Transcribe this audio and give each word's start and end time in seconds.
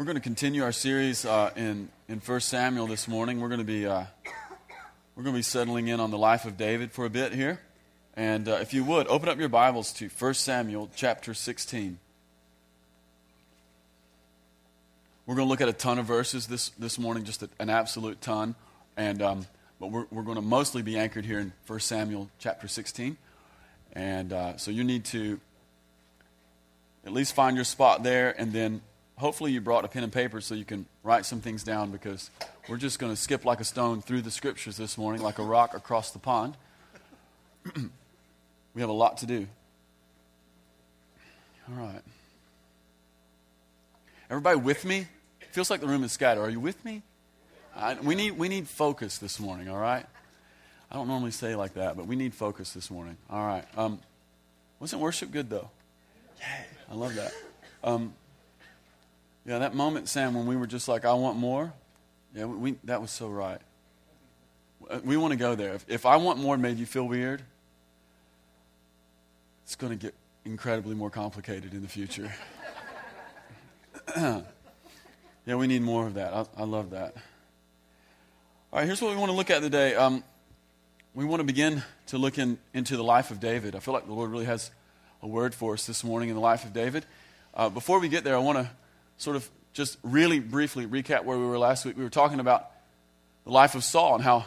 We're 0.00 0.06
going 0.06 0.16
to 0.16 0.22
continue 0.22 0.62
our 0.62 0.72
series 0.72 1.26
uh, 1.26 1.50
in 1.56 1.90
in 2.08 2.20
1 2.20 2.40
Samuel 2.40 2.86
this 2.86 3.06
morning. 3.06 3.38
We're 3.38 3.50
going 3.50 3.60
to 3.60 3.66
be 3.66 3.84
uh, 3.84 4.04
we're 5.14 5.24
going 5.24 5.34
to 5.34 5.38
be 5.38 5.42
settling 5.42 5.88
in 5.88 6.00
on 6.00 6.10
the 6.10 6.16
life 6.16 6.46
of 6.46 6.56
David 6.56 6.90
for 6.90 7.04
a 7.04 7.10
bit 7.10 7.34
here, 7.34 7.60
and 8.14 8.48
uh, 8.48 8.52
if 8.62 8.72
you 8.72 8.82
would 8.82 9.06
open 9.08 9.28
up 9.28 9.38
your 9.38 9.50
Bibles 9.50 9.92
to 9.92 10.08
1 10.08 10.32
Samuel 10.32 10.88
chapter 10.96 11.34
16. 11.34 11.98
We're 15.26 15.34
going 15.34 15.46
to 15.46 15.50
look 15.50 15.60
at 15.60 15.68
a 15.68 15.74
ton 15.74 15.98
of 15.98 16.06
verses 16.06 16.46
this 16.46 16.70
this 16.78 16.98
morning, 16.98 17.24
just 17.24 17.44
an 17.58 17.68
absolute 17.68 18.22
ton, 18.22 18.54
and 18.96 19.20
um, 19.20 19.46
but 19.78 19.88
we're 19.88 20.06
we're 20.10 20.22
going 20.22 20.36
to 20.36 20.40
mostly 20.40 20.80
be 20.80 20.96
anchored 20.96 21.26
here 21.26 21.40
in 21.40 21.52
1 21.66 21.80
Samuel 21.80 22.30
chapter 22.38 22.68
16, 22.68 23.18
and 23.92 24.32
uh, 24.32 24.56
so 24.56 24.70
you 24.70 24.82
need 24.82 25.04
to 25.04 25.38
at 27.04 27.12
least 27.12 27.34
find 27.34 27.54
your 27.54 27.66
spot 27.66 28.02
there, 28.02 28.34
and 28.40 28.54
then 28.54 28.80
hopefully 29.20 29.52
you 29.52 29.60
brought 29.60 29.84
a 29.84 29.88
pen 29.88 30.02
and 30.02 30.12
paper 30.12 30.40
so 30.40 30.54
you 30.54 30.64
can 30.64 30.86
write 31.02 31.26
some 31.26 31.40
things 31.40 31.62
down 31.62 31.90
because 31.90 32.30
we're 32.68 32.78
just 32.78 32.98
going 32.98 33.12
to 33.12 33.16
skip 33.16 33.44
like 33.44 33.60
a 33.60 33.64
stone 33.64 34.00
through 34.00 34.22
the 34.22 34.30
scriptures 34.30 34.78
this 34.78 34.96
morning, 34.96 35.20
like 35.22 35.38
a 35.38 35.44
rock 35.44 35.74
across 35.74 36.10
the 36.10 36.18
pond. 36.18 36.56
we 37.76 38.80
have 38.80 38.88
a 38.88 38.94
lot 38.94 39.18
to 39.18 39.26
do. 39.26 39.46
All 41.68 41.84
right. 41.84 42.02
Everybody 44.30 44.58
with 44.58 44.86
me? 44.86 45.06
Feels 45.52 45.70
like 45.70 45.80
the 45.80 45.86
room 45.86 46.02
is 46.02 46.12
scattered. 46.12 46.40
Are 46.40 46.50
you 46.50 46.60
with 46.60 46.82
me? 46.82 47.02
I, 47.76 47.94
we, 47.94 48.14
need, 48.14 48.38
we 48.38 48.48
need 48.48 48.68
focus 48.68 49.18
this 49.18 49.38
morning, 49.38 49.68
all 49.68 49.78
right? 49.78 50.06
I 50.90 50.94
don't 50.94 51.08
normally 51.08 51.30
say 51.30 51.54
like 51.54 51.74
that, 51.74 51.96
but 51.96 52.06
we 52.06 52.16
need 52.16 52.34
focus 52.34 52.72
this 52.72 52.90
morning. 52.90 53.18
All 53.28 53.46
right. 53.46 53.64
Um, 53.76 54.00
wasn't 54.80 55.02
worship 55.02 55.30
good, 55.30 55.50
though? 55.50 55.68
Yay. 56.38 56.66
I 56.90 56.94
love 56.94 57.14
that. 57.16 57.32
Um, 57.84 58.14
yeah, 59.46 59.58
that 59.58 59.74
moment, 59.74 60.08
Sam, 60.08 60.34
when 60.34 60.46
we 60.46 60.56
were 60.56 60.66
just 60.66 60.86
like, 60.88 61.04
I 61.04 61.14
want 61.14 61.36
more, 61.36 61.72
yeah, 62.34 62.44
we, 62.44 62.76
that 62.84 63.00
was 63.00 63.10
so 63.10 63.28
right. 63.28 63.60
Uh, 64.88 65.00
we 65.02 65.16
want 65.16 65.32
to 65.32 65.38
go 65.38 65.54
there. 65.54 65.74
If, 65.74 65.84
if 65.88 66.06
I 66.06 66.16
want 66.16 66.38
more 66.38 66.56
made 66.56 66.78
you 66.78 66.86
feel 66.86 67.06
weird, 67.06 67.42
it's 69.64 69.76
going 69.76 69.96
to 69.96 69.96
get 69.96 70.14
incredibly 70.44 70.94
more 70.94 71.10
complicated 71.10 71.72
in 71.72 71.82
the 71.82 71.88
future. 71.88 72.32
yeah, 74.16 74.42
we 75.46 75.66
need 75.66 75.82
more 75.82 76.06
of 76.06 76.14
that. 76.14 76.34
I, 76.34 76.44
I, 76.56 76.64
love 76.64 76.90
that. 76.90 77.14
All 78.72 78.78
right, 78.78 78.86
here's 78.86 79.00
what 79.00 79.10
we 79.10 79.16
want 79.16 79.30
to 79.30 79.36
look 79.36 79.50
at 79.50 79.62
today. 79.62 79.94
Um, 79.94 80.22
we 81.14 81.24
want 81.24 81.40
to 81.40 81.44
begin 81.44 81.82
to 82.08 82.18
look 82.18 82.38
in, 82.38 82.58
into 82.74 82.96
the 82.96 83.04
life 83.04 83.30
of 83.30 83.40
David. 83.40 83.74
I 83.74 83.80
feel 83.80 83.94
like 83.94 84.06
the 84.06 84.12
Lord 84.12 84.30
really 84.30 84.44
has 84.44 84.70
a 85.22 85.26
word 85.26 85.54
for 85.54 85.74
us 85.74 85.86
this 85.86 86.04
morning 86.04 86.28
in 86.28 86.34
the 86.34 86.40
life 86.40 86.64
of 86.64 86.72
David. 86.72 87.04
Uh, 87.54 87.68
before 87.68 87.98
we 88.00 88.08
get 88.08 88.22
there, 88.22 88.34
I 88.34 88.38
want 88.38 88.58
to 88.58 88.70
sort 89.20 89.36
of 89.36 89.48
just 89.72 89.98
really 90.02 90.40
briefly 90.40 90.86
recap 90.86 91.24
where 91.24 91.38
we 91.38 91.44
were 91.44 91.58
last 91.58 91.84
week. 91.84 91.96
We 91.96 92.02
were 92.02 92.10
talking 92.10 92.40
about 92.40 92.70
the 93.44 93.50
life 93.50 93.74
of 93.74 93.84
Saul 93.84 94.16
and 94.16 94.24
how 94.24 94.46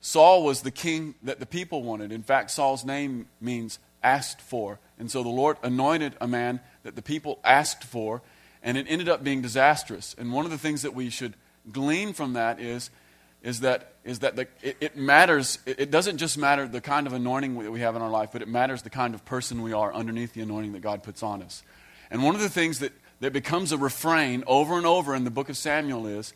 Saul 0.00 0.44
was 0.44 0.62
the 0.62 0.70
king 0.70 1.16
that 1.24 1.40
the 1.40 1.46
people 1.46 1.82
wanted. 1.82 2.12
In 2.12 2.22
fact, 2.22 2.52
Saul's 2.52 2.84
name 2.84 3.26
means 3.40 3.78
asked 4.02 4.40
for. 4.40 4.78
And 4.98 5.10
so 5.10 5.22
the 5.22 5.28
Lord 5.28 5.56
anointed 5.62 6.14
a 6.20 6.28
man 6.28 6.60
that 6.84 6.94
the 6.94 7.02
people 7.02 7.40
asked 7.42 7.82
for, 7.82 8.22
and 8.62 8.78
it 8.78 8.86
ended 8.88 9.08
up 9.08 9.24
being 9.24 9.42
disastrous. 9.42 10.14
And 10.16 10.32
one 10.32 10.44
of 10.44 10.52
the 10.52 10.58
things 10.58 10.82
that 10.82 10.94
we 10.94 11.10
should 11.10 11.34
glean 11.72 12.12
from 12.12 12.34
that 12.34 12.60
is, 12.60 12.90
is 13.42 13.60
that, 13.60 13.94
is 14.04 14.20
that 14.20 14.36
the, 14.36 14.46
it, 14.62 14.76
it 14.80 14.96
matters. 14.96 15.58
It, 15.66 15.80
it 15.80 15.90
doesn't 15.90 16.18
just 16.18 16.38
matter 16.38 16.68
the 16.68 16.80
kind 16.80 17.08
of 17.08 17.12
anointing 17.12 17.58
that 17.58 17.72
we 17.72 17.80
have 17.80 17.96
in 17.96 18.02
our 18.02 18.10
life, 18.10 18.30
but 18.32 18.40
it 18.40 18.48
matters 18.48 18.82
the 18.82 18.90
kind 18.90 19.14
of 19.14 19.24
person 19.24 19.62
we 19.62 19.72
are 19.72 19.92
underneath 19.92 20.32
the 20.32 20.42
anointing 20.42 20.72
that 20.72 20.82
God 20.82 21.02
puts 21.02 21.24
on 21.24 21.42
us. 21.42 21.64
And 22.08 22.22
one 22.22 22.36
of 22.36 22.40
the 22.40 22.48
things 22.48 22.78
that 22.78 22.92
that 23.20 23.32
becomes 23.32 23.72
a 23.72 23.78
refrain 23.78 24.44
over 24.46 24.76
and 24.76 24.86
over 24.86 25.14
in 25.14 25.24
the 25.24 25.30
book 25.30 25.48
of 25.48 25.56
Samuel 25.56 26.06
is, 26.06 26.32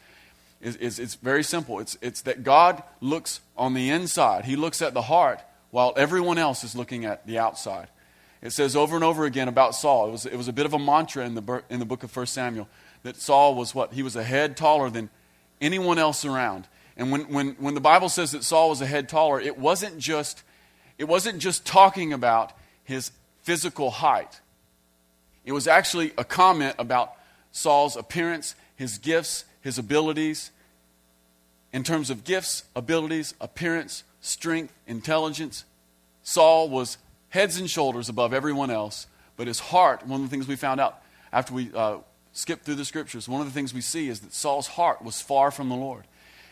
is, 0.61 0.77
is 0.77 0.99
it's 0.99 1.15
very 1.17 1.43
simple. 1.43 1.79
It's, 1.79 1.97
it's 2.01 2.23
that 2.23 2.43
God 2.43 2.83
looks 3.01 3.41
on 3.57 3.75
the 3.75 3.91
inside, 3.91 4.45
He 4.45 4.57
looks 4.57 4.83
at 4.83 4.95
the 4.95 5.03
heart, 5.03 5.41
while 5.71 5.93
everyone 5.97 6.39
else 6.39 6.65
is 6.65 6.75
looking 6.75 7.05
at 7.05 7.27
the 7.27 7.39
outside. 7.39 7.89
It 8.43 8.51
says 8.51 8.75
over 8.75 8.95
and 8.95 9.05
over 9.05 9.25
again 9.25 9.49
about 9.49 9.75
Saul. 9.75 10.09
It 10.09 10.13
was, 10.13 10.27
it 10.27 10.37
was 10.37 10.49
a 10.49 10.53
bit 10.53 10.65
of 10.65 10.73
a 10.73 10.79
mantra 10.79 11.27
in 11.27 11.35
the, 11.35 11.63
in 11.69 11.79
the 11.79 11.85
book 11.85 12.03
of 12.03 12.15
1 12.15 12.27
Samuel 12.27 12.69
that 13.03 13.17
Saul 13.17 13.55
was 13.55 13.75
what? 13.75 13.93
He 13.93 14.03
was 14.03 14.17
a 14.17 14.25
head 14.25 14.57
taller 14.57 14.91
than 14.91 15.11
anyone 15.61 15.99
else 15.99 16.25
around. 16.25 16.67
And 16.97 17.12
when, 17.12 17.23
when, 17.33 17.51
when 17.59 17.75
the 17.75 17.81
Bible 17.81 18.09
says 18.09 18.33
that 18.33 18.45
Saul 18.45 18.71
was 18.71 18.81
a 18.81 18.87
head 18.87 19.09
taller, 19.09 19.41
it 19.41 19.59
wasn't 19.59 19.99
just, 19.99 20.43
it 20.99 21.05
wasn't 21.05 21.39
just 21.39 21.67
talking 21.67 22.12
about 22.12 22.53
his 22.85 23.12
physical 23.43 23.91
height. 23.91 24.41
It 25.45 25.53
was 25.53 25.67
actually 25.67 26.12
a 26.19 26.25
comment 26.25 26.75
about 26.78 27.15
Saul's 27.53 27.97
appearance, 27.97 28.55
his 28.77 28.99
gifts, 28.99 29.45
his 29.61 29.78
abilities. 29.78 30.51
In 31.73 31.84
terms 31.84 32.11
of 32.11 32.25
gifts, 32.25 32.65
abilities, 32.75 33.34
appearance, 33.41 34.05
strength, 34.21 34.73
intelligence, 34.87 35.65
Saul 36.23 36.69
was 36.69 36.99
heads 37.31 37.59
and 37.59 37.71
shoulders 37.71 38.09
above 38.09 38.33
everyone 38.33 38.71
else. 38.71 39.06
But 39.37 39.47
his 39.47 39.59
heart, 39.59 40.06
one 40.06 40.23
of 40.23 40.29
the 40.29 40.31
things 40.31 40.47
we 40.47 40.56
found 40.56 40.81
out 40.81 41.03
after 41.33 41.55
we 41.55 41.71
uh, 41.75 41.99
skipped 42.33 42.65
through 42.65 42.75
the 42.75 42.84
scriptures, 42.84 43.29
one 43.29 43.41
of 43.41 43.47
the 43.47 43.53
things 43.53 43.73
we 43.73 43.81
see 43.81 44.09
is 44.09 44.21
that 44.21 44.34
Saul's 44.34 44.67
heart 44.67 45.03
was 45.03 45.21
far 45.21 45.50
from 45.50 45.69
the 45.69 45.77
Lord. 45.77 46.05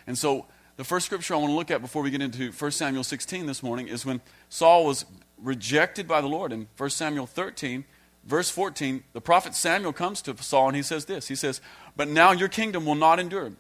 And 0.07 0.17
so 0.17 0.47
the 0.77 0.85
first 0.85 1.07
scripture 1.07 1.35
I 1.35 1.37
want 1.39 1.51
to 1.51 1.57
look 1.57 1.71
at 1.71 1.83
before 1.83 2.03
we 2.03 2.11
get 2.11 2.23
into 2.23 2.51
1 2.53 2.71
Samuel 2.71 3.05
16 3.05 3.47
this 3.47 3.63
morning 3.63 3.89
is 3.89 4.07
when 4.07 4.21
Saul 4.49 4.87
was 4.87 5.05
rejected 5.37 6.09
by 6.09 6.21
the 6.21 6.29
Lord. 6.29 6.53
In 6.53 6.69
1 6.77 6.91
Samuel 6.91 7.27
13, 7.27 7.85
verse 8.29 8.51
14, 8.51 9.03
the 9.13 9.21
prophet 9.21 9.55
Samuel 9.55 9.93
comes 9.93 10.23
to 10.23 10.37
Saul 10.37 10.69
and 10.69 10.77
he 10.77 10.83
says 10.83 11.07
this 11.07 11.29
He 11.29 11.35
says, 11.35 11.61
But 11.97 12.09
now 12.09 12.33
your 12.33 12.49
kingdom 12.49 12.87
will 12.87 12.95
not 12.95 13.19
endure. 13.19 13.53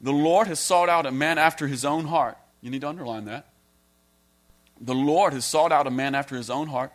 The 0.00 0.12
Lord 0.12 0.46
has 0.46 0.60
sought 0.60 0.88
out 0.88 1.06
a 1.06 1.10
man 1.10 1.38
after 1.38 1.66
his 1.66 1.84
own 1.84 2.04
heart. 2.06 2.36
You 2.60 2.70
need 2.70 2.82
to 2.82 2.88
underline 2.88 3.24
that. 3.24 3.46
The 4.80 4.94
Lord 4.94 5.32
has 5.32 5.44
sought 5.44 5.72
out 5.72 5.86
a 5.86 5.90
man 5.90 6.14
after 6.14 6.36
his 6.36 6.50
own 6.50 6.68
heart 6.68 6.92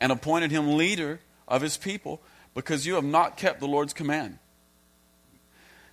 and 0.00 0.10
appointed 0.10 0.50
him 0.50 0.76
leader 0.76 1.20
of 1.46 1.62
his 1.62 1.76
people 1.76 2.20
because 2.54 2.86
you 2.86 2.94
have 2.94 3.04
not 3.04 3.36
kept 3.36 3.60
the 3.60 3.68
Lord's 3.68 3.92
command. 3.92 4.38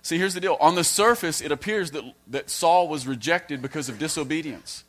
See, 0.02 0.18
here's 0.18 0.34
the 0.34 0.40
deal. 0.40 0.56
On 0.60 0.74
the 0.74 0.84
surface, 0.84 1.40
it 1.40 1.52
appears 1.52 1.92
that, 1.92 2.02
that 2.28 2.50
Saul 2.50 2.88
was 2.88 3.06
rejected 3.06 3.62
because 3.62 3.88
of 3.88 3.98
disobedience. 3.98 4.84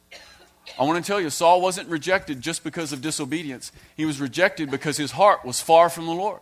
I 0.78 0.84
want 0.84 1.04
to 1.04 1.08
tell 1.08 1.20
you, 1.20 1.30
Saul 1.30 1.62
wasn't 1.62 1.90
rejected 1.90 2.42
just 2.42 2.64
because 2.64 2.94
of 2.94 3.02
disobedience. 3.02 3.72
He 3.96 4.06
was 4.06 4.20
rejected 4.20 4.70
because 4.70 4.98
his 4.98 5.12
heart 5.12 5.44
was 5.46 5.60
far 5.62 5.90
from 5.90 6.06
the 6.06 6.14
Lord. 6.14 6.42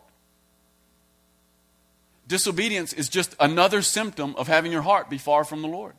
Disobedience 2.27 2.93
is 2.93 3.07
just 3.07 3.35
another 3.39 3.81
symptom 3.81 4.35
of 4.35 4.47
having 4.47 4.71
your 4.71 4.81
heart 4.81 5.09
be 5.09 5.17
far 5.17 5.43
from 5.43 5.61
the 5.61 5.67
Lord. 5.67 5.93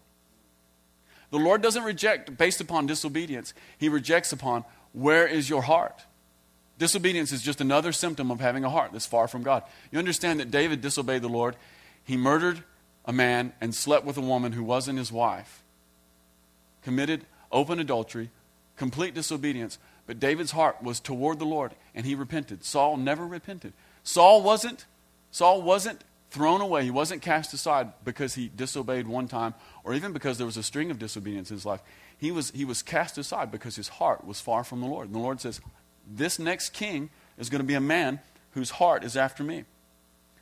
The 1.31 1.39
Lord 1.39 1.63
doesn't 1.63 1.85
reject 1.85 2.37
based 2.37 2.61
upon 2.61 2.87
disobedience, 2.87 3.55
He 3.79 3.89
rejects 3.89 4.33
upon 4.33 4.65
where 4.93 5.27
is 5.27 5.49
your 5.49 5.63
heart. 5.63 6.05
Disobedience 6.79 7.33
is 7.33 7.43
just 7.43 7.61
another 7.61 7.93
symptom 7.93 8.31
of 8.31 8.41
having 8.41 8.65
a 8.65 8.71
heart 8.71 8.93
that's 8.93 9.07
far 9.07 9.27
from 9.27 9.43
God. 9.43 9.65
You 9.91 9.99
understand 9.99 10.39
that 10.39 10.51
David 10.51 10.81
disobeyed 10.81 11.23
the 11.23 11.29
Lord. 11.29 11.57
He 12.05 12.17
murdered 12.17 12.63
a 13.05 13.13
man 13.13 13.53
and 13.61 13.75
slept 13.75 14.05
with 14.05 14.17
a 14.17 14.23
woman 14.23 14.53
who 14.53 14.63
wasn't 14.63 14.99
his 14.99 15.11
wife, 15.11 15.63
committed 16.83 17.27
open 17.51 17.79
adultery, 17.79 18.31
complete 18.77 19.15
disobedience. 19.15 19.79
But 20.07 20.21
David's 20.21 20.53
heart 20.53 20.83
was 20.83 21.01
toward 21.01 21.39
the 21.39 21.45
Lord, 21.45 21.73
and 21.95 22.07
he 22.07 22.15
repented. 22.15 22.65
Saul 22.65 22.97
never 22.97 23.27
repented. 23.27 23.75
Saul 24.03 24.43
wasn't, 24.43 24.87
Saul 25.31 25.61
wasn't 25.63 26.03
thrown 26.31 26.61
away. 26.61 26.85
He 26.85 26.91
wasn't 26.91 27.23
cast 27.23 27.53
aside 27.53 27.93
because 28.05 28.35
he 28.35 28.51
disobeyed 28.55 29.07
one 29.07 29.29
time, 29.29 29.55
or 29.85 29.95
even 29.95 30.13
because 30.13 30.39
there 30.39 30.47
was 30.47 30.57
a 30.57 30.63
string 30.63 30.91
of 30.91 30.99
disobedience 30.99 31.51
in 31.51 31.57
his 31.57 31.67
life. 31.67 31.83
He 32.17 32.31
was, 32.31 32.51
he 32.51 32.65
was 32.65 32.83
cast 32.83 33.19
aside 33.19 33.51
because 33.51 33.77
his 33.77 33.89
heart 33.89 34.27
was 34.27 34.41
far 34.41 34.65
from 34.65 34.81
the 34.81 34.87
Lord. 34.87 35.07
And 35.07 35.15
the 35.15 35.21
Lord 35.21 35.41
says, 35.41 35.61
This 36.07 36.39
next 36.39 36.71
king 36.71 37.11
is 37.39 37.51
going 37.51 37.61
to 37.61 37.67
be 37.67 37.75
a 37.75 37.81
man 37.81 38.21
whose 38.53 38.71
heart 38.71 39.05
is 39.05 39.17
after 39.17 39.45
me. 39.45 39.65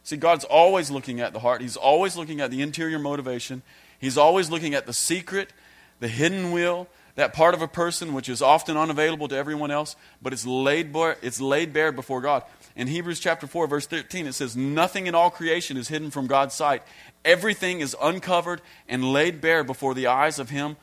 See, 0.03 0.17
God's 0.17 0.45
always 0.45 0.91
looking 0.91 1.21
at 1.21 1.33
the 1.33 1.41
heart. 1.41 1.61
He's 1.61 1.77
always 1.77 2.17
looking 2.17 2.41
at 2.41 2.53
the 2.53 2.63
interior 2.63 2.99
motivation. 2.99 3.63
He's 3.99 4.17
always 4.17 4.49
looking 4.49 4.75
at 4.75 4.87
the 4.87 4.93
secret 4.93 5.53
the 6.01 6.09
hidden 6.09 6.53
will, 6.53 6.89
that 7.15 7.33
part 7.33 7.55
of 7.55 7.63
a 7.63 7.69
person 7.69 8.13
which 8.13 8.29
is 8.29 8.43
often 8.43 8.77
unavailable 8.77 9.29
to 9.29 9.37
everyone 9.37 9.71
else, 9.71 9.97
but 10.21 10.33
it's 10.33 10.47
laid 10.47 10.93
bare, 10.93 11.17
it's 11.23 11.41
laid 11.41 11.73
bare 11.73 11.93
before 11.93 12.21
God. 12.21 12.43
In 12.77 12.89
Hebrews 12.89 13.21
chapter 13.21 13.47
4, 13.47 13.67
verse 13.67 13.87
13, 13.87 14.27
it 14.27 14.35
says, 14.35 14.55
Nothing 14.55 15.07
in 15.07 15.15
all 15.15 15.31
creation 15.31 15.79
is 15.79 15.89
hidden 15.89 16.11
from 16.11 16.27
God's 16.27 16.55
sight. 16.55 16.83
Everything 17.25 17.81
is 17.81 17.97
uncovered 18.01 18.61
and 18.87 19.13
laid 19.13 19.41
bare 19.41 19.65
before 19.65 19.95
the 19.95 20.09
eyes 20.09 20.39
of 20.39 20.51
him 20.51 20.77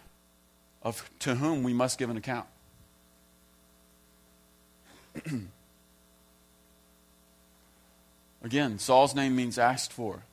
of, 0.81 1.07
to 1.19 1.35
whom 1.35 1.61
we 1.61 1.71
must 1.73 1.99
give 1.99 2.09
an 2.09 2.17
account. 2.17 2.47
Again, 8.43 8.79
Saul's 8.79 9.13
name 9.13 9.35
means 9.35 9.59
asked 9.59 9.93
for. 9.93 10.23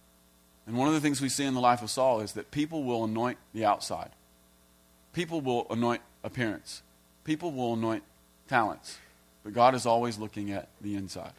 And 0.66 0.76
one 0.76 0.88
of 0.88 0.94
the 0.94 1.00
things 1.00 1.20
we 1.20 1.28
see 1.28 1.44
in 1.44 1.54
the 1.54 1.60
life 1.60 1.82
of 1.82 1.90
Saul 1.90 2.20
is 2.20 2.32
that 2.32 2.50
people 2.50 2.84
will 2.84 3.04
anoint 3.04 3.38
the 3.52 3.66
outside. 3.66 4.10
People 5.12 5.40
will 5.40 5.66
anoint 5.70 6.02
appearance, 6.22 6.82
people 7.24 7.52
will 7.52 7.74
anoint 7.74 8.04
talents, 8.48 8.98
but 9.42 9.52
God 9.52 9.74
is 9.74 9.86
always 9.86 10.18
looking 10.18 10.50
at 10.50 10.68
the 10.80 10.94
inside. 10.94 11.32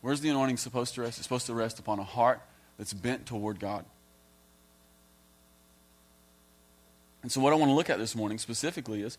Where's 0.00 0.20
the 0.20 0.28
anointing 0.28 0.58
supposed 0.58 0.94
to 0.94 1.02
rest? 1.02 1.18
It's 1.18 1.24
supposed 1.24 1.46
to 1.46 1.54
rest 1.54 1.78
upon 1.78 1.98
a 1.98 2.04
heart 2.04 2.40
that's 2.78 2.92
bent 2.92 3.26
toward 3.26 3.58
God. 3.58 3.84
And 7.22 7.32
so, 7.32 7.40
what 7.40 7.52
I 7.52 7.56
want 7.56 7.70
to 7.70 7.74
look 7.74 7.90
at 7.90 7.98
this 7.98 8.14
morning 8.14 8.38
specifically 8.38 9.02
is 9.02 9.18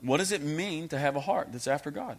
what 0.00 0.18
does 0.18 0.32
it 0.32 0.42
mean 0.42 0.88
to 0.88 0.98
have 0.98 1.16
a 1.16 1.20
heart 1.20 1.48
that's 1.52 1.68
after 1.68 1.90
God? 1.90 2.18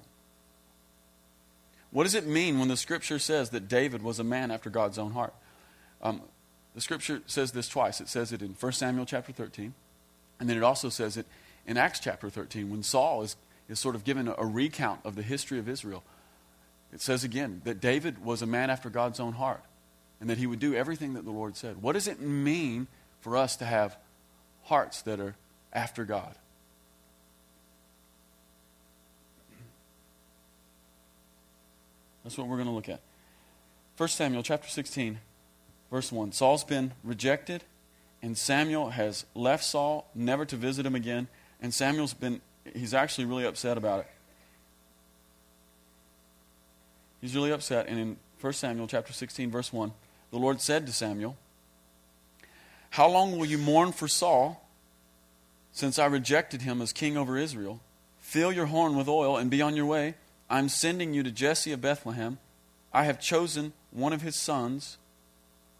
What 1.91 2.03
does 2.03 2.15
it 2.15 2.27
mean 2.27 2.59
when 2.59 2.67
the 2.67 2.77
scripture 2.77 3.19
says 3.19 3.49
that 3.49 3.67
David 3.67 4.01
was 4.01 4.19
a 4.19 4.23
man 4.23 4.51
after 4.51 4.69
God's 4.69 4.97
own 4.97 5.11
heart? 5.11 5.33
Um, 6.01 6.21
the 6.75 6.81
scripture 6.81 7.21
says 7.25 7.51
this 7.51 7.67
twice. 7.67 7.99
It 7.99 8.07
says 8.07 8.31
it 8.31 8.41
in 8.41 8.55
1 8.59 8.71
Samuel 8.73 9.05
chapter 9.05 9.31
13, 9.31 9.73
and 10.39 10.49
then 10.49 10.57
it 10.57 10.63
also 10.63 10.89
says 10.89 11.17
it 11.17 11.25
in 11.65 11.77
Acts 11.77 11.99
chapter 11.99 12.29
13 12.29 12.69
when 12.69 12.83
Saul 12.83 13.21
is, 13.21 13.35
is 13.67 13.79
sort 13.79 13.95
of 13.95 14.03
given 14.03 14.27
a, 14.27 14.35
a 14.37 14.45
recount 14.45 15.01
of 15.03 15.15
the 15.15 15.21
history 15.21 15.59
of 15.59 15.67
Israel. 15.67 16.03
It 16.93 17.01
says 17.01 17.23
again 17.23 17.61
that 17.65 17.79
David 17.79 18.23
was 18.23 18.41
a 18.41 18.47
man 18.47 18.69
after 18.69 18.89
God's 18.89 19.19
own 19.19 19.33
heart 19.33 19.63
and 20.19 20.29
that 20.29 20.37
he 20.37 20.47
would 20.47 20.59
do 20.59 20.73
everything 20.73 21.13
that 21.13 21.25
the 21.25 21.31
Lord 21.31 21.55
said. 21.55 21.81
What 21.81 21.93
does 21.93 22.07
it 22.07 22.19
mean 22.19 22.87
for 23.21 23.37
us 23.37 23.55
to 23.57 23.65
have 23.65 23.97
hearts 24.63 25.01
that 25.03 25.19
are 25.19 25.35
after 25.71 26.03
God? 26.05 26.35
That's 32.23 32.37
what 32.37 32.47
we're 32.47 32.57
going 32.57 32.67
to 32.67 32.73
look 32.73 32.89
at. 32.89 33.01
1 33.97 34.09
Samuel 34.09 34.43
chapter 34.43 34.67
16, 34.67 35.19
verse 35.91 36.11
1. 36.11 36.31
Saul's 36.31 36.63
been 36.63 36.91
rejected, 37.03 37.63
and 38.21 38.37
Samuel 38.37 38.89
has 38.89 39.25
left 39.33 39.63
Saul, 39.63 40.09
never 40.13 40.45
to 40.45 40.55
visit 40.55 40.85
him 40.85 40.95
again. 40.95 41.27
And 41.61 41.73
Samuel's 41.73 42.13
been, 42.13 42.41
he's 42.73 42.93
actually 42.93 43.25
really 43.25 43.45
upset 43.45 43.77
about 43.77 44.01
it. 44.01 44.07
He's 47.21 47.35
really 47.35 47.51
upset. 47.51 47.87
And 47.87 47.99
in 47.99 48.17
1 48.41 48.53
Samuel 48.53 48.87
chapter 48.87 49.13
16, 49.13 49.51
verse 49.51 49.71
1, 49.71 49.91
the 50.31 50.37
Lord 50.37 50.61
said 50.61 50.85
to 50.85 50.93
Samuel, 50.93 51.37
How 52.91 53.09
long 53.09 53.37
will 53.37 53.45
you 53.45 53.57
mourn 53.57 53.91
for 53.91 54.07
Saul, 54.07 54.65
since 55.71 55.99
I 55.99 56.05
rejected 56.05 56.61
him 56.61 56.81
as 56.81 56.93
king 56.93 57.17
over 57.17 57.37
Israel? 57.37 57.81
Fill 58.19 58.51
your 58.51 58.67
horn 58.67 58.95
with 58.95 59.07
oil 59.07 59.37
and 59.37 59.49
be 59.49 59.61
on 59.61 59.75
your 59.75 59.85
way. 59.85 60.15
I'm 60.49 60.69
sending 60.69 61.13
you 61.13 61.23
to 61.23 61.31
Jesse 61.31 61.71
of 61.71 61.81
Bethlehem. 61.81 62.37
I 62.93 63.05
have 63.05 63.19
chosen 63.19 63.73
one 63.91 64.13
of 64.13 64.21
his 64.21 64.35
sons 64.35 64.97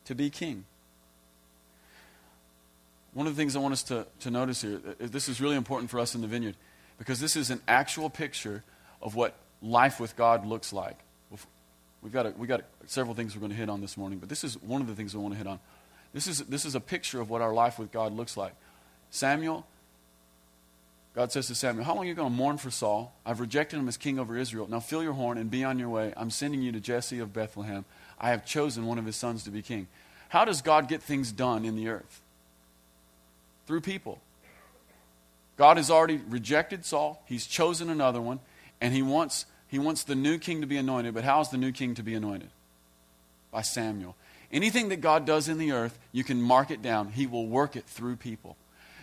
to 0.06 0.16
be 0.16 0.30
king. 0.30 0.66
One 3.14 3.28
of 3.28 3.36
the 3.36 3.42
things 3.42 3.56
I 3.56 3.60
want 3.60 3.74
us 3.74 3.84
to, 3.84 4.06
to 4.22 4.32
notice 4.32 4.62
here, 4.62 4.80
uh, 4.88 4.94
this 5.00 5.30
is 5.30 5.42
really 5.42 5.56
important 5.56 5.90
for 5.90 6.00
us 6.00 6.16
in 6.16 6.22
the 6.22 6.28
vineyard, 6.28 6.56
because 6.98 7.20
this 7.20 7.36
is 7.36 7.50
an 7.50 7.62
actual 7.68 8.10
picture 8.10 8.64
of 9.02 9.16
what 9.16 9.36
life 9.62 10.00
with 10.00 10.16
God 10.16 10.46
looks 10.46 10.72
like. 10.74 10.98
We've 12.02 12.14
got, 12.14 12.28
a, 12.28 12.34
we've 12.38 12.48
got 12.48 12.62
several 12.86 13.14
things 13.14 13.36
we're 13.36 13.42
going 13.42 13.52
to 13.52 13.58
hit 13.58 13.70
on 13.70 13.82
this 13.82 13.98
morning, 13.98 14.20
but 14.20 14.30
this 14.30 14.46
is 14.46 14.62
one 14.62 14.80
of 14.80 14.88
the 14.88 14.96
things 14.96 15.14
we 15.14 15.22
want 15.22 15.34
to 15.34 15.38
hit 15.38 15.48
on. 15.48 15.60
This 16.14 16.28
is, 16.28 16.40
this 16.40 16.64
is 16.64 16.74
a 16.74 16.80
picture 16.80 17.20
of 17.20 17.30
what 17.30 17.42
our 17.42 17.54
life 17.54 17.78
with 17.78 17.92
God 17.92 18.16
looks 18.16 18.38
like. 18.38 18.54
Samuel 19.12 19.66
God 21.16 21.32
says 21.32 21.48
to 21.48 21.56
Samuel, 21.56 21.84
How 21.84 21.96
long 21.96 22.06
are 22.06 22.08
you 22.08 22.14
going 22.14 22.30
to 22.30 22.36
mourn 22.36 22.58
for 22.58 22.72
Saul? 22.72 23.14
I've 23.26 23.40
rejected 23.40 23.78
him 23.78 23.88
as 23.88 23.98
king 23.98 24.20
over 24.20 24.38
Israel. 24.38 24.68
Now 24.70 24.80
fill 24.80 25.04
your 25.04 25.14
horn 25.14 25.38
and 25.38 25.50
be 25.50 25.64
on 25.64 25.80
your 25.80 25.90
way. 25.90 26.14
I'm 26.16 26.30
sending 26.30 26.62
you 26.62 26.72
to 26.72 26.80
Jesse 26.80 27.20
of 27.20 27.34
Bethlehem. 27.34 27.84
I 28.20 28.30
have 28.30 28.46
chosen 28.46 28.86
one 28.86 28.98
of 28.98 29.06
his 29.06 29.16
sons 29.16 29.44
to 29.44 29.52
be 29.52 29.62
king. 29.62 29.88
How 30.30 30.46
does 30.46 30.62
God 30.62 30.88
get 30.88 31.02
things 31.02 31.32
done 31.32 31.66
in 31.66 31.76
the 31.76 31.90
earth? 31.90 32.22
Through 33.70 33.82
people. 33.82 34.18
God 35.56 35.78
has 35.78 35.92
already 35.92 36.20
rejected 36.28 36.86
Saul, 36.86 37.22
he's 37.28 37.46
chosen 37.46 37.92
another 37.92 38.20
one, 38.20 38.40
and 38.82 38.96
he 38.96 39.04
wants, 39.04 39.46
he 39.68 39.78
wants 39.78 40.04
the 40.04 40.16
new 40.16 40.40
king 40.40 40.62
to 40.62 40.66
be 40.66 40.76
anointed. 40.76 41.14
But 41.14 41.24
how 41.24 41.40
is 41.42 41.50
the 41.50 41.58
new 41.58 41.72
king 41.72 41.94
to 41.94 42.02
be 42.02 42.16
anointed? 42.16 42.50
By 43.52 43.62
Samuel. 43.62 44.16
Anything 44.52 44.90
that 44.90 45.02
God 45.02 45.24
does 45.24 45.48
in 45.48 45.60
the 45.60 45.72
earth, 45.72 46.00
you 46.12 46.24
can 46.24 46.42
mark 46.42 46.72
it 46.72 46.82
down. 46.82 47.10
He 47.10 47.28
will 47.28 47.46
work 47.46 47.76
it 47.76 47.86
through 47.86 48.16
people. 48.16 48.58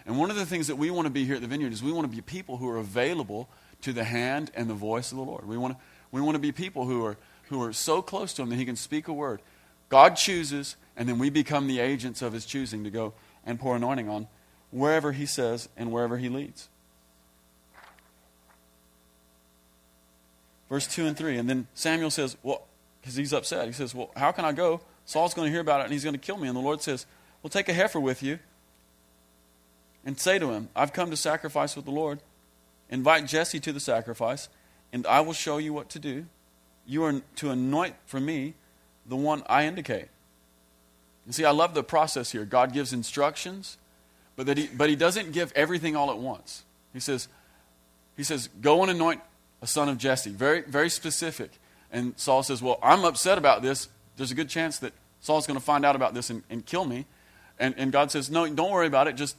And 0.04 0.18
one 0.18 0.30
of 0.30 0.36
the 0.36 0.44
things 0.44 0.66
that 0.66 0.74
we 0.74 0.90
want 0.90 1.06
to 1.06 1.12
be 1.12 1.24
here 1.24 1.36
at 1.36 1.42
the 1.42 1.46
Vineyard 1.46 1.72
is 1.72 1.80
we 1.80 1.92
want 1.92 2.10
to 2.10 2.16
be 2.16 2.20
people 2.20 2.56
who 2.56 2.68
are 2.68 2.78
available 2.78 3.48
to 3.82 3.92
the 3.92 4.02
hand 4.02 4.50
and 4.56 4.68
the 4.68 4.74
voice 4.74 5.12
of 5.12 5.16
the 5.18 5.22
Lord. 5.22 5.46
We 5.46 5.56
want 5.56 5.78
to, 5.78 5.84
we 6.10 6.20
want 6.20 6.34
to 6.34 6.40
be 6.40 6.50
people 6.50 6.86
who 6.86 7.04
are, 7.04 7.16
who 7.50 7.62
are 7.62 7.72
so 7.72 8.02
close 8.02 8.32
to 8.32 8.42
Him 8.42 8.48
that 8.48 8.56
He 8.56 8.64
can 8.64 8.74
speak 8.74 9.06
a 9.06 9.12
word. 9.12 9.42
God 9.90 10.16
chooses, 10.16 10.74
and 10.96 11.08
then 11.08 11.20
we 11.20 11.30
become 11.30 11.68
the 11.68 11.78
agents 11.78 12.20
of 12.20 12.32
His 12.32 12.44
choosing 12.44 12.82
to 12.82 12.90
go 12.90 13.12
and 13.44 13.60
pour 13.60 13.76
anointing 13.76 14.08
on 14.08 14.26
wherever 14.70 15.12
He 15.12 15.26
says 15.26 15.68
and 15.76 15.92
wherever 15.92 16.18
He 16.18 16.28
leads. 16.28 16.68
Verse 20.68 20.86
2 20.86 21.06
and 21.06 21.16
3. 21.16 21.38
And 21.38 21.48
then 21.48 21.66
Samuel 21.74 22.10
says, 22.10 22.36
Well, 22.42 22.62
because 23.00 23.14
he's 23.14 23.32
upset. 23.32 23.66
He 23.66 23.72
says, 23.72 23.94
Well, 23.94 24.10
how 24.16 24.32
can 24.32 24.44
I 24.44 24.52
go? 24.52 24.80
Saul's 25.04 25.34
going 25.34 25.46
to 25.46 25.52
hear 25.52 25.60
about 25.60 25.80
it 25.80 25.84
and 25.84 25.92
he's 25.92 26.02
going 26.02 26.14
to 26.14 26.20
kill 26.20 26.36
me. 26.36 26.48
And 26.48 26.56
the 26.56 26.60
Lord 26.60 26.82
says, 26.82 27.06
Well, 27.42 27.50
take 27.50 27.68
a 27.68 27.72
heifer 27.72 28.00
with 28.00 28.22
you 28.22 28.40
and 30.04 30.18
say 30.18 30.38
to 30.38 30.50
him, 30.52 30.68
I've 30.74 30.92
come 30.92 31.10
to 31.10 31.16
sacrifice 31.16 31.76
with 31.76 31.84
the 31.84 31.90
Lord. 31.90 32.20
Invite 32.88 33.26
Jesse 33.26 33.60
to 33.60 33.72
the 33.72 33.80
sacrifice, 33.80 34.48
and 34.92 35.04
I 35.08 35.20
will 35.20 35.32
show 35.32 35.58
you 35.58 35.72
what 35.72 35.88
to 35.90 35.98
do. 35.98 36.26
You 36.86 37.02
are 37.02 37.20
to 37.36 37.50
anoint 37.50 37.96
for 38.06 38.20
me 38.20 38.54
the 39.04 39.16
one 39.16 39.42
I 39.48 39.66
indicate. 39.66 40.06
You 41.26 41.32
see, 41.32 41.44
I 41.44 41.50
love 41.50 41.74
the 41.74 41.82
process 41.82 42.30
here. 42.30 42.44
God 42.44 42.72
gives 42.72 42.92
instructions, 42.92 43.76
but, 44.36 44.46
that 44.46 44.58
he, 44.58 44.68
but 44.68 44.88
he 44.88 44.96
doesn't 44.96 45.32
give 45.32 45.52
everything 45.56 45.96
all 45.96 46.10
at 46.10 46.18
once. 46.18 46.64
He 46.92 47.00
says, 47.00 47.28
he 48.16 48.22
says, 48.22 48.48
Go 48.60 48.82
and 48.82 48.90
anoint 48.90 49.20
a 49.62 49.66
son 49.66 49.88
of 49.88 49.98
Jesse. 49.98 50.30
Very, 50.30 50.62
very 50.62 50.90
specific. 50.90 51.50
And 51.90 52.18
Saul 52.18 52.42
says, 52.42 52.62
Well, 52.62 52.78
I'm 52.82 53.04
upset 53.04 53.38
about 53.38 53.62
this. 53.62 53.88
There's 54.16 54.30
a 54.30 54.34
good 54.34 54.48
chance 54.48 54.78
that 54.78 54.92
Saul's 55.20 55.46
going 55.46 55.58
to 55.58 55.64
find 55.64 55.84
out 55.84 55.96
about 55.96 56.14
this 56.14 56.30
and, 56.30 56.42
and 56.48 56.64
kill 56.64 56.84
me. 56.84 57.06
And, 57.58 57.74
and 57.76 57.92
God 57.92 58.10
says, 58.10 58.30
No, 58.30 58.46
don't 58.48 58.70
worry 58.70 58.86
about 58.86 59.08
it. 59.08 59.16
Just 59.16 59.36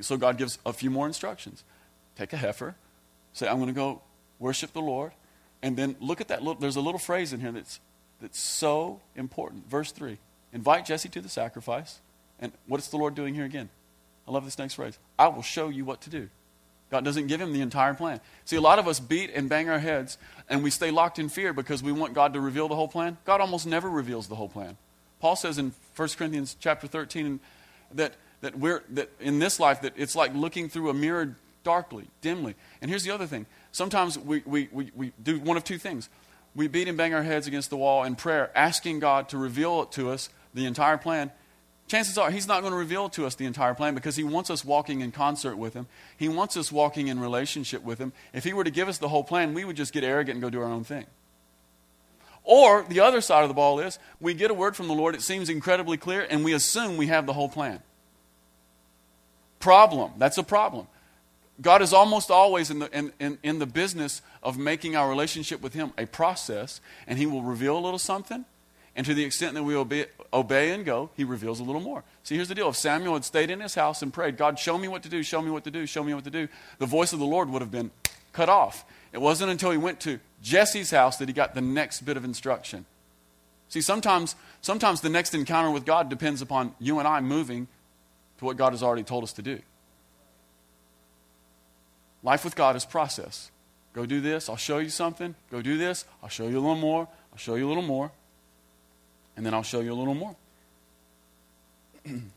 so 0.00 0.16
God 0.16 0.38
gives 0.38 0.58
a 0.64 0.72
few 0.72 0.90
more 0.90 1.06
instructions. 1.06 1.64
Take 2.16 2.32
a 2.32 2.36
heifer, 2.36 2.74
say, 3.32 3.48
I'm 3.48 3.56
going 3.56 3.68
to 3.68 3.74
go 3.74 4.02
worship 4.38 4.72
the 4.72 4.82
Lord. 4.82 5.12
And 5.62 5.76
then 5.76 5.96
look 6.00 6.20
at 6.20 6.28
that. 6.28 6.40
Little, 6.42 6.60
there's 6.60 6.76
a 6.76 6.80
little 6.80 6.98
phrase 6.98 7.32
in 7.32 7.40
here 7.40 7.52
that's, 7.52 7.80
that's 8.20 8.38
so 8.38 9.00
important. 9.14 9.68
Verse 9.68 9.92
3 9.92 10.18
Invite 10.52 10.86
Jesse 10.86 11.08
to 11.08 11.20
the 11.20 11.28
sacrifice. 11.28 12.00
And 12.40 12.52
what 12.66 12.80
is 12.80 12.88
the 12.88 12.96
Lord 12.96 13.14
doing 13.14 13.34
here 13.34 13.44
again? 13.44 13.68
I 14.32 14.34
love 14.34 14.46
this 14.46 14.58
next 14.58 14.74
phrase. 14.74 14.98
I 15.18 15.28
will 15.28 15.42
show 15.42 15.68
you 15.68 15.84
what 15.84 16.00
to 16.02 16.10
do. 16.10 16.30
God 16.90 17.04
doesn't 17.04 17.26
give 17.26 17.40
him 17.40 17.52
the 17.52 17.60
entire 17.60 17.92
plan. 17.92 18.20
See, 18.46 18.56
a 18.56 18.62
lot 18.62 18.78
of 18.78 18.88
us 18.88 18.98
beat 18.98 19.30
and 19.34 19.46
bang 19.46 19.68
our 19.68 19.78
heads 19.78 20.16
and 20.48 20.62
we 20.62 20.70
stay 20.70 20.90
locked 20.90 21.18
in 21.18 21.28
fear 21.28 21.52
because 21.52 21.82
we 21.82 21.92
want 21.92 22.14
God 22.14 22.32
to 22.32 22.40
reveal 22.40 22.68
the 22.68 22.74
whole 22.74 22.88
plan. 22.88 23.18
God 23.26 23.42
almost 23.42 23.66
never 23.66 23.90
reveals 23.90 24.28
the 24.28 24.34
whole 24.34 24.48
plan. 24.48 24.78
Paul 25.20 25.36
says 25.36 25.58
in 25.58 25.72
1 25.96 26.08
Corinthians 26.16 26.56
chapter 26.58 26.86
13 26.86 27.40
that 27.94 28.14
that 28.40 28.58
we're 28.58 28.82
that 28.90 29.10
in 29.20 29.38
this 29.38 29.60
life 29.60 29.82
that 29.82 29.92
it's 29.96 30.16
like 30.16 30.34
looking 30.34 30.68
through 30.68 30.90
a 30.90 30.94
mirror 30.94 31.36
darkly, 31.62 32.08
dimly. 32.22 32.54
And 32.80 32.90
here's 32.90 33.04
the 33.04 33.12
other 33.12 33.26
thing. 33.26 33.46
Sometimes 33.70 34.18
we, 34.18 34.42
we, 34.44 34.68
we, 34.72 34.90
we 34.94 35.12
do 35.22 35.38
one 35.40 35.56
of 35.56 35.64
two 35.64 35.78
things. 35.78 36.08
We 36.54 36.68
beat 36.68 36.88
and 36.88 36.98
bang 36.98 37.14
our 37.14 37.22
heads 37.22 37.46
against 37.46 37.70
the 37.70 37.76
wall 37.76 38.04
in 38.04 38.16
prayer, 38.16 38.50
asking 38.54 38.98
God 38.98 39.28
to 39.30 39.38
reveal 39.38 39.82
it 39.82 39.92
to 39.92 40.10
us, 40.10 40.28
the 40.54 40.66
entire 40.66 40.98
plan. 40.98 41.30
Chances 41.92 42.16
are 42.16 42.30
He's 42.30 42.48
not 42.48 42.62
going 42.62 42.70
to 42.70 42.78
reveal 42.78 43.10
to 43.10 43.26
us 43.26 43.34
the 43.34 43.44
entire 43.44 43.74
plan 43.74 43.94
because 43.94 44.16
He 44.16 44.24
wants 44.24 44.48
us 44.48 44.64
walking 44.64 45.02
in 45.02 45.12
concert 45.12 45.56
with 45.56 45.74
Him. 45.74 45.86
He 46.16 46.26
wants 46.26 46.56
us 46.56 46.72
walking 46.72 47.08
in 47.08 47.20
relationship 47.20 47.82
with 47.82 47.98
Him. 47.98 48.14
If 48.32 48.44
He 48.44 48.54
were 48.54 48.64
to 48.64 48.70
give 48.70 48.88
us 48.88 48.96
the 48.96 49.10
whole 49.10 49.22
plan, 49.22 49.52
we 49.52 49.66
would 49.66 49.76
just 49.76 49.92
get 49.92 50.02
arrogant 50.02 50.36
and 50.36 50.42
go 50.42 50.48
do 50.48 50.58
our 50.62 50.72
own 50.72 50.84
thing. 50.84 51.04
Or 52.44 52.86
the 52.88 53.00
other 53.00 53.20
side 53.20 53.42
of 53.42 53.50
the 53.50 53.54
ball 53.54 53.78
is 53.78 53.98
we 54.20 54.32
get 54.32 54.50
a 54.50 54.54
word 54.54 54.74
from 54.74 54.88
the 54.88 54.94
Lord, 54.94 55.14
it 55.14 55.20
seems 55.20 55.50
incredibly 55.50 55.98
clear, 55.98 56.26
and 56.30 56.42
we 56.46 56.54
assume 56.54 56.96
we 56.96 57.08
have 57.08 57.26
the 57.26 57.34
whole 57.34 57.50
plan 57.50 57.82
problem. 59.60 60.12
That's 60.16 60.38
a 60.38 60.42
problem. 60.42 60.86
God 61.60 61.82
is 61.82 61.92
almost 61.92 62.30
always 62.30 62.70
in 62.70 62.78
the, 62.78 62.98
in, 62.98 63.12
in, 63.20 63.38
in, 63.42 63.58
the 63.58 63.66
business 63.66 64.22
of 64.42 64.56
making 64.56 64.96
our 64.96 65.10
relationship 65.10 65.60
with 65.60 65.74
Him 65.74 65.92
a 65.98 66.06
process, 66.06 66.80
and 67.06 67.18
He 67.18 67.26
will 67.26 67.42
reveal 67.42 67.76
a 67.76 67.80
little 67.80 67.98
something. 67.98 68.46
And 68.94 69.06
to 69.06 69.14
the 69.14 69.24
extent 69.24 69.54
that 69.54 69.62
we 69.62 69.74
obey, 69.74 70.06
obey 70.32 70.72
and 70.72 70.84
go, 70.84 71.10
He 71.16 71.24
reveals 71.24 71.60
a 71.60 71.64
little 71.64 71.80
more. 71.80 72.04
See, 72.24 72.36
here's 72.36 72.48
the 72.48 72.54
deal. 72.54 72.68
If 72.68 72.76
Samuel 72.76 73.14
had 73.14 73.24
stayed 73.24 73.50
in 73.50 73.60
his 73.60 73.74
house 73.74 74.02
and 74.02 74.12
prayed, 74.12 74.36
God, 74.36 74.58
show 74.58 74.76
me 74.76 74.88
what 74.88 75.02
to 75.04 75.08
do, 75.08 75.22
show 75.22 75.40
me 75.40 75.50
what 75.50 75.64
to 75.64 75.70
do, 75.70 75.86
show 75.86 76.04
me 76.04 76.12
what 76.12 76.24
to 76.24 76.30
do, 76.30 76.48
the 76.78 76.86
voice 76.86 77.12
of 77.12 77.18
the 77.18 77.24
Lord 77.24 77.48
would 77.48 77.62
have 77.62 77.70
been 77.70 77.90
cut 78.32 78.48
off. 78.48 78.84
It 79.12 79.20
wasn't 79.20 79.50
until 79.50 79.70
he 79.70 79.78
went 79.78 80.00
to 80.00 80.20
Jesse's 80.42 80.90
house 80.90 81.18
that 81.18 81.28
he 81.28 81.34
got 81.34 81.54
the 81.54 81.60
next 81.60 82.02
bit 82.02 82.16
of 82.16 82.24
instruction. 82.24 82.84
See, 83.68 83.80
sometimes, 83.80 84.36
sometimes 84.60 85.00
the 85.00 85.08
next 85.08 85.34
encounter 85.34 85.70
with 85.70 85.86
God 85.86 86.10
depends 86.10 86.42
upon 86.42 86.74
you 86.78 86.98
and 86.98 87.08
I 87.08 87.20
moving 87.20 87.68
to 88.38 88.44
what 88.44 88.56
God 88.56 88.72
has 88.72 88.82
already 88.82 89.02
told 89.02 89.24
us 89.24 89.32
to 89.34 89.42
do. 89.42 89.60
Life 92.22 92.44
with 92.44 92.54
God 92.54 92.76
is 92.76 92.84
process. 92.84 93.50
Go 93.94 94.06
do 94.06 94.20
this, 94.20 94.48
I'll 94.48 94.56
show 94.56 94.78
you 94.78 94.88
something. 94.88 95.34
Go 95.50 95.62
do 95.62 95.78
this, 95.78 96.04
I'll 96.22 96.28
show 96.28 96.48
you 96.48 96.58
a 96.58 96.60
little 96.60 96.76
more. 96.76 97.08
I'll 97.32 97.38
show 97.38 97.54
you 97.54 97.66
a 97.66 97.70
little 97.70 97.82
more. 97.82 98.10
And 99.36 99.46
then 99.46 99.54
I'll 99.54 99.62
show 99.62 99.80
you 99.80 99.92
a 99.92 99.94
little 99.94 100.14
more. 100.14 100.36
and 102.04 102.30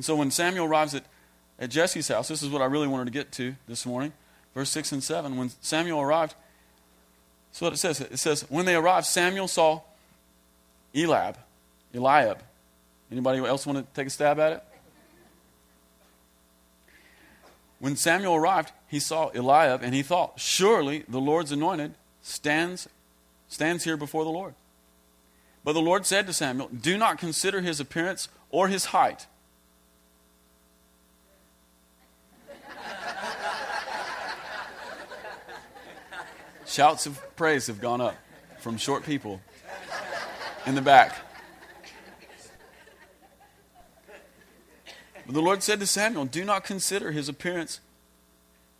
so 0.00 0.16
when 0.16 0.30
Samuel 0.30 0.66
arrives 0.66 0.94
at, 0.94 1.04
at 1.58 1.70
Jesse's 1.70 2.08
house, 2.08 2.28
this 2.28 2.42
is 2.42 2.50
what 2.50 2.62
I 2.62 2.66
really 2.66 2.88
wanted 2.88 3.06
to 3.06 3.10
get 3.10 3.32
to 3.32 3.54
this 3.66 3.86
morning. 3.86 4.12
Verse 4.54 4.70
6 4.70 4.92
and 4.92 5.02
7. 5.02 5.36
When 5.36 5.50
Samuel 5.60 6.00
arrived, 6.00 6.34
so 7.52 7.66
what 7.66 7.72
it 7.72 7.78
says. 7.78 8.00
It 8.00 8.18
says, 8.18 8.44
When 8.48 8.66
they 8.66 8.74
arrived, 8.74 9.06
Samuel 9.06 9.48
saw 9.48 9.80
Elab, 10.94 11.36
Eliab. 11.94 12.38
Anybody 13.10 13.38
else 13.38 13.66
want 13.66 13.78
to 13.78 13.86
take 13.94 14.06
a 14.06 14.10
stab 14.10 14.38
at 14.38 14.52
it? 14.52 14.64
When 17.78 17.96
Samuel 17.96 18.34
arrived, 18.34 18.72
he 18.88 18.98
saw 18.98 19.30
Eliab 19.30 19.82
and 19.82 19.94
he 19.94 20.02
thought, 20.02 20.34
Surely 20.40 21.04
the 21.08 21.20
Lord's 21.20 21.52
anointed 21.52 21.94
stands, 22.22 22.88
stands 23.48 23.84
here 23.84 23.96
before 23.96 24.24
the 24.24 24.30
Lord. 24.30 24.54
But 25.64 25.72
the 25.72 25.80
Lord 25.80 26.06
said 26.06 26.26
to 26.26 26.32
Samuel, 26.32 26.68
Do 26.68 26.96
not 26.96 27.18
consider 27.18 27.60
his 27.60 27.80
appearance 27.80 28.28
or 28.50 28.68
his 28.68 28.86
height. 28.86 29.26
Shouts 36.66 37.06
of 37.06 37.20
praise 37.36 37.66
have 37.66 37.80
gone 37.80 38.00
up 38.00 38.14
from 38.58 38.76
short 38.78 39.04
people 39.04 39.40
in 40.66 40.74
the 40.74 40.82
back. 40.82 41.16
But 45.28 45.34
the 45.34 45.42
Lord 45.42 45.62
said 45.62 45.78
to 45.80 45.86
Samuel, 45.86 46.24
Do 46.24 46.42
not 46.42 46.64
consider 46.64 47.12
his 47.12 47.28
appearance 47.28 47.80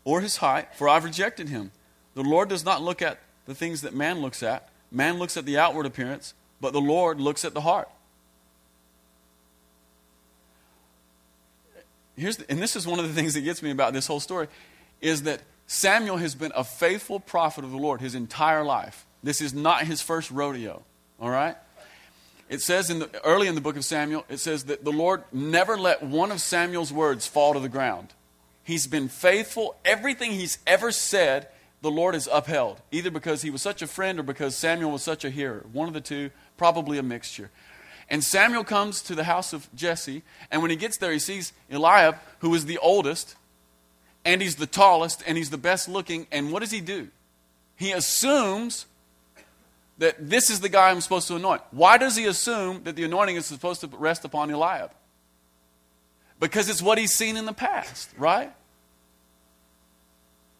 or 0.05 0.23
his 0.23 0.39
height, 0.39 0.75
for 0.75 0.89
I've 0.89 1.05
rejected 1.05 1.51
him. 1.51 1.73
The 2.15 2.23
Lord 2.23 2.49
does 2.49 2.65
not 2.65 2.83
look 2.83 3.03
at 3.03 3.19
the 3.45 3.55
things 3.55 3.83
that 3.83 3.95
man 3.95 4.21
looks 4.21 4.43
at. 4.43 4.71
Man 4.91 5.19
looks 5.19 5.37
at 5.37 5.45
the 5.45 5.59
outward 5.59 5.85
appearance, 5.85 6.33
but 6.61 6.73
the 6.73 6.81
Lord 6.81 7.21
looks 7.21 7.45
at 7.45 7.55
the 7.55 7.61
heart. 7.61 7.89
Here's 12.17 12.37
the, 12.37 12.51
and 12.51 12.61
this 12.61 12.75
is 12.75 12.87
one 12.87 12.99
of 12.99 13.07
the 13.07 13.15
things 13.15 13.35
that 13.35 13.43
gets 13.43 13.63
me 13.63 13.71
about 13.71 13.93
this 13.93 14.07
whole 14.07 14.21
story 14.21 14.49
is 15.01 15.23
that 15.23 15.41
Samuel 15.69 16.17
has 16.17 16.35
been 16.35 16.53
a 16.57 16.65
faithful 16.65 17.21
prophet 17.21 17.63
of 17.63 17.71
the 17.71 17.77
Lord 17.77 18.01
his 18.01 18.15
entire 18.15 18.65
life. 18.65 19.07
This 19.23 19.41
is 19.41 19.55
not 19.55 19.85
his 19.85 20.03
first 20.03 20.31
rodeo, 20.31 20.83
all 21.21 21.31
right? 21.31 21.57
It 22.49 22.63
says 22.63 22.91
in 22.91 23.01
the, 23.01 23.25
early 23.25 23.47
in 23.47 23.55
the 23.55 23.61
book 23.61 23.77
of 23.77 23.85
Samuel, 23.85 24.25
it 24.29 24.39
says 24.39 24.65
that 24.65 24.85
the 24.85 24.93
Lord 24.93 25.23
never 25.33 25.77
let 25.77 26.03
one 26.03 26.33
of 26.33 26.41
Samuel's 26.41 26.93
words 26.93 27.27
fall 27.27 27.53
to 27.53 27.61
the 27.61 27.69
ground. 27.69 28.09
He's 28.65 28.87
been 28.87 29.09
faithful. 29.09 29.77
Everything 29.85 30.33
he's 30.33 30.59
ever 30.67 30.91
said, 30.91 31.49
the 31.83 31.91
Lord 31.91 32.15
has 32.15 32.29
upheld, 32.33 32.81
either 32.91 33.11
because 33.11 33.43
he 33.43 33.51
was 33.51 33.63
such 33.63 33.83
a 33.83 33.87
friend 33.87 34.19
or 34.19 34.23
because 34.23 34.57
Samuel 34.57 34.91
was 34.91 35.03
such 35.03 35.25
a 35.25 35.31
hearer. 35.31 35.65
One 35.73 35.89
of 35.89 35.95
the 35.95 36.01
two, 36.01 36.31
probably 36.59 36.99
a 36.99 37.03
mixture. 37.03 37.51
And 38.11 38.23
Samuel 38.23 38.65
comes 38.65 39.01
to 39.03 39.15
the 39.15 39.25
house 39.25 39.53
of 39.53 39.69
Jesse, 39.75 40.23
and 40.51 40.61
when 40.61 40.71
he 40.71 40.77
gets 40.77 40.99
there, 40.99 41.13
he 41.13 41.19
sees 41.19 41.53
Eliab, 41.71 42.17
who 42.41 42.55
is 42.55 42.67
the 42.67 42.79
oldest, 42.79 43.37
and 44.25 44.43
he's 44.43 44.57
the 44.57 44.67
tallest, 44.67 45.23
and 45.27 45.39
he's 45.39 45.51
the 45.51 45.59
best 45.59 45.89
looking. 45.89 46.27
And 46.31 46.53
what 46.53 46.61
does 46.61 46.71
he 46.71 46.81
do? 46.81 47.09
He 47.77 47.93
assumes 47.93 48.87
that 49.99 50.17
this 50.31 50.49
is 50.49 50.61
the 50.61 50.69
guy 50.69 50.91
I'm 50.91 51.01
supposed 51.01 51.29
to 51.29 51.37
anoint. 51.37 51.63
Why 51.71 51.99
does 51.99 52.17
he 52.17 52.25
assume 52.27 52.83
that 52.85 52.97
the 52.97 53.05
anointing 53.05 53.37
is 53.37 53.47
supposed 53.47 53.81
to 53.83 53.89
rest 53.89 54.25
upon 54.25 54.51
Eliab? 54.51 54.91
Because 56.41 56.69
it's 56.69 56.81
what 56.81 56.99
he's 56.99 57.13
seen 57.13 57.37
in 57.37 57.47
the 57.47 57.53
past, 57.53 58.11
right? 58.17 58.53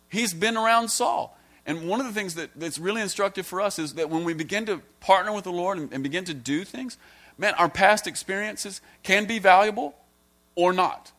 He's 0.09 0.35
been 0.35 0.57
around 0.57 0.89
Saul. 0.89 1.38
And 1.69 1.87
one 1.87 2.01
of 2.01 2.07
the 2.07 2.15
things 2.15 2.35
that, 2.37 2.49
that's 2.57 2.79
really 2.79 3.03
instructive 3.03 3.47
for 3.47 3.61
us 3.61 3.79
is 3.79 3.95
that 3.95 4.09
when 4.09 4.25
we 4.25 4.33
begin 4.33 4.65
to 4.67 4.81
partner 5.01 5.33
with 5.35 5.45
the 5.45 5.53
Lord 5.53 5.77
and, 5.77 5.93
and 5.93 6.03
begin 6.03 6.25
to 6.25 6.33
do 6.33 6.65
things, 6.65 6.97
man, 7.37 7.53
our 7.59 7.69
past 7.69 8.07
experiences 8.07 8.81
can 9.03 9.27
be 9.27 9.39
valuable 9.39 9.95
or 10.55 10.73
not. 10.73 11.13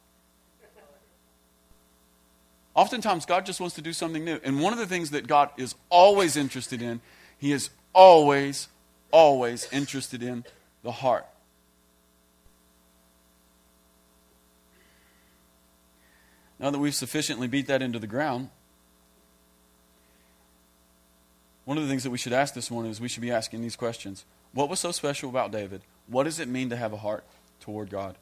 Oftentimes, 2.73 3.27
God 3.27 3.45
just 3.45 3.59
wants 3.59 3.75
to 3.75 3.81
do 3.83 3.93
something 3.93 4.25
new. 4.25 4.39
And 4.43 4.59
one 4.59 4.73
of 4.73 4.79
the 4.79 4.87
things 4.87 5.11
that 5.11 5.27
God 5.27 5.51
is 5.55 5.75
always 5.89 6.35
interested 6.35 6.81
in, 6.81 6.99
He 7.37 7.51
is 7.51 7.69
always, 7.93 8.69
always 9.11 9.67
interested 9.71 10.23
in 10.23 10.45
the 10.81 10.91
heart. 10.91 11.27
Now 16.57 16.71
that 16.71 16.79
we've 16.79 16.95
sufficiently 16.95 17.47
beat 17.47 17.67
that 17.67 17.83
into 17.83 17.99
the 17.99 18.07
ground, 18.07 18.49
one 21.69 21.77
of 21.77 21.83
the 21.83 21.89
things 21.91 22.01
that 22.01 22.09
we 22.09 22.17
should 22.17 22.33
ask 22.33 22.55
this 22.55 22.71
morning 22.71 22.89
is 22.89 22.99
we 22.99 23.07
should 23.07 23.21
be 23.21 23.29
asking 23.29 23.61
these 23.61 23.75
questions. 23.75 24.25
What 24.53 24.69
was 24.69 24.79
so 24.79 24.91
special 24.91 25.29
about 25.29 25.51
David? 25.51 25.81
What 26.07 26.23
does 26.23 26.39
it 26.39 26.47
mean 26.47 26.71
to 26.71 26.75
have 26.75 26.93
a 26.93 26.97
heart 26.97 27.23
toward 27.59 27.91
God? 27.91 28.15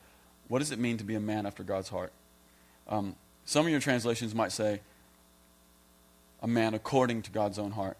What 0.49 0.59
does 0.59 0.73
it 0.73 0.79
mean 0.79 0.97
to 0.97 1.05
be 1.05 1.15
a 1.15 1.21
man 1.21 1.45
after 1.45 1.63
God's 1.63 1.87
heart? 1.87 2.11
Um, 2.89 3.15
some 3.45 3.65
of 3.65 3.71
your 3.71 3.79
translations 3.79 4.35
might 4.35 4.51
say, 4.51 4.81
a 6.41 6.47
man 6.47 6.73
according 6.73 7.21
to 7.21 7.31
God's 7.31 7.57
own 7.57 7.71
heart. 7.71 7.95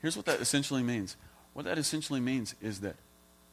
Here's 0.00 0.16
what 0.16 0.26
that 0.26 0.40
essentially 0.40 0.84
means. 0.84 1.16
What 1.52 1.64
that 1.64 1.78
essentially 1.78 2.20
means 2.20 2.54
is 2.62 2.78
that 2.82 2.94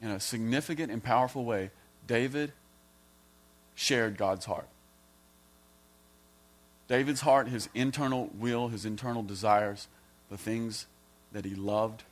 in 0.04 0.12
a 0.12 0.20
significant 0.20 0.92
and 0.92 1.04
powerful 1.04 1.46
way, 1.46 1.72
David 2.06 2.52
shared 3.74 4.18
God's 4.18 4.46
heart. 4.46 4.68
David's 6.92 7.22
heart, 7.22 7.48
his 7.48 7.70
internal 7.74 8.30
will, 8.38 8.68
his 8.68 8.86
internal 8.86 9.24
desires, 9.24 9.88
the 10.30 10.38
things 10.38 10.88
that 11.32 11.46
he 11.46 11.56
loved 11.56 12.04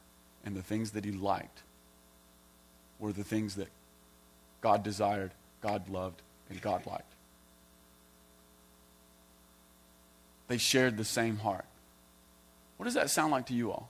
and 0.45 0.55
the 0.55 0.61
things 0.61 0.91
that 0.91 1.03
he 1.03 1.11
liked 1.11 1.63
were 2.97 3.11
the 3.11 3.25
things 3.25 3.55
that 3.55 3.67
God 4.61 4.81
desired, 4.81 5.31
God 5.61 5.89
loved, 5.89 6.21
and 6.49 6.61
God 6.61 6.85
liked. 6.85 7.11
They 10.47 10.57
shared 10.57 10.95
the 10.95 11.03
same 11.03 11.35
heart. 11.35 11.65
What 12.77 12.85
does 12.85 12.93
that 12.93 13.09
sound 13.09 13.33
like 13.33 13.47
to 13.47 13.53
you 13.53 13.71
all? 13.71 13.89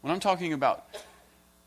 When 0.00 0.10
I'm 0.10 0.20
talking 0.20 0.54
about 0.54 0.86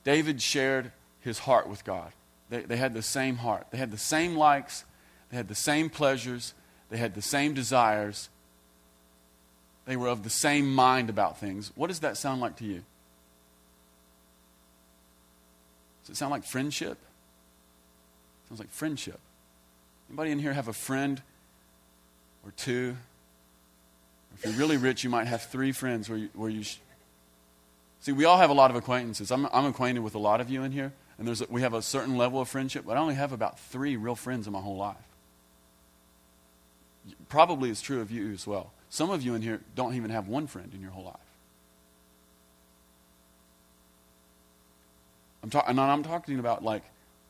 David 0.04 0.42
shared 0.42 0.92
his 1.20 1.38
heart 1.38 1.70
with 1.70 1.86
God, 1.86 2.12
they, 2.50 2.62
they 2.62 2.78
had 2.78 2.96
the 2.96 3.04
same 3.04 3.36
heart. 3.36 3.68
They 3.70 3.78
had 3.78 3.92
the 3.92 4.00
same 4.00 4.36
likes, 4.36 4.84
they 5.30 5.38
had 5.38 5.48
the 5.48 5.54
same 5.54 5.92
pleasures, 5.92 6.56
they 6.94 7.00
had 7.00 7.16
the 7.16 7.24
same 7.24 7.56
desires. 7.56 8.30
They 9.88 9.98
were 9.98 10.10
of 10.10 10.24
the 10.24 10.30
same 10.30 10.72
mind 10.72 11.10
about 11.10 11.40
things. 11.40 11.72
What 11.74 11.88
does 11.88 12.02
that 12.02 12.18
sound 12.18 12.40
like 12.40 12.58
to 12.58 12.66
you? 12.66 12.84
Does 16.04 16.12
it 16.12 16.18
sound 16.18 16.30
like 16.30 16.44
friendship? 16.44 17.00
Sounds 18.48 18.60
like 18.60 18.70
friendship. 18.70 19.20
Anybody 20.08 20.30
in 20.30 20.38
here 20.38 20.54
have 20.54 20.68
a 20.68 20.74
friend 20.74 21.20
or 22.46 22.52
two? 22.52 22.96
If 24.36 24.46
you're 24.46 24.54
really 24.54 24.78
rich, 24.78 25.04
you 25.04 25.10
might 25.10 25.26
have 25.26 25.42
three 25.42 25.72
friends 25.72 26.08
where 26.10 26.20
you, 26.20 26.30
where 26.36 26.52
you 26.52 26.62
sh- 26.62 26.78
See, 28.02 28.12
we 28.12 28.26
all 28.26 28.38
have 28.38 28.52
a 28.52 28.54
lot 28.54 28.70
of 28.70 28.76
acquaintances. 28.76 29.32
I'm, 29.32 29.48
I'm 29.52 29.66
acquainted 29.66 30.02
with 30.02 30.14
a 30.14 30.20
lot 30.20 30.42
of 30.42 30.50
you 30.52 30.62
in 30.62 30.72
here, 30.72 30.92
and 31.18 31.28
there's 31.28 31.42
a, 31.42 31.48
we 31.50 31.62
have 31.62 31.74
a 31.74 31.82
certain 31.82 32.18
level 32.18 32.40
of 32.40 32.48
friendship, 32.50 32.84
but 32.86 32.98
I 32.98 33.00
only 33.00 33.16
have 33.16 33.32
about 33.32 33.58
three 33.58 33.96
real 33.96 34.14
friends 34.14 34.46
in 34.46 34.54
my 34.54 34.60
whole 34.60 34.78
life. 34.78 34.98
Probably 37.34 37.72
is 37.72 37.82
true 37.82 38.00
of 38.00 38.12
you 38.12 38.32
as 38.32 38.46
well. 38.46 38.74
Some 38.90 39.10
of 39.10 39.24
you 39.24 39.34
in 39.34 39.42
here 39.42 39.60
don't 39.74 39.96
even 39.96 40.12
have 40.12 40.28
one 40.28 40.46
friend 40.46 40.70
in 40.72 40.82
your 40.82 40.92
whole 40.92 41.06
life. 41.06 41.16
I'm, 45.42 45.50
ta- 45.50 45.64
I'm 45.66 46.04
talking 46.04 46.38
about 46.38 46.64
like, 46.64 46.84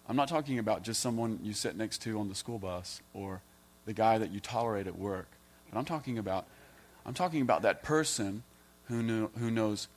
I'm 0.09 0.17
not 0.17 0.27
talking 0.27 0.59
about 0.59 0.83
just 0.83 0.99
someone 0.99 1.39
you 1.41 1.53
sit 1.53 1.77
next 1.77 2.01
to 2.01 2.19
on 2.19 2.27
the 2.27 2.35
school 2.35 2.59
bus 2.59 3.01
or 3.13 3.39
the 3.85 3.93
guy 3.93 4.17
that 4.17 4.29
you 4.29 4.41
tolerate 4.41 4.87
at 4.87 4.99
work. 4.99 5.27
But 5.71 5.79
I'm 5.79 5.85
talking 5.85 6.17
about, 6.17 6.47
I'm 7.05 7.13
talking 7.13 7.41
about 7.41 7.61
that 7.61 7.81
person 7.81 8.43
who, 8.89 9.01
knew, 9.01 9.29
who 9.39 9.49
knows 9.49 9.87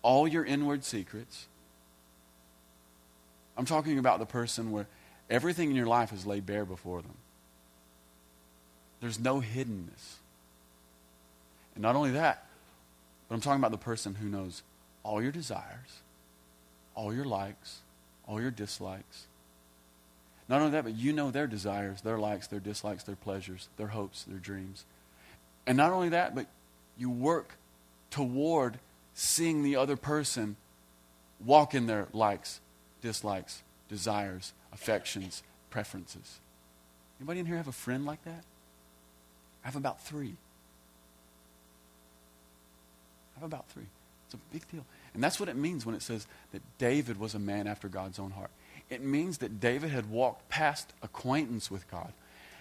all 0.00 0.26
your 0.26 0.46
inward 0.46 0.84
secrets. 0.84 1.48
I'm 3.58 3.66
talking 3.66 3.98
about 3.98 4.20
the 4.20 4.26
person 4.26 4.70
where 4.70 4.86
everything 5.28 5.68
in 5.68 5.76
your 5.76 5.84
life 5.84 6.14
is 6.14 6.24
laid 6.24 6.46
bare 6.46 6.64
before 6.64 7.02
them. 7.02 7.16
There's 9.04 9.20
no 9.20 9.42
hiddenness. 9.42 10.16
And 11.74 11.82
not 11.82 11.94
only 11.94 12.12
that, 12.12 12.46
but 13.28 13.34
I'm 13.34 13.42
talking 13.42 13.60
about 13.60 13.70
the 13.70 13.76
person 13.76 14.14
who 14.14 14.30
knows 14.30 14.62
all 15.02 15.20
your 15.20 15.30
desires, 15.30 16.00
all 16.94 17.12
your 17.12 17.26
likes, 17.26 17.80
all 18.26 18.40
your 18.40 18.50
dislikes. 18.50 19.26
Not 20.48 20.60
only 20.62 20.72
that, 20.72 20.84
but 20.84 20.94
you 20.94 21.12
know 21.12 21.30
their 21.30 21.46
desires, 21.46 22.00
their 22.00 22.16
likes, 22.16 22.46
their 22.46 22.60
dislikes, 22.60 23.04
their 23.04 23.14
pleasures, 23.14 23.68
their 23.76 23.88
hopes, 23.88 24.22
their 24.22 24.38
dreams. 24.38 24.86
And 25.66 25.76
not 25.76 25.92
only 25.92 26.08
that, 26.08 26.34
but 26.34 26.46
you 26.96 27.10
work 27.10 27.58
toward 28.08 28.78
seeing 29.12 29.62
the 29.62 29.76
other 29.76 29.96
person 29.96 30.56
walk 31.44 31.74
in 31.74 31.84
their 31.84 32.08
likes, 32.14 32.62
dislikes, 33.02 33.62
desires, 33.86 34.54
affections, 34.72 35.42
preferences. 35.68 36.40
Anybody 37.20 37.40
in 37.40 37.44
here 37.44 37.58
have 37.58 37.68
a 37.68 37.72
friend 37.72 38.06
like 38.06 38.24
that? 38.24 38.44
I 39.64 39.68
have 39.68 39.76
about 39.76 40.02
three. 40.02 40.36
I 43.36 43.40
have 43.40 43.44
about 43.44 43.68
three. 43.70 43.86
It's 44.26 44.34
a 44.34 44.52
big 44.52 44.68
deal. 44.70 44.84
And 45.14 45.22
that's 45.22 45.40
what 45.40 45.48
it 45.48 45.56
means 45.56 45.86
when 45.86 45.94
it 45.94 46.02
says 46.02 46.26
that 46.52 46.62
David 46.78 47.18
was 47.18 47.34
a 47.34 47.38
man 47.38 47.66
after 47.66 47.88
God's 47.88 48.18
own 48.18 48.32
heart. 48.32 48.50
It 48.90 49.02
means 49.02 49.38
that 49.38 49.60
David 49.60 49.90
had 49.90 50.10
walked 50.10 50.48
past 50.48 50.92
acquaintance 51.02 51.70
with 51.70 51.90
God. 51.90 52.12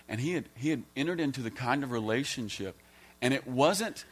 And 0.08 0.22
he 0.22 0.34
had, 0.34 0.46
he 0.56 0.70
had 0.70 0.84
entered 0.96 1.20
into 1.20 1.42
the 1.42 1.52
kind 1.52 1.84
of 1.84 1.92
relationship. 1.92 2.76
And 3.22 3.34
it 3.34 3.48
wasn't 3.48 4.06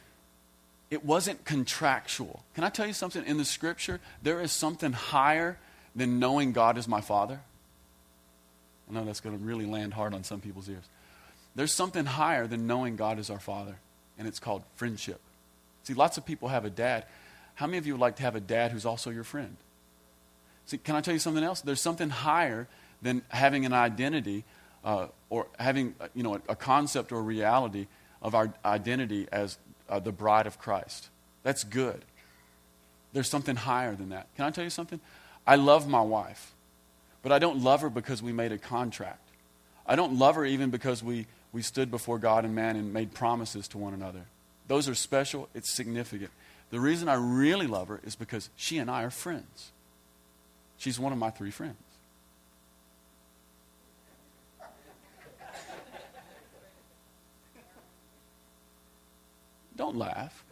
it 0.92 1.06
wasn't 1.06 1.46
contractual. 1.46 2.44
Can 2.54 2.64
I 2.64 2.68
tell 2.68 2.86
you 2.86 2.92
something? 2.92 3.24
In 3.24 3.38
the 3.38 3.46
scripture, 3.46 3.98
there 4.22 4.42
is 4.42 4.52
something 4.52 4.92
higher 4.92 5.56
than 5.96 6.18
knowing 6.18 6.52
God 6.52 6.76
is 6.76 6.86
my 6.86 7.00
Father. 7.00 7.40
I 8.90 8.92
know 8.92 9.02
that's 9.02 9.20
going 9.20 9.38
to 9.38 9.42
really 9.42 9.64
land 9.64 9.94
hard 9.94 10.12
on 10.12 10.22
some 10.22 10.40
people's 10.40 10.68
ears. 10.68 10.84
There's 11.54 11.72
something 11.72 12.04
higher 12.04 12.46
than 12.46 12.66
knowing 12.66 12.96
God 12.96 13.18
is 13.18 13.30
our 13.30 13.40
Father, 13.40 13.76
and 14.18 14.26
it's 14.26 14.38
called 14.38 14.62
friendship. 14.74 15.20
See, 15.84 15.94
lots 15.94 16.16
of 16.16 16.24
people 16.24 16.48
have 16.48 16.64
a 16.64 16.70
dad. 16.70 17.04
How 17.54 17.66
many 17.66 17.78
of 17.78 17.86
you 17.86 17.94
would 17.94 18.00
like 18.00 18.16
to 18.16 18.22
have 18.22 18.36
a 18.36 18.40
dad 18.40 18.70
who's 18.70 18.86
also 18.86 19.10
your 19.10 19.24
friend? 19.24 19.56
See, 20.66 20.78
can 20.78 20.96
I 20.96 21.00
tell 21.00 21.12
you 21.12 21.20
something 21.20 21.44
else? 21.44 21.60
There's 21.60 21.80
something 21.80 22.08
higher 22.08 22.68
than 23.02 23.22
having 23.28 23.66
an 23.66 23.72
identity 23.72 24.44
uh, 24.84 25.08
or 25.28 25.46
having 25.58 25.94
uh, 26.00 26.08
you 26.14 26.22
know, 26.22 26.34
a, 26.34 26.52
a, 26.52 26.56
concept 26.56 27.12
or 27.12 27.18
a 27.18 27.22
reality 27.22 27.86
of 28.20 28.34
our 28.34 28.52
identity 28.64 29.28
as 29.30 29.58
uh, 29.88 29.98
the 29.98 30.12
bride 30.12 30.46
of 30.46 30.58
Christ. 30.58 31.08
That's 31.42 31.64
good. 31.64 32.04
There's 33.12 33.28
something 33.28 33.56
higher 33.56 33.94
than 33.94 34.08
that. 34.10 34.26
Can 34.36 34.44
I 34.44 34.50
tell 34.50 34.64
you 34.64 34.70
something? 34.70 35.00
I 35.46 35.56
love 35.56 35.88
my 35.88 36.00
wife, 36.00 36.52
but 37.22 37.32
I 37.32 37.38
don't 37.38 37.62
love 37.62 37.82
her 37.82 37.90
because 37.90 38.22
we 38.22 38.32
made 38.32 38.52
a 38.52 38.58
contract. 38.58 39.28
I 39.86 39.96
don't 39.96 40.18
love 40.18 40.36
her 40.36 40.44
even 40.44 40.70
because 40.70 41.02
we, 41.02 41.26
we 41.52 41.62
stood 41.62 41.90
before 41.90 42.18
God 42.18 42.44
and 42.44 42.54
man 42.54 42.76
and 42.76 42.92
made 42.92 43.14
promises 43.14 43.68
to 43.68 43.78
one 43.78 43.94
another. 43.94 44.24
Those 44.68 44.88
are 44.88 44.94
special, 44.94 45.48
it's 45.54 45.70
significant. 45.70 46.30
The 46.70 46.80
reason 46.80 47.08
I 47.08 47.14
really 47.14 47.66
love 47.66 47.88
her 47.88 48.00
is 48.04 48.16
because 48.16 48.48
she 48.56 48.78
and 48.78 48.90
I 48.90 49.02
are 49.02 49.10
friends. 49.10 49.72
She's 50.78 50.98
one 50.98 51.12
of 51.12 51.18
my 51.18 51.30
three 51.30 51.50
friends. 51.50 51.76
Don't 59.76 59.96
laugh. 59.96 60.44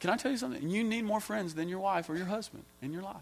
Can 0.00 0.10
I 0.10 0.16
tell 0.16 0.30
you 0.30 0.36
something? 0.36 0.68
You 0.68 0.84
need 0.84 1.04
more 1.04 1.20
friends 1.20 1.54
than 1.54 1.68
your 1.68 1.80
wife 1.80 2.08
or 2.08 2.16
your 2.16 2.26
husband 2.26 2.64
in 2.80 2.92
your 2.92 3.02
life. 3.02 3.16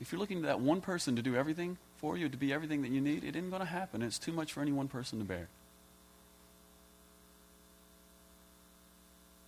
If 0.00 0.12
you're 0.12 0.20
looking 0.20 0.42
to 0.42 0.46
that 0.46 0.60
one 0.60 0.80
person 0.80 1.16
to 1.16 1.22
do 1.22 1.34
everything 1.34 1.78
for 1.96 2.16
you, 2.16 2.28
to 2.28 2.36
be 2.36 2.52
everything 2.52 2.82
that 2.82 2.90
you 2.90 3.00
need, 3.00 3.24
it 3.24 3.34
isn't 3.34 3.50
going 3.50 3.60
to 3.60 3.66
happen. 3.66 4.02
It's 4.02 4.18
too 4.18 4.32
much 4.32 4.52
for 4.52 4.60
any 4.60 4.72
one 4.72 4.88
person 4.88 5.18
to 5.18 5.24
bear. 5.24 5.48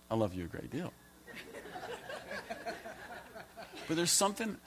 I 0.09 0.15
love 0.15 0.33
you 0.33 0.43
a 0.43 0.47
great 0.47 0.69
deal. 0.69 0.91
but 3.87 3.95
there's 3.95 4.11
something 4.11 4.57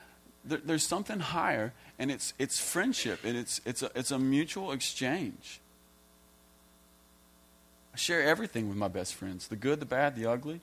there, 0.44 0.60
there's 0.64 0.86
something 0.86 1.20
higher, 1.20 1.72
and 1.98 2.10
it's, 2.10 2.34
it's 2.38 2.58
friendship, 2.58 3.20
and 3.24 3.36
it's, 3.36 3.60
it's, 3.64 3.82
a, 3.82 3.90
it's 3.94 4.10
a 4.10 4.18
mutual 4.18 4.72
exchange. 4.72 5.60
I 7.92 7.96
share 7.96 8.22
everything 8.22 8.68
with 8.68 8.76
my 8.76 8.88
best 8.88 9.14
friends 9.14 9.48
the 9.48 9.56
good, 9.56 9.80
the 9.80 9.86
bad, 9.86 10.16
the 10.16 10.26
ugly. 10.26 10.60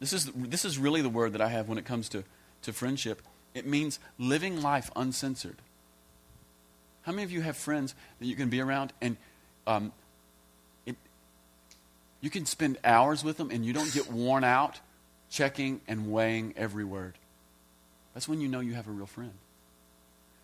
This 0.00 0.12
is, 0.12 0.26
this 0.34 0.64
is 0.64 0.78
really 0.78 1.00
the 1.00 1.08
word 1.08 1.32
that 1.32 1.40
I 1.40 1.48
have 1.48 1.68
when 1.68 1.78
it 1.78 1.84
comes 1.84 2.08
to, 2.10 2.24
to 2.66 2.72
friendship. 2.72 3.22
It 3.54 3.66
means 3.66 3.98
living 4.18 4.60
life 4.62 4.90
uncensored. 4.94 5.56
How 7.02 7.12
many 7.12 7.24
of 7.24 7.32
you 7.32 7.40
have 7.40 7.56
friends 7.56 7.94
that 8.18 8.26
you 8.26 8.36
can 8.36 8.48
be 8.48 8.60
around 8.60 8.92
and 9.00 9.16
um, 9.66 9.92
it, 10.84 10.96
you 12.20 12.30
can 12.30 12.46
spend 12.46 12.78
hours 12.84 13.24
with 13.24 13.36
them 13.38 13.50
and 13.50 13.64
you 13.64 13.72
don't 13.72 13.92
get 13.92 14.10
worn 14.10 14.44
out 14.44 14.80
checking 15.30 15.80
and 15.88 16.12
weighing 16.12 16.54
every 16.56 16.84
word. 16.84 17.14
That's 18.14 18.28
when 18.28 18.40
you 18.40 18.48
know 18.48 18.60
you 18.60 18.74
have 18.74 18.88
a 18.88 18.90
real 18.90 19.06
friend. 19.06 19.32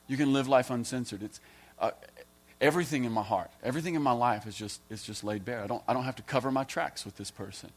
You 0.09 0.17
can 0.17 0.33
live 0.33 0.49
life 0.49 0.71
uncensored. 0.71 1.23
It's 1.23 1.41
uh, 1.79 1.93
everything 2.61 3.05
in 3.05 3.13
my 3.13 3.23
heart, 3.23 3.51
everything 3.63 3.95
in 3.95 4.03
my 4.03 4.13
life 4.13 4.47
is 4.47 4.55
just 4.55 4.81
is 4.91 5.03
just 5.03 5.25
laid 5.25 5.45
bare. 5.45 5.63
I 5.63 5.67
don't 5.67 5.83
I 5.89 5.93
don't 5.93 6.05
have 6.05 6.17
to 6.17 6.23
cover 6.23 6.51
my 6.51 6.65
tracks 6.65 7.05
with 7.05 7.17
this 7.17 7.31
person. 7.31 7.71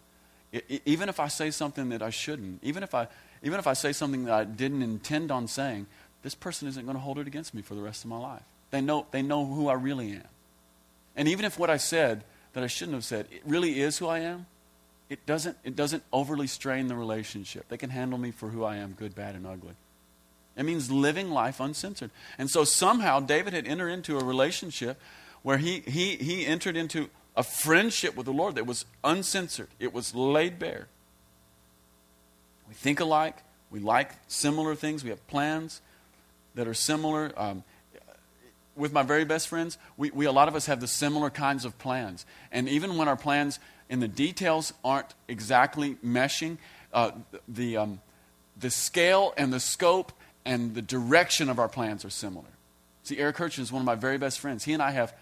It, 0.51 0.65
it, 0.69 0.81
even 0.85 1.09
if 1.09 1.19
I 1.19 1.27
say 1.27 1.51
something 1.51 1.89
that 1.89 2.01
I 2.01 2.09
shouldn't, 2.09 2.63
even 2.63 2.83
if 2.83 2.93
I 2.93 3.07
even 3.45 3.59
if 3.59 3.67
I 3.67 3.73
say 3.73 3.93
something 3.93 4.25
that 4.25 4.33
I 4.33 4.43
didn't 4.43 4.81
intend 4.81 5.31
on 5.31 5.47
saying, 5.47 5.85
this 6.23 6.35
person 6.35 6.67
isn't 6.67 6.83
going 6.83 6.97
to 6.97 7.01
hold 7.01 7.19
it 7.19 7.27
against 7.27 7.53
me 7.53 7.61
for 7.61 7.75
the 7.75 7.81
rest 7.81 8.03
of 8.03 8.09
my 8.09 8.17
life. 8.17 8.41
They 8.71 8.81
know 8.81 9.05
they 9.11 9.21
know 9.21 9.45
who 9.45 9.69
I 9.69 9.73
really 9.73 10.11
am. 10.11 10.27
And 11.15 11.27
even 11.27 11.45
if 11.45 11.57
what 11.57 11.69
I 11.69 11.77
said 11.77 12.23
that 12.53 12.63
I 12.63 12.67
shouldn't 12.67 12.95
have 12.95 13.05
said, 13.05 13.27
it 13.31 13.41
really 13.45 13.79
is 13.79 13.99
who 13.99 14.07
I 14.07 14.19
am, 14.19 14.47
it 15.09 15.25
doesn't, 15.27 15.57
it 15.63 15.75
doesn't 15.75 16.03
overly 16.11 16.47
strain 16.47 16.87
the 16.87 16.95
relationship. 16.95 17.69
They 17.69 17.77
can 17.77 17.91
handle 17.91 18.17
me 18.17 18.31
for 18.31 18.49
who 18.49 18.63
I 18.63 18.77
am, 18.77 18.93
good, 18.93 19.13
bad, 19.13 19.35
and 19.35 19.45
ugly. 19.45 19.75
It 20.57 20.63
means 20.63 20.89
living 20.89 21.29
life 21.29 21.59
uncensored. 21.59 22.09
And 22.37 22.49
so 22.49 22.63
somehow 22.63 23.19
David 23.19 23.53
had 23.53 23.67
entered 23.67 23.89
into 23.89 24.17
a 24.17 24.23
relationship 24.23 24.99
where 25.43 25.57
he, 25.57 25.81
he, 25.81 26.15
he 26.15 26.45
entered 26.45 26.75
into 26.75 27.09
a 27.35 27.43
friendship 27.43 28.15
with 28.15 28.25
the 28.25 28.33
Lord 28.33 28.55
that 28.55 28.65
was 28.65 28.85
uncensored, 29.03 29.67
it 29.79 29.93
was 29.93 30.15
laid 30.15 30.57
bare. 30.57 30.87
We 32.67 32.73
think 32.73 32.99
alike, 32.99 33.37
we 33.71 33.79
like 33.79 34.11
similar 34.27 34.75
things, 34.75 35.03
we 35.03 35.09
have 35.09 35.25
plans 35.27 35.81
that 36.55 36.67
are 36.67 36.73
similar. 36.73 37.31
Um, 37.37 37.63
with 38.75 38.91
my 38.91 39.03
very 39.03 39.23
best 39.23 39.47
friends, 39.47 39.77
we, 39.97 40.11
we, 40.11 40.25
a 40.25 40.31
lot 40.31 40.47
of 40.47 40.55
us 40.55 40.65
have 40.65 40.81
the 40.81 40.87
similar 40.87 41.29
kinds 41.29 41.65
of 41.65 41.77
plans. 41.77 42.25
And 42.51 42.67
even 42.67 42.97
when 42.97 43.07
our 43.07 43.15
plans 43.15 43.59
and 43.89 44.01
the 44.01 44.07
details 44.07 44.73
aren't 44.83 45.13
exactly 45.27 45.95
meshing, 46.05 46.57
uh, 46.93 47.11
the, 47.47 47.77
um, 47.77 48.01
the 48.57 48.69
scale 48.69 49.33
and 49.37 49.53
the 49.53 49.59
scope 49.59 50.11
and 50.45 50.75
the 50.75 50.81
direction 50.81 51.49
of 51.49 51.59
our 51.59 51.69
plans 51.69 52.05
are 52.05 52.09
similar. 52.09 52.45
See, 53.03 53.17
Eric 53.17 53.37
Kirchen 53.37 53.63
is 53.63 53.71
one 53.71 53.81
of 53.81 53.85
my 53.85 53.95
very 53.95 54.17
best 54.17 54.39
friends. 54.39 54.63
He 54.63 54.73
and 54.73 54.81
I 54.81 54.91
have, 54.91 55.13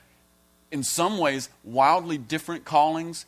in 0.72 0.84
some 0.84 1.18
ways, 1.18 1.50
wildly 1.64 2.18
different 2.18 2.66
callings 2.66 3.26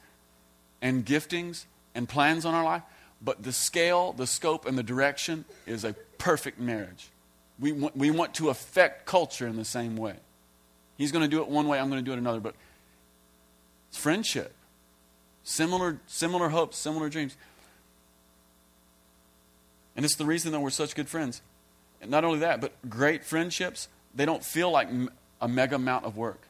and 0.82 1.06
giftings 1.06 1.66
and 1.94 2.08
plans 2.08 2.46
on 2.46 2.54
our 2.54 2.64
life, 2.64 2.84
but 3.22 3.44
the 3.44 3.52
scale, 3.52 4.14
the 4.14 4.28
scope, 4.28 4.66
and 4.66 4.78
the 4.78 4.84
direction 4.84 5.46
is 5.66 5.84
a 5.84 5.94
perfect 6.18 6.60
marriage. 6.60 7.10
We 7.60 7.72
want, 7.72 7.96
we 7.96 8.12
want 8.12 8.34
to 8.36 8.50
affect 8.50 9.06
culture 9.06 9.48
in 9.48 9.56
the 9.56 9.66
same 9.66 9.96
way. 9.96 10.16
He's 10.98 11.12
going 11.12 11.24
to 11.24 11.30
do 11.30 11.42
it 11.42 11.48
one 11.48 11.68
way, 11.68 11.80
I'm 11.80 11.90
going 11.90 12.04
to 12.04 12.06
do 12.06 12.14
it 12.14 12.20
another, 12.20 12.40
but 12.40 12.56
it's 13.90 13.98
friendship. 13.98 14.54
Similar, 15.44 16.00
similar 16.08 16.50
hopes, 16.50 16.78
similar 16.78 17.10
dreams. 17.10 17.38
And 19.96 20.04
it's 20.04 20.16
the 20.16 20.26
reason 20.26 20.52
that 20.52 20.60
we're 20.60 20.70
such 20.70 20.96
good 20.96 21.08
friends. 21.08 21.42
And 22.02 22.12
not 22.12 22.26
only 22.26 22.40
that, 22.40 22.60
but 22.60 22.74
great 22.90 23.24
friendships, 23.24 23.88
they 24.14 24.26
don't 24.26 24.44
feel 24.44 24.72
like 24.72 24.90
a 25.42 25.48
mega 25.48 25.76
amount 25.76 26.06
of 26.06 26.18
work. 26.18 26.42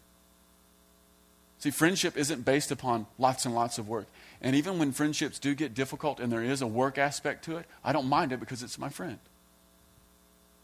See, 1.59 1.71
friendship 1.71 2.17
isn't 2.17 2.45
based 2.45 2.71
upon 2.71 3.05
lots 3.17 3.45
and 3.45 3.55
lots 3.55 3.77
of 3.77 3.87
work. 3.87 4.07
And 4.41 4.55
even 4.55 4.79
when 4.79 4.91
friendships 4.91 5.39
do 5.39 5.55
get 5.55 5.73
difficult 5.73 6.19
and 6.19 6.31
there 6.31 6.43
is 6.43 6.61
a 6.61 6.67
work 6.67 6.97
aspect 6.97 7.45
to 7.45 7.57
it, 7.57 7.65
I 7.83 7.93
don't 7.93 8.07
mind 8.07 8.31
it 8.31 8.39
because 8.39 8.63
it's 8.63 8.77
my 8.77 8.89
friend. 8.89 9.19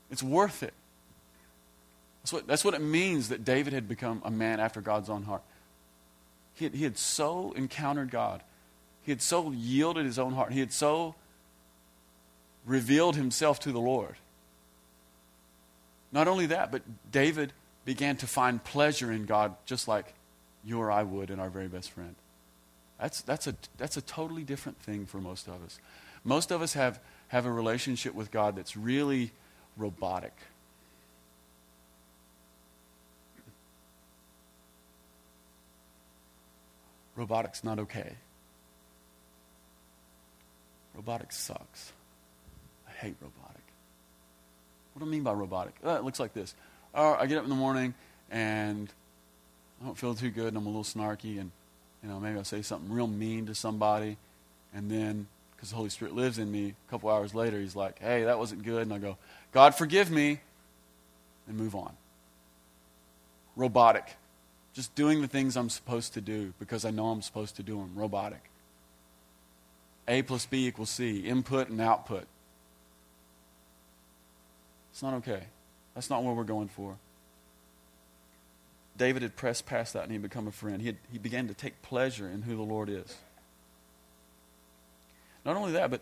It's 0.10 0.22
worth 0.22 0.62
it. 0.62 0.74
That's 2.22 2.34
what, 2.34 2.48
that's 2.48 2.64
what 2.64 2.74
it 2.74 2.82
means 2.82 3.30
that 3.30 3.44
David 3.44 3.74
had 3.74 3.88
become 3.88 4.22
a 4.24 4.30
man 4.30 4.60
after 4.60 4.82
God's 4.82 5.10
own 5.10 5.24
heart. 5.24 5.42
He 6.54 6.66
had, 6.66 6.76
he 6.76 6.84
had 6.84 6.98
so 6.98 7.54
encountered 7.54 8.12
God. 8.12 8.44
He 9.04 9.12
had 9.12 9.22
so 9.22 9.52
yielded 9.52 10.06
his 10.06 10.20
own 10.20 10.34
heart. 10.34 10.52
He 10.52 10.60
had 10.60 10.72
so 10.72 11.16
revealed 12.66 13.16
himself 13.16 13.60
to 13.62 13.72
the 13.72 13.80
Lord. 13.80 14.16
Not 16.12 16.28
only 16.28 16.48
that, 16.48 16.72
but 16.72 16.84
David 17.12 17.54
began 17.86 18.18
to 18.18 18.28
find 18.28 18.64
pleasure 18.64 19.12
in 19.12 19.26
God 19.26 19.56
just 19.66 19.88
like 19.88 20.14
you 20.64 20.80
or 20.80 20.92
I 20.92 21.04
would 21.04 21.32
in 21.32 21.40
our 21.40 21.50
very 21.50 21.68
best 21.68 21.90
friend. 21.90 22.16
That's, 23.02 23.22
that's, 23.22 23.48
a, 23.48 23.56
that's 23.78 23.98
a 23.98 24.02
totally 24.02 24.44
different 24.44 24.80
thing 24.80 25.08
for 25.08 25.18
most 25.18 25.48
of 25.48 25.64
us. 25.66 25.80
Most 26.24 26.52
of 26.52 26.62
us 26.62 26.74
have, 26.74 27.00
have 27.30 27.48
a 27.48 27.52
relationship 27.52 28.14
with 28.14 28.30
God 28.32 28.56
that's 28.56 28.78
really 28.78 29.32
robotic. 29.76 30.34
robotics 37.22 37.64
not 37.64 37.78
okay. 37.78 38.16
Robotics 40.96 41.38
sucks. 41.38 41.94
I 42.88 42.92
hate 42.92 43.16
robotic. 43.22 43.62
What 44.94 45.04
do 45.04 45.06
I 45.06 45.10
mean 45.12 45.24
by 45.24 45.34
robotic? 45.34 45.76
Uh, 45.86 45.92
it 45.92 46.04
looks 46.04 46.20
like 46.20 46.34
this. 46.34 46.56
Uh, 46.96 47.16
I 47.20 47.28
get 47.28 47.38
up 47.38 47.44
in 47.44 47.50
the 47.50 47.56
morning 47.56 47.94
and 48.30 48.92
I 49.82 49.86
don't 49.86 49.98
feel 49.98 50.16
too 50.16 50.32
good 50.32 50.48
and 50.48 50.58
I'm 50.58 50.66
a 50.66 50.70
little 50.70 50.84
snarky 50.84 51.40
and 51.40 51.52
you 52.04 52.10
know 52.10 52.20
maybe 52.20 52.40
I 52.40 52.44
say 52.44 52.62
something 52.62 52.92
real 52.92 53.08
mean 53.08 53.46
to 53.48 53.56
somebody 53.56 54.18
and 54.74 54.90
then 54.90 55.28
because 55.62 55.70
the 55.70 55.76
Holy 55.76 55.90
Spirit 55.90 56.16
lives 56.16 56.40
in 56.40 56.52
me, 56.52 56.74
a 56.88 56.90
couple 56.90 57.08
hours 57.08 57.36
later 57.36 57.60
he's 57.60 57.76
like, 57.76 58.00
"Hey, 58.00 58.24
that 58.24 58.40
wasn't 58.40 58.64
good," 58.64 58.82
and 58.82 58.92
I 58.92 58.98
go, 58.98 59.18
"God, 59.52 59.76
forgive 59.76 60.10
me," 60.10 60.40
and 61.48 61.56
move 61.56 61.76
on. 61.76 61.96
Robotic. 63.56 64.16
Just 64.74 64.96
doing 64.96 65.22
the 65.22 65.28
things 65.28 65.56
I'm 65.56 65.70
supposed 65.70 66.14
to 66.14 66.22
do 66.22 66.54
because 66.58 66.84
I 66.84 66.90
know 66.90 67.10
I'm 67.10 67.22
supposed 67.22 67.58
to 67.58 67.64
do 67.64 67.78
them. 67.78 67.92
Robotic. 67.94 68.50
A 70.08 70.24
plus 70.24 70.48
B 70.48 70.66
equals 70.66 70.90
C. 70.90 71.20
Input 71.20 71.70
and 71.70 71.80
output. 71.80 72.26
It's 74.92 75.04
not 75.04 75.14
okay. 75.16 75.44
That's 75.94 76.10
not 76.10 76.24
what 76.24 76.36
we're 76.36 76.44
going 76.44 76.70
for. 76.70 76.98
David 79.02 79.24
had 79.24 79.36
pressed 79.36 79.66
past 79.66 79.94
that 79.94 80.04
and 80.04 80.12
he 80.12 80.14
had 80.14 80.22
become 80.22 80.46
a 80.46 80.52
friend. 80.52 80.80
He, 80.80 80.86
had, 80.86 80.98
he 81.12 81.18
began 81.18 81.48
to 81.48 81.56
take 81.56 81.82
pleasure 81.82 82.28
in 82.28 82.44
who 82.44 82.56
the 82.56 82.62
Lord 82.62 82.88
is. 82.88 83.18
Not 85.44 85.58
only 85.58 85.72
that, 85.72 85.90
but 85.90 86.02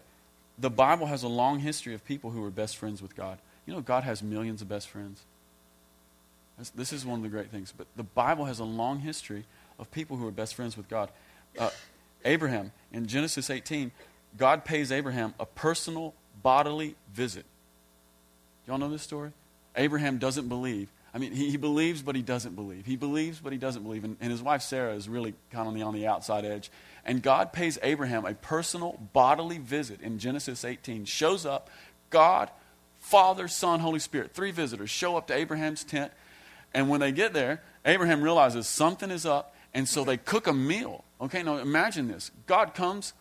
the 0.57 0.69
Bible 0.69 1.07
has 1.07 1.23
a 1.23 1.29
long 1.29 1.59
history 1.59 1.93
of 1.93 2.03
people 2.03 2.31
who 2.31 2.41
were 2.41 2.49
best 2.49 2.75
friends 2.75 3.01
with 3.01 3.15
God. 3.15 3.38
You 3.65 3.73
know, 3.73 3.79
God 3.79 4.03
has 4.03 4.21
millions 4.21 4.62
of 4.62 4.67
best 4.67 4.89
friends. 4.89 5.23
This 6.75 6.91
is 6.91 7.05
one 7.05 7.19
of 7.19 7.23
the 7.23 7.29
great 7.29 7.49
things. 7.49 7.73
But 7.75 7.88
the 7.95 8.03
Bible 8.03 8.43
has 8.43 8.59
a 8.59 8.65
long 8.65 8.99
history 8.99 9.45
of 9.79 9.89
people 9.91 10.17
who 10.17 10.27
are 10.27 10.31
best 10.31 10.53
friends 10.55 10.75
with 10.75 10.89
God. 10.89 11.09
Uh, 11.57 11.69
Abraham, 12.25 12.73
in 12.91 13.05
Genesis 13.07 13.49
18, 13.49 13.93
God 14.38 14.65
pays 14.65 14.91
Abraham 14.91 15.33
a 15.39 15.45
personal 15.45 16.13
bodily 16.43 16.97
visit. 17.13 17.45
Y'all 18.67 18.77
know 18.77 18.89
this 18.89 19.03
story? 19.03 19.31
Abraham 19.77 20.17
doesn't 20.17 20.49
believe. 20.49 20.89
I 21.13 21.17
mean, 21.17 21.32
he, 21.32 21.50
he 21.50 21.58
believes, 21.58 22.02
but 22.02 22.15
he 22.15 22.22
doesn't 22.22 22.56
believe. 22.56 22.86
He 22.86 22.95
believes, 22.95 23.39
but 23.39 23.52
he 23.52 23.58
doesn't 23.58 23.84
believe. 23.84 24.04
And, 24.04 24.17
and 24.22 24.32
his 24.32 24.41
wife 24.41 24.62
Sarah 24.62 24.93
is 24.93 25.10
really 25.10 25.34
kind 25.52 25.63
of 25.63 25.69
on 25.69 25.74
the, 25.74 25.82
on 25.84 25.93
the 25.93 26.08
outside 26.08 26.45
edge. 26.45 26.69
And 27.04 27.22
God 27.24 27.52
pays 27.52 27.80
Abraham 27.82 28.26
a 28.26 28.34
personal 28.34 29.00
bodily 29.13 29.58
visit 29.58 30.02
in 30.02 30.19
Genesis 30.19 30.63
18. 30.63 31.06
Shows 31.06 31.45
up, 31.45 31.69
God, 32.10 32.52
Father, 33.00 33.48
Son, 33.48 33.80
Holy 33.80 34.00
Spirit, 34.00 34.34
three 34.34 34.52
visitors 34.52 34.89
show 34.89 35.17
up 35.17 35.28
to 35.28 35.34
Abraham's 35.34 35.84
tent. 35.84 36.12
And 36.74 36.89
when 36.89 37.00
they 37.00 37.12
get 37.12 37.34
there, 37.34 37.63
Abraham 37.86 38.22
realizes 38.22 38.67
something 38.67 39.10
is 39.10 39.26
up, 39.26 39.56
and 39.74 39.88
so 39.88 40.04
they 40.04 40.17
cook 40.17 40.45
a 40.48 40.54
meal. 40.54 41.04
Okay, 41.22 41.41
now 41.41 41.58
imagine 41.58 42.08
this 42.08 42.32
God 42.45 42.74
comes, 42.74 43.13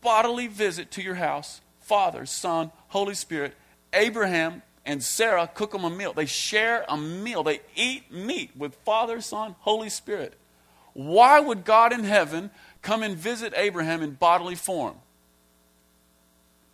bodily 0.00 0.46
visit 0.46 0.90
to 0.92 1.02
your 1.02 1.16
house, 1.16 1.60
Father, 1.80 2.24
Son, 2.24 2.70
Holy 2.88 3.14
Spirit. 3.14 3.54
Abraham 3.92 4.62
and 4.86 5.02
Sarah 5.02 5.50
cook 5.52 5.72
them 5.72 5.84
a 5.84 5.90
meal. 5.90 6.12
They 6.12 6.26
share 6.26 6.84
a 6.88 6.96
meal. 6.96 7.42
They 7.42 7.60
eat 7.74 8.10
meat 8.10 8.52
with 8.56 8.76
Father, 8.76 9.20
Son, 9.20 9.56
Holy 9.60 9.88
Spirit. 9.88 10.34
Why 10.94 11.40
would 11.40 11.64
God 11.64 11.92
in 11.92 12.04
heaven 12.04 12.50
come 12.80 13.02
and 13.02 13.16
visit 13.16 13.52
Abraham 13.56 14.00
in 14.00 14.12
bodily 14.12 14.54
form? 14.54 14.94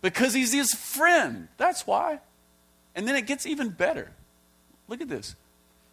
Because 0.01 0.33
he's 0.33 0.53
his 0.53 0.73
friend. 0.73 1.47
That's 1.57 1.87
why. 1.87 2.19
And 2.95 3.07
then 3.07 3.15
it 3.15 3.25
gets 3.25 3.47
even 3.47 3.69
better. 3.69 4.11
Look 4.87 5.01
at 5.01 5.09
this. 5.09 5.35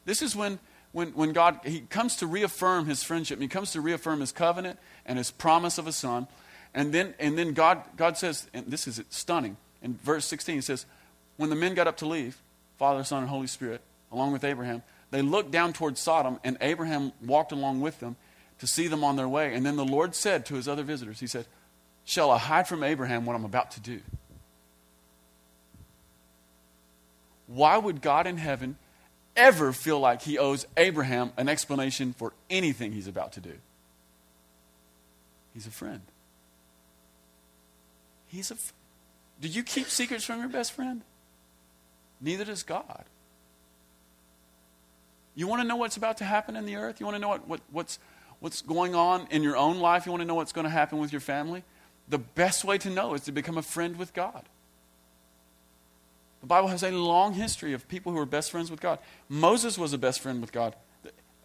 This 0.05 0.21
is 0.21 0.37
when, 0.37 0.59
when, 0.93 1.09
when 1.13 1.33
God 1.33 1.61
he 1.65 1.81
comes 1.81 2.17
to 2.17 2.27
reaffirm 2.27 2.87
his 2.87 3.03
friendship. 3.03 3.41
He 3.41 3.49
comes 3.49 3.73
to 3.73 3.81
reaffirm 3.81 4.21
his 4.21 4.31
covenant 4.31 4.79
and 5.07 5.17
his 5.17 5.31
promise 5.31 5.79
of 5.79 5.87
a 5.87 5.93
son. 5.93 6.29
And 6.75 6.93
then, 6.93 7.15
and 7.19 7.39
then 7.39 7.55
God, 7.55 7.83
God 7.97 8.19
says, 8.19 8.47
and 8.53 8.67
this 8.67 8.87
is 8.87 9.03
stunning. 9.09 9.57
In 9.83 9.95
verse 9.95 10.27
16, 10.27 10.57
he 10.57 10.61
says, 10.61 10.85
when 11.41 11.49
the 11.49 11.57
men 11.57 11.73
got 11.73 11.87
up 11.87 11.97
to 11.97 12.07
leave, 12.07 12.37
Father, 12.79 13.03
Son, 13.03 13.23
and 13.23 13.31
Holy 13.31 13.47
Spirit, 13.47 13.81
along 14.13 14.33
with 14.33 14.45
Abraham, 14.45 14.83
they 15.11 15.23
looked 15.23 15.51
down 15.51 15.73
towards 15.73 15.99
Sodom, 15.99 16.39
and 16.45 16.59
Abraham 16.61 17.13
walked 17.25 17.51
along 17.51 17.81
with 17.81 17.99
them 17.99 18.17
to 18.59 18.67
see 18.67 18.89
them 18.89 19.03
on 19.03 19.17
their 19.17 19.27
way. 19.27 19.55
And 19.55 19.65
then 19.65 19.77
the 19.77 19.85
Lord 19.85 20.15
said 20.15 20.45
to 20.47 20.55
his 20.57 20.69
other 20.69 20.83
visitors, 20.83 21.19
He 21.19 21.27
said, 21.27 21.47
Shall 22.05 22.31
I 22.31 22.37
hide 22.37 22.69
from 22.69 22.85
Abraham 22.85 23.25
what 23.25 23.35
I'm 23.37 23.47
about 23.47 23.71
to 23.71 23.81
do? 23.81 24.01
Why 27.47 27.79
would 27.79 28.03
God 28.03 28.27
in 28.27 28.37
heaven 28.37 28.77
ever 29.35 29.73
feel 29.73 29.99
like 29.99 30.21
he 30.21 30.37
owes 30.37 30.67
Abraham 30.77 31.33
an 31.39 31.49
explanation 31.49 32.13
for 32.13 32.35
anything 32.51 32.93
he's 32.93 33.09
about 33.09 33.33
to 33.33 33.41
do? 33.41 33.55
He's 35.55 35.67
a 35.67 35.71
friend. 35.71 36.03
He's 38.27 38.51
a. 38.51 38.57
Do 39.41 39.49
you 39.49 39.63
keep 39.63 39.89
secrets 39.89 40.27
from 40.27 40.41
your 40.41 40.51
best 40.51 40.73
friend? 40.73 41.01
Neither 42.21 42.45
does 42.45 42.63
God. 42.63 43.05
You 45.35 45.47
want 45.47 45.63
to 45.63 45.69
know 45.69 45.77
what's 45.77 45.97
about 45.97 46.19
to 46.19 46.25
happen 46.25 46.57
in 46.57 46.67
the 46.67 46.77
earth? 46.77 47.01
You 47.01 47.07
want 47.07 47.17
to 47.17 47.21
know 47.21 47.29
what, 47.29 47.49
what, 47.49 47.61
what's, 47.71 47.99
what's 48.41 48.63
going 48.63 48.95
on 48.95 49.27
in 49.31 49.43
your 49.43 49.57
own 49.57 49.79
life? 49.79 50.07
You 50.07 50.13
want 50.13 50.23
to 50.23 50.27
know 50.27 50.35
what's 50.35 50.53
going 50.53 50.65
to 50.65 50.71
happen 50.71 50.99
with 50.99 51.13
your 51.13 51.21
family? 51.21 51.63
The 52.09 52.19
best 52.19 52.65
way 52.65 52.79
to 52.79 52.91
know 52.91 53.15
is 53.15 53.23
to 53.23 53.33
become 53.33 53.57
a 53.57 53.63
friend 53.63 53.97
with 53.97 54.13
God. 54.13 54.45
The 56.41 56.47
Bible 56.47 56.69
has 56.69 56.83
a 56.83 56.91
long 56.91 57.35
history 57.35 57.73
of 57.73 57.87
people 57.89 58.13
who 58.13 58.19
are 58.19 58.27
best 58.27 58.51
friends 58.51 58.71
with 58.71 58.81
God. 58.81 58.99
Moses 59.29 59.79
was 59.79 59.93
a 59.93 59.99
best 59.99 60.21
friend 60.21 60.41
with 60.41 60.53
God. 60.53 60.75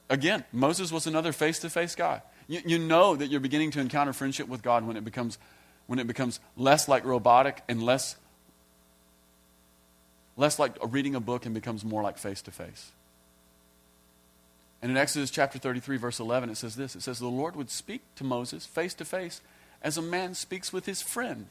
Again, 0.09 0.45
Moses 0.51 0.91
was 0.91 1.05
another 1.05 1.31
face 1.31 1.59
to 1.59 1.69
face 1.69 1.95
guy. 1.95 2.21
You, 2.47 2.61
you 2.65 2.79
know 2.79 3.15
that 3.15 3.29
you're 3.29 3.39
beginning 3.39 3.71
to 3.71 3.79
encounter 3.79 4.13
friendship 4.13 4.47
with 4.47 4.61
God 4.61 4.85
when 4.85 4.97
it 4.97 5.03
becomes 5.03 5.37
when 5.87 5.99
it 5.99 6.07
becomes 6.07 6.39
less 6.57 6.87
like 6.87 7.05
robotic 7.05 7.61
and 7.69 7.83
less 7.83 8.15
less 10.37 10.59
like 10.59 10.77
reading 10.81 11.15
a 11.15 11.19
book 11.19 11.45
and 11.45 11.53
becomes 11.53 11.83
more 11.85 12.03
like 12.03 12.17
face 12.17 12.41
to 12.43 12.51
face. 12.51 12.91
And 14.81 14.91
in 14.91 14.97
Exodus 14.97 15.31
chapter 15.31 15.57
33, 15.57 15.97
verse 15.97 16.19
11, 16.19 16.49
it 16.49 16.57
says 16.57 16.75
this 16.75 16.95
It 16.95 17.01
says, 17.01 17.19
The 17.19 17.27
Lord 17.27 17.55
would 17.55 17.69
speak 17.69 18.01
to 18.17 18.23
Moses 18.23 18.65
face 18.65 18.93
to 18.95 19.05
face 19.05 19.41
as 19.81 19.97
a 19.97 20.01
man 20.01 20.33
speaks 20.33 20.71
with 20.71 20.85
his 20.85 21.01
friend. 21.01 21.47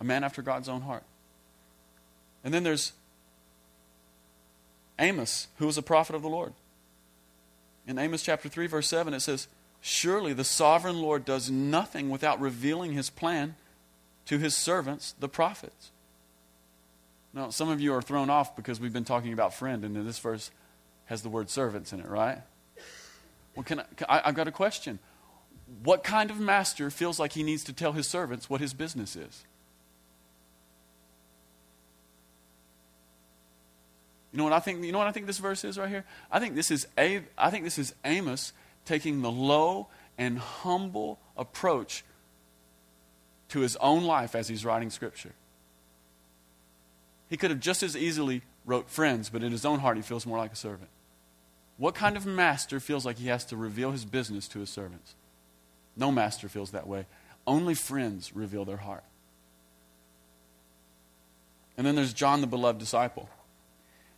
A 0.00 0.04
man 0.04 0.24
after 0.24 0.42
God's 0.42 0.68
own 0.68 0.82
heart. 0.82 1.04
And 2.44 2.52
then 2.52 2.62
there's 2.62 2.92
Amos, 4.98 5.48
who 5.58 5.66
was 5.66 5.78
a 5.78 5.82
prophet 5.82 6.14
of 6.14 6.22
the 6.22 6.28
Lord. 6.28 6.52
In 7.86 7.98
Amos 7.98 8.22
chapter 8.22 8.48
3, 8.48 8.66
verse 8.66 8.88
7, 8.88 9.14
it 9.14 9.20
says, 9.20 9.48
Surely 9.80 10.32
the 10.32 10.44
sovereign 10.44 11.00
Lord 11.00 11.24
does 11.24 11.50
nothing 11.50 12.10
without 12.10 12.40
revealing 12.40 12.92
his 12.92 13.10
plan 13.10 13.54
to 14.26 14.38
his 14.38 14.54
servants, 14.54 15.14
the 15.18 15.28
prophets. 15.28 15.90
Now, 17.32 17.50
some 17.50 17.68
of 17.68 17.80
you 17.80 17.92
are 17.94 18.02
thrown 18.02 18.30
off 18.30 18.56
because 18.56 18.80
we've 18.80 18.92
been 18.92 19.04
talking 19.04 19.32
about 19.32 19.54
friend, 19.54 19.84
and 19.84 19.94
then 19.94 20.06
this 20.06 20.18
verse 20.18 20.50
has 21.06 21.22
the 21.22 21.28
word 21.28 21.50
servants 21.50 21.92
in 21.92 22.00
it, 22.00 22.08
right? 22.08 22.38
Well, 23.54 23.64
can 23.64 23.80
I, 23.80 23.84
can 23.96 24.06
I, 24.08 24.22
I've 24.24 24.34
got 24.34 24.48
a 24.48 24.52
question. 24.52 24.98
What 25.82 26.04
kind 26.04 26.30
of 26.30 26.38
master 26.40 26.90
feels 26.90 27.18
like 27.18 27.32
he 27.32 27.42
needs 27.42 27.64
to 27.64 27.72
tell 27.72 27.92
his 27.92 28.06
servants 28.06 28.48
what 28.48 28.60
his 28.60 28.74
business 28.74 29.16
is? 29.16 29.44
You 34.32 34.38
know 34.38 34.44
what 34.44 34.52
I 34.52 34.60
think? 34.60 34.84
You 34.84 34.92
know 34.92 34.98
what 34.98 35.06
I 35.06 35.12
think 35.12 35.26
this 35.26 35.38
verse 35.38 35.64
is 35.64 35.78
right 35.78 35.88
here. 35.88 36.04
I 36.30 36.40
think 36.40 36.54
this 36.54 36.70
is 36.70 36.86
a. 36.98 37.22
I 37.38 37.50
think 37.50 37.64
this 37.64 37.78
is 37.78 37.94
Amos 38.04 38.52
taking 38.84 39.22
the 39.22 39.30
low 39.30 39.88
and 40.18 40.38
humble 40.38 41.18
approach 41.36 42.04
to 43.50 43.60
his 43.60 43.76
own 43.76 44.04
life 44.04 44.34
as 44.34 44.48
he's 44.48 44.64
writing 44.64 44.90
Scripture. 44.90 45.32
He 47.28 47.36
could 47.36 47.50
have 47.50 47.60
just 47.60 47.82
as 47.82 47.96
easily 47.96 48.42
wrote 48.64 48.90
friends, 48.90 49.30
but 49.30 49.42
in 49.42 49.52
his 49.52 49.64
own 49.64 49.80
heart 49.80 49.96
he 49.96 50.02
feels 50.02 50.26
more 50.26 50.38
like 50.38 50.52
a 50.52 50.56
servant. 50.56 50.90
What 51.78 51.94
kind 51.94 52.16
of 52.16 52.24
master 52.24 52.80
feels 52.80 53.04
like 53.04 53.18
he 53.18 53.28
has 53.28 53.44
to 53.46 53.56
reveal 53.56 53.90
his 53.90 54.04
business 54.04 54.48
to 54.48 54.60
his 54.60 54.70
servants? 54.70 55.14
No 55.96 56.10
master 56.10 56.48
feels 56.48 56.70
that 56.70 56.86
way. 56.86 57.06
Only 57.46 57.74
friends 57.74 58.34
reveal 58.34 58.64
their 58.64 58.78
heart. 58.78 59.04
And 61.76 61.86
then 61.86 61.94
there's 61.94 62.14
John, 62.14 62.40
the 62.40 62.46
beloved 62.46 62.78
disciple. 62.78 63.28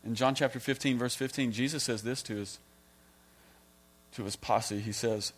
In 0.04 0.14
John 0.14 0.34
chapter 0.34 0.60
15, 0.60 0.98
verse 0.98 1.14
15, 1.14 1.52
Jesus 1.52 1.82
says 1.82 2.02
this 2.02 2.22
to 2.22 2.36
his, 2.36 2.58
to 4.12 4.24
his 4.24 4.36
posse. 4.36 4.78
He 4.78 4.92
says, 4.92 5.32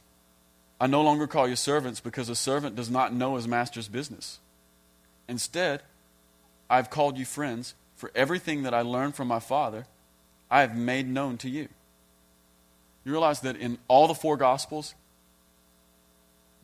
I 0.80 0.86
no 0.86 1.02
longer 1.02 1.26
call 1.26 1.46
you 1.46 1.56
servants 1.56 2.00
because 2.00 2.30
a 2.30 2.34
servant 2.34 2.74
does 2.74 2.90
not 2.90 3.12
know 3.12 3.36
his 3.36 3.46
master's 3.46 3.86
business. 3.86 4.38
Instead, 5.28 5.82
I've 6.70 6.88
called 6.88 7.18
you 7.18 7.26
friends, 7.26 7.74
for 7.96 8.10
everything 8.14 8.62
that 8.62 8.72
I 8.72 8.80
learned 8.80 9.14
from 9.14 9.28
my 9.28 9.40
Father, 9.40 9.84
I 10.50 10.62
have 10.62 10.74
made 10.74 11.06
known 11.06 11.36
to 11.38 11.50
you. 11.50 11.68
You 13.04 13.12
realize 13.12 13.40
that 13.40 13.56
in 13.56 13.76
all 13.88 14.08
the 14.08 14.14
four 14.14 14.38
Gospels, 14.38 14.94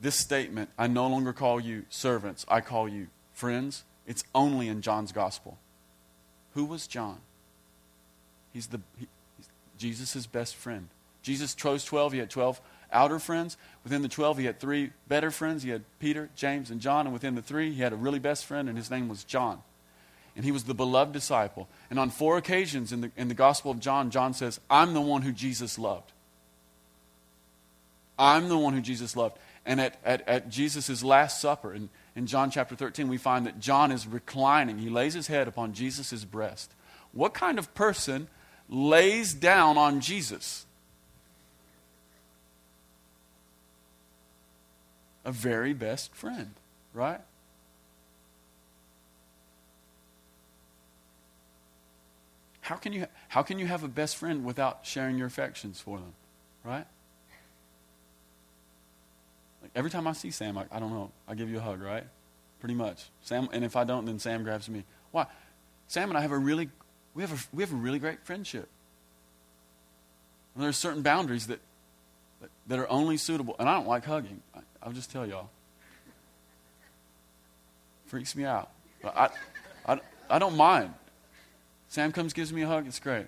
this 0.01 0.17
statement, 0.17 0.71
I 0.79 0.87
no 0.87 1.07
longer 1.09 1.35
call 1.35 1.61
you 1.61 1.85
servants, 1.91 2.47
I 2.49 2.63
call 2.63 2.89
you 2.89 3.09
friends, 3.35 3.85
it's 4.07 4.25
only 4.35 4.69
in 4.69 4.81
John's 4.81 5.13
Gospel. 5.13 5.59
Who 6.55 6.65
was 6.65 6.87
John? 6.87 7.19
He's, 8.53 8.69
the, 8.69 8.81
he, 8.99 9.09
he's 9.37 9.49
Jesus' 9.79 10.27
best 10.27 10.57
friend. 10.57 10.89
Jesus 11.23 11.55
chose 11.55 11.85
12, 11.85 12.13
he 12.15 12.19
had 12.19 12.31
12 12.31 12.61
outer 12.93 13.19
friends. 13.19 13.57
Within 13.85 14.03
the 14.03 14.09
12, 14.09 14.39
he 14.39 14.45
had 14.45 14.61
three 14.61 14.91
better 15.09 15.31
friends. 15.31 15.63
He 15.63 15.71
had 15.71 15.85
Peter, 15.99 16.31
James, 16.35 16.71
and 16.71 16.81
John. 16.81 17.07
And 17.07 17.13
within 17.13 17.35
the 17.35 17.43
three, 17.43 17.73
he 17.73 17.83
had 17.83 17.93
a 17.93 17.97
really 17.97 18.19
best 18.19 18.45
friend, 18.45 18.69
and 18.69 18.77
his 18.77 18.91
name 18.91 19.09
was 19.09 19.25
John. 19.25 19.63
And 20.35 20.45
he 20.45 20.53
was 20.53 20.65
the 20.65 20.75
beloved 20.75 21.13
disciple. 21.13 21.69
And 21.89 21.99
on 21.99 22.11
four 22.11 22.37
occasions 22.37 22.93
in 22.93 23.01
the, 23.01 23.11
in 23.17 23.29
the 23.29 23.35
Gospel 23.35 23.71
of 23.71 23.81
John, 23.81 24.11
John 24.11 24.35
says, 24.35 24.61
I'm 24.69 24.93
the 24.93 25.01
one 25.01 25.23
who 25.23 25.33
Jesus 25.33 25.79
loved. 25.79 26.13
I'm 28.19 28.49
the 28.49 28.59
one 28.59 28.75
who 28.75 28.81
Jesus 28.81 29.17
loved. 29.17 29.39
And 29.65 29.81
at, 29.81 29.99
at, 30.05 30.29
at 30.29 30.49
Jesus' 30.49 31.03
Last 31.03 31.41
Supper, 31.41 31.75
in, 31.75 31.89
in 32.15 32.27
John 32.27 32.51
chapter 32.51 32.77
13, 32.77 33.09
we 33.09 33.17
find 33.17 33.47
that 33.47 33.61
John 33.61 33.91
is 33.91 34.07
reclining. 34.07 34.79
He 34.79 34.91
lays 34.91 35.15
his 35.15 35.27
head 35.27 35.49
upon 35.49 35.73
Jesus' 35.73 36.25
breast. 36.25 36.71
What 37.13 37.35
kind 37.35 37.59
of 37.59 37.75
person 37.75 38.29
lays 38.69 39.33
down 39.33 39.79
on 39.79 40.01
Jesus? 40.01 40.66
A 45.27 45.33
very 45.33 45.75
best 45.75 46.15
friend, 46.15 46.55
right? 46.95 47.21
How 52.61 52.77
can 52.77 52.93
you, 52.93 53.07
how 53.29 53.43
can 53.43 53.59
you 53.59 53.67
have 53.67 53.83
a 53.83 53.89
best 53.89 54.17
friend 54.17 54.45
without 54.45 54.81
sharing 54.85 55.19
your 55.19 55.27
affections 55.27 55.81
for 55.81 55.99
them? 55.99 56.13
Right? 56.65 56.87
Like 59.63 59.73
every 59.75 59.91
time 59.91 60.07
I 60.07 60.13
see 60.13 60.31
Sam, 60.31 60.57
I, 60.57 60.65
I 60.71 60.79
don't 60.79 60.91
know, 60.91 61.11
I 61.29 61.35
give 61.35 61.51
you 61.51 61.59
a 61.59 61.61
hug, 61.61 61.83
right? 61.83 62.05
Pretty 62.61 62.75
much. 62.75 63.05
Sam, 63.23 63.49
and 63.53 63.65
if 63.65 63.77
I 63.77 63.83
don't, 63.85 64.07
then 64.07 64.21
Sam 64.21 64.45
grabs 64.45 64.69
me. 64.69 64.85
Why? 65.11 65.27
Sam 65.89 66.09
and 66.09 66.17
I 66.17 66.23
have 66.23 66.33
a 66.33 66.39
really, 66.39 66.71
we 67.15 67.23
have 67.23 67.33
a, 67.33 67.57
we 67.57 67.63
have 67.65 67.73
a 67.73 67.77
really 67.77 67.99
great 67.99 68.25
friendship. 68.25 68.69
And 70.55 70.63
there 70.63 70.71
are 70.71 70.73
certain 70.73 71.03
boundaries 71.03 71.49
that, 71.49 71.61
that, 72.41 72.51
that 72.69 72.79
are 72.79 72.89
only 72.89 73.17
suitable. 73.17 73.57
And 73.59 73.69
I 73.69 73.75
don't 73.75 73.89
like 73.89 74.05
hugging. 74.05 74.41
I'll 74.87 74.93
just 74.93 75.11
tell 75.11 75.27
y'all. 75.27 75.51
Freaks 78.07 78.37
me 78.37 78.45
out. 78.45 78.71
But 79.03 79.17
I, 79.17 79.31
I, 79.85 80.01
I 80.31 80.39
don't 80.39 80.57
mind. 80.57 80.95
Sam 81.89 82.13
comes, 82.13 82.33
gives 82.33 82.53
me 82.53 82.63
a 82.63 82.69
hug, 82.69 82.87
it's 82.87 83.01
great. 83.01 83.27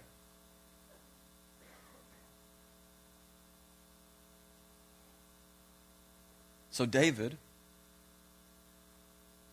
So 6.70 6.86
David 6.86 7.36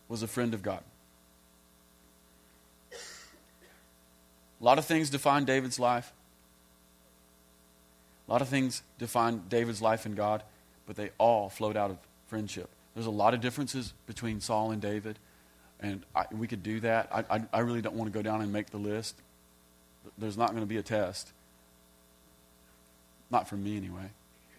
was 0.08 0.22
a 0.22 0.28
friend 0.28 0.54
of 0.54 0.62
God. 0.62 0.84
A 2.92 4.64
lot 4.64 4.78
of 4.78 4.84
things 4.84 5.10
define 5.10 5.44
David's 5.44 5.80
life. 5.80 6.12
A 8.28 8.32
lot 8.32 8.42
of 8.42 8.48
things 8.48 8.82
define 8.96 9.42
David's 9.48 9.82
life 9.82 10.06
in 10.06 10.14
God, 10.14 10.44
but 10.86 10.96
they 10.96 11.10
all 11.18 11.48
flowed 11.48 11.76
out 11.76 11.90
of 11.90 11.98
friendship. 12.28 12.68
There's 12.94 13.06
a 13.06 13.10
lot 13.10 13.34
of 13.34 13.40
differences 13.40 13.92
between 14.06 14.40
Saul 14.40 14.70
and 14.70 14.80
David, 14.80 15.18
and 15.80 16.04
I, 16.14 16.24
we 16.32 16.46
could 16.46 16.62
do 16.62 16.80
that. 16.80 17.08
I, 17.12 17.36
I, 17.36 17.42
I 17.52 17.58
really 17.60 17.82
don't 17.82 17.94
want 17.94 18.10
to 18.10 18.16
go 18.16 18.22
down 18.22 18.40
and 18.40 18.52
make 18.52 18.70
the 18.70 18.78
list. 18.78 19.16
There's 20.16 20.38
not 20.38 20.50
going 20.50 20.62
to 20.62 20.66
be 20.66 20.78
a 20.78 20.82
test. 20.82 21.30
Not 23.30 23.48
for 23.48 23.56
me, 23.56 23.76
anyway. 23.76 24.10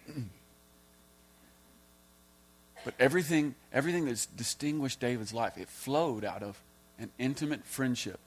but 2.86 2.94
everything, 3.00 3.56
everything 3.74 4.06
that's 4.06 4.26
distinguished 4.26 5.00
David's 5.00 5.34
life, 5.34 5.58
it 5.58 5.70
flowed 5.70 6.24
out 6.24 6.44
of 6.44 6.62
an 7.00 7.10
intimate 7.18 7.66
friendship. 7.66 8.20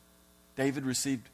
David 0.57 0.85
received 0.85 1.29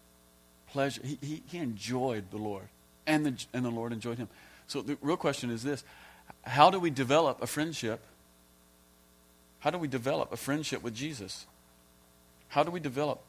pleasure. 0.68 1.00
He, 1.04 1.18
he, 1.22 1.42
he 1.46 1.58
enjoyed 1.58 2.30
the 2.30 2.36
Lord, 2.36 2.68
and 3.06 3.24
the, 3.24 3.46
and 3.54 3.64
the 3.64 3.70
Lord 3.70 3.92
enjoyed 3.92 4.18
him. 4.18 4.28
So 4.66 4.82
the 4.82 4.98
real 5.00 5.16
question 5.16 5.50
is 5.50 5.62
this 5.62 5.84
How 6.46 6.70
do 6.70 6.78
we 6.78 6.90
develop 6.90 7.42
a 7.42 7.46
friendship? 7.46 8.00
How 9.58 9.70
do 9.70 9.78
we 9.78 9.88
develop 9.88 10.32
a 10.32 10.36
friendship 10.36 10.82
with 10.82 10.94
Jesus? 10.94 11.44
How 12.48 12.62
do 12.62 12.70
we 12.70 12.78
develop 12.78 13.20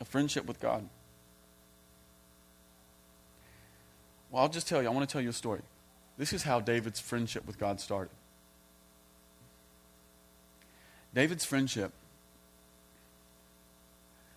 a 0.00 0.04
friendship 0.04 0.44
with 0.46 0.58
God? 0.60 0.88
Well, 4.30 4.42
I'll 4.42 4.48
just 4.48 4.66
tell 4.68 4.82
you, 4.82 4.88
I 4.88 4.90
want 4.90 5.08
to 5.08 5.12
tell 5.12 5.22
you 5.22 5.30
a 5.30 5.32
story. 5.32 5.60
This 6.18 6.32
is 6.32 6.42
how 6.42 6.60
David's 6.60 7.00
friendship 7.00 7.46
with 7.46 7.58
God 7.58 7.80
started. 7.80 8.10
David's 11.14 11.44
friendship 11.44 11.92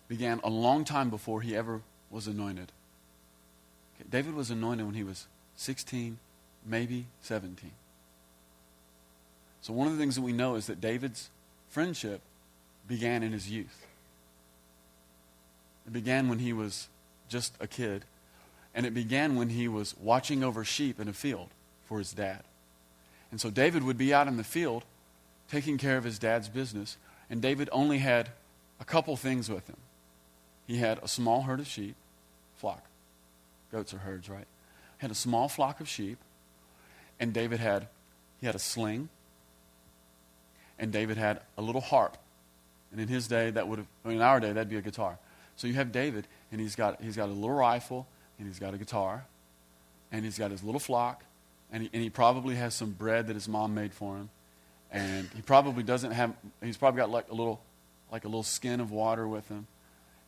began 0.08 0.40
a 0.44 0.48
long 0.48 0.84
time 0.84 1.10
before 1.10 1.40
he 1.40 1.56
ever 1.56 1.80
was 2.10 2.26
anointed. 2.26 2.72
Okay, 3.96 4.08
David 4.10 4.34
was 4.34 4.50
anointed 4.50 4.86
when 4.86 4.94
he 4.94 5.04
was 5.04 5.26
16, 5.56 6.18
maybe 6.64 7.06
17. 7.22 7.70
So, 9.62 9.72
one 9.72 9.86
of 9.86 9.94
the 9.94 9.98
things 9.98 10.14
that 10.16 10.22
we 10.22 10.32
know 10.32 10.56
is 10.56 10.66
that 10.66 10.80
David's 10.80 11.30
friendship 11.70 12.20
began 12.86 13.22
in 13.22 13.32
his 13.32 13.50
youth. 13.50 13.86
It 15.86 15.92
began 15.92 16.28
when 16.28 16.38
he 16.38 16.52
was 16.52 16.88
just 17.28 17.54
a 17.60 17.66
kid 17.66 18.04
and 18.74 18.84
it 18.84 18.92
began 18.92 19.36
when 19.36 19.50
he 19.50 19.68
was 19.68 19.94
watching 20.00 20.42
over 20.42 20.64
sheep 20.64 20.98
in 20.98 21.08
a 21.08 21.12
field 21.12 21.48
for 21.86 21.98
his 21.98 22.12
dad. 22.12 22.42
And 23.30 23.40
so 23.40 23.50
David 23.50 23.84
would 23.84 23.98
be 23.98 24.12
out 24.12 24.28
in 24.28 24.36
the 24.36 24.44
field 24.44 24.84
taking 25.50 25.78
care 25.78 25.96
of 25.96 26.04
his 26.04 26.18
dad's 26.18 26.48
business. 26.48 26.96
And 27.30 27.40
David 27.40 27.68
only 27.72 27.98
had 27.98 28.30
a 28.80 28.84
couple 28.84 29.16
things 29.16 29.48
with 29.48 29.68
him. 29.68 29.76
He 30.66 30.78
had 30.78 30.98
a 31.02 31.08
small 31.08 31.42
herd 31.42 31.60
of 31.60 31.66
sheep, 31.66 31.94
flock. 32.56 32.84
Goats 33.70 33.94
are 33.94 33.98
herds, 33.98 34.28
right? 34.28 34.46
Had 34.98 35.10
a 35.10 35.14
small 35.14 35.48
flock 35.48 35.80
of 35.80 35.88
sheep. 35.88 36.18
And 37.20 37.32
David 37.32 37.60
had 37.60 37.88
he 38.40 38.46
had 38.46 38.54
a 38.54 38.60
sling. 38.60 39.08
And 40.78 40.92
David 40.92 41.16
had 41.16 41.40
a 41.56 41.62
little 41.62 41.80
harp. 41.80 42.18
And 42.92 43.00
in 43.00 43.08
his 43.08 43.26
day, 43.26 43.50
that 43.50 43.68
would 43.68 43.78
have, 43.78 43.86
in 44.04 44.20
our 44.20 44.38
day, 44.38 44.52
that'd 44.52 44.68
be 44.68 44.76
a 44.76 44.82
guitar. 44.82 45.18
So 45.56 45.66
you 45.66 45.74
have 45.74 45.92
David, 45.92 46.26
and 46.52 46.60
he's 46.60 46.76
got, 46.76 47.00
he's 47.00 47.16
got 47.16 47.28
a 47.28 47.32
little 47.32 47.56
rifle, 47.56 48.06
and 48.38 48.46
he's 48.46 48.58
got 48.58 48.74
a 48.74 48.78
guitar, 48.78 49.24
and 50.12 50.24
he's 50.24 50.38
got 50.38 50.50
his 50.50 50.62
little 50.62 50.78
flock, 50.78 51.24
and 51.72 51.84
he, 51.84 51.90
and 51.92 52.02
he 52.02 52.10
probably 52.10 52.56
has 52.56 52.74
some 52.74 52.90
bread 52.90 53.28
that 53.28 53.34
his 53.34 53.48
mom 53.48 53.74
made 53.74 53.94
for 53.94 54.16
him, 54.16 54.30
and 54.90 55.28
he 55.34 55.42
probably 55.42 55.82
doesn't 55.82 56.10
have. 56.10 56.34
He's 56.62 56.76
probably 56.76 56.98
got 56.98 57.10
like 57.10 57.30
a 57.30 57.34
little, 57.34 57.60
like 58.12 58.24
a 58.24 58.28
little 58.28 58.42
skin 58.42 58.80
of 58.80 58.90
water 58.90 59.26
with 59.26 59.48
him, 59.48 59.66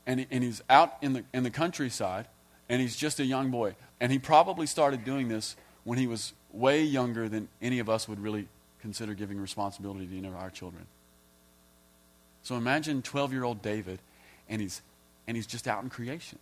and 0.06 0.20
he, 0.20 0.26
and 0.30 0.42
he's 0.42 0.62
out 0.70 0.96
in 1.02 1.12
the 1.12 1.24
in 1.34 1.42
the 1.42 1.50
countryside, 1.50 2.26
and 2.68 2.80
he's 2.80 2.96
just 2.96 3.20
a 3.20 3.24
young 3.24 3.50
boy, 3.50 3.76
and 4.00 4.10
he 4.10 4.18
probably 4.18 4.66
started 4.66 5.04
doing 5.04 5.28
this 5.28 5.54
when 5.84 5.98
he 5.98 6.06
was 6.06 6.32
way 6.56 6.82
younger 6.82 7.28
than 7.28 7.48
any 7.60 7.78
of 7.78 7.88
us 7.88 8.08
would 8.08 8.20
really 8.20 8.48
consider 8.80 9.14
giving 9.14 9.40
responsibility 9.40 10.06
to 10.06 10.18
any 10.18 10.28
of 10.28 10.36
our 10.36 10.50
children. 10.50 10.86
So 12.42 12.56
imagine 12.56 13.02
12 13.02 13.32
year 13.32 13.44
old 13.44 13.62
David, 13.62 14.00
and 14.48 14.60
he's, 14.60 14.80
and 15.26 15.36
he's 15.36 15.46
just 15.46 15.66
out 15.66 15.82
in 15.82 15.90
creation, 15.90 16.38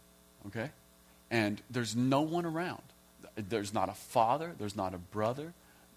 okay? 0.47 0.71
and 1.35 1.61
there's 1.69 1.97
no 1.97 2.21
one 2.21 2.47
around. 2.47 2.83
There's 3.37 3.75
not 3.75 3.89
a 3.89 3.95
father, 3.95 4.53
there's 4.57 4.77
not 4.77 4.95
a 4.95 4.99
brother, 4.99 5.53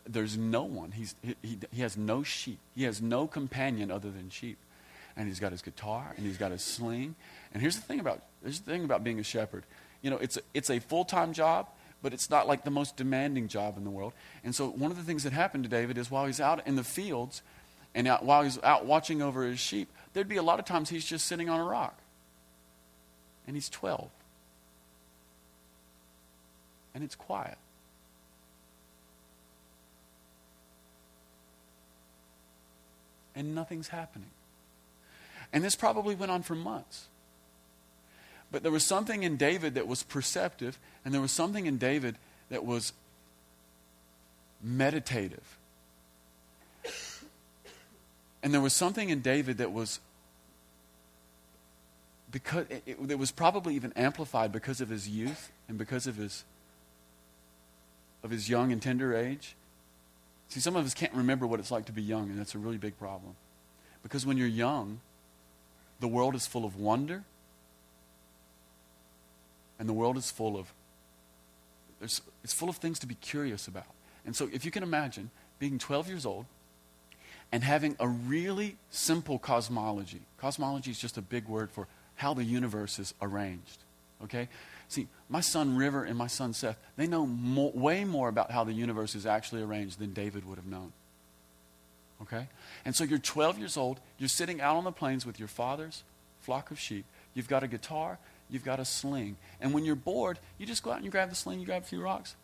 there's 0.08 0.36
no 0.36 0.64
one. 0.64 0.92
He's, 0.92 1.14
he, 1.22 1.36
he, 1.44 1.60
he 1.72 1.82
has 1.84 1.96
no 1.96 2.24
sheep, 2.24 2.58
he 2.76 2.84
has 2.86 3.04
no 3.04 3.28
companion 3.28 3.92
other 3.92 4.10
than 4.10 4.32
sheep. 4.32 4.58
And 5.16 5.28
he's 5.28 5.40
got 5.40 5.52
his 5.52 5.62
guitar 5.64 6.14
and 6.16 6.26
he's 6.26 6.38
got 6.38 6.52
his 6.52 6.64
sling. 6.64 7.16
And 7.52 7.62
here's 7.62 7.76
the 7.76 7.82
thing 7.82 8.00
about, 8.00 8.22
here's 8.44 8.60
the 8.60 8.72
thing 8.72 8.84
about 8.84 9.04
being 9.04 9.20
a 9.20 9.24
shepherd. 9.24 9.64
You 10.04 10.12
know, 10.12 10.18
it's 10.18 10.38
a, 10.38 10.42
it's 10.54 10.70
a 10.70 10.80
full 10.80 11.06
time 11.06 11.34
job, 11.34 11.68
but 12.02 12.14
it's 12.14 12.30
not 12.30 12.48
like 12.48 12.64
the 12.64 12.72
most 12.72 12.96
demanding 12.96 13.48
job 13.48 13.78
in 13.78 13.84
the 13.84 13.90
world. 13.90 14.14
And 14.44 14.54
so, 14.54 14.70
one 14.70 14.92
of 14.92 14.98
the 14.98 15.04
things 15.04 15.24
that 15.24 15.34
happened 15.34 15.64
to 15.64 15.70
David 15.70 15.98
is 15.98 16.12
while 16.12 16.26
he's 16.26 16.40
out 16.40 16.66
in 16.68 16.76
the 16.76 16.84
fields 16.84 17.42
and 17.96 18.08
out, 18.08 18.24
while 18.24 18.44
he's 18.44 18.62
out 18.64 18.86
watching 18.86 19.22
over 19.22 19.46
his 19.46 19.60
sheep, 19.60 19.90
there'd 20.14 20.28
be 20.28 20.38
a 20.38 20.44
lot 20.44 20.60
of 20.60 20.66
times 20.66 20.90
he's 20.90 21.06
just 21.06 21.26
sitting 21.26 21.50
on 21.50 21.60
a 21.60 21.64
rock. 21.64 21.98
And 23.48 23.56
he's 23.56 23.70
12 23.70 24.10
and 26.98 27.04
it's 27.04 27.14
quiet. 27.14 27.60
And 33.36 33.54
nothing's 33.54 33.90
happening. 33.90 34.32
And 35.54 35.64
this 35.64 35.76
probably 35.76 36.16
went 36.16 36.32
on 36.32 36.42
for 36.42 36.56
months. 36.56 37.06
But 38.52 38.64
there 38.64 38.72
was 38.72 38.86
something 38.86 39.24
in 39.24 39.38
David 39.38 39.76
that 39.76 39.88
was 39.88 40.04
perceptive, 40.04 40.80
and 41.04 41.14
there 41.14 41.22
was 41.22 41.32
something 41.32 41.66
in 41.66 41.78
David 41.78 42.16
that 42.50 42.66
was 42.66 42.94
meditative. 44.62 45.58
And 48.42 48.54
there 48.54 48.62
was 48.62 48.74
something 48.74 49.10
in 49.10 49.22
David 49.22 49.58
that 49.58 49.72
was 49.72 50.00
because 52.32 52.66
it, 52.70 52.84
it, 52.86 53.12
it 53.12 53.20
was 53.20 53.32
probably 53.32 53.76
even 53.76 53.94
amplified 53.94 54.52
because 54.52 54.82
of 54.82 54.90
his 54.90 55.08
youth 55.08 55.52
and 55.68 55.78
because 55.78 56.08
of 56.08 56.16
his 56.16 56.44
of 58.24 58.32
his 58.32 58.50
young 58.50 58.72
and 58.72 58.82
tender 58.82 59.16
age. 59.16 59.56
See, 60.50 60.60
some 60.60 60.76
of 60.76 60.86
us 60.86 60.94
can't 60.94 61.14
remember 61.14 61.46
what 61.46 61.60
it's 61.60 61.72
like 61.72 61.86
to 61.86 61.92
be 61.92 62.02
young, 62.02 62.30
and 62.30 62.40
that's 62.40 62.56
a 62.56 62.58
really 62.58 62.78
big 62.78 62.98
problem. 62.98 63.36
Because 64.02 64.26
when 64.26 64.38
you're 64.38 64.48
young, 64.48 65.02
the 66.00 66.08
world 66.08 66.36
is 66.36 66.48
full 66.48 66.66
of 66.66 66.78
wonder, 66.78 67.24
and 69.80 69.88
the 69.88 69.94
world 69.94 70.18
is 70.18 70.32
full 70.32 70.58
of 70.58 70.74
it's 72.00 72.54
full 72.54 72.70
of 72.70 72.78
things 72.78 73.00
to 73.00 73.08
be 73.08 73.16
curious 73.16 73.68
about. 73.68 73.86
And 74.24 74.36
so 74.36 74.48
if 74.54 74.64
you 74.64 74.70
can 74.70 74.84
imagine 74.84 75.32
being 75.58 75.80
12 75.80 76.08
years 76.08 76.26
old 76.26 76.46
and 77.52 77.64
having 77.64 77.96
a 78.00 78.08
really 78.08 78.78
simple 78.90 79.40
cosmology. 79.40 80.22
Cosmology 80.38 80.92
is 80.92 81.00
just 81.00 81.18
a 81.18 81.22
big 81.22 81.48
word 81.48 81.72
for 81.72 81.88
how 82.16 82.34
the 82.34 82.44
universe 82.44 83.00
is 83.00 83.14
arranged. 83.22 83.80
Okay? 84.24 84.50
See, 84.90 85.08
my 85.30 85.42
son 85.42 85.78
River 85.78 86.04
and 86.04 86.18
my 86.18 86.28
son 86.28 86.54
Seth, 86.54 86.78
they 86.98 87.08
know 87.08 87.24
way 87.24 88.04
more 88.04 88.30
about 88.30 88.52
how 88.52 88.64
the 88.64 88.74
universe 88.74 89.16
is 89.16 89.26
actually 89.26 89.62
arranged 89.62 90.00
than 90.00 90.14
David 90.14 90.46
would 90.48 90.58
have 90.58 90.66
known. 90.66 90.92
Okay? 92.22 92.48
And 92.84 92.96
so 92.96 93.04
you're 93.04 93.20
12 93.20 93.60
years 93.60 93.78
old, 93.78 94.00
you're 94.18 94.30
sitting 94.30 94.60
out 94.60 94.76
on 94.76 94.84
the 94.84 94.92
plains 94.92 95.26
with 95.26 95.40
your 95.40 95.48
father's 95.48 96.04
flock 96.42 96.72
of 96.72 96.80
sheep. 96.80 97.06
You've 97.34 97.48
got 97.48 97.64
a 97.64 97.68
guitar, 97.68 98.18
you've 98.50 98.64
got 98.64 98.80
a 98.80 98.86
sling. 98.86 99.38
And 99.62 99.74
when 99.74 99.86
you're 99.86 99.96
bored, 99.96 100.40
you 100.58 100.66
just 100.66 100.84
go 100.84 100.92
out 100.92 100.98
and 100.98 101.06
you 101.06 101.12
grab 101.12 101.30
the 101.30 101.36
sling, 101.36 101.60
you 101.60 101.66
grab 101.66 101.84
a 101.84 101.86
few 101.86 102.02
rocks, 102.02 102.36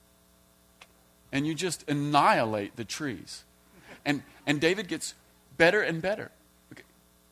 and 1.32 1.48
you 1.48 1.54
just 1.56 1.88
annihilate 1.90 2.76
the 2.76 2.86
trees. 2.86 3.44
And, 4.06 4.24
and 4.46 4.60
David 4.60 4.88
gets 4.88 5.14
better 5.58 5.82
and 5.82 6.02
better. 6.02 6.32
Okay. 6.72 6.84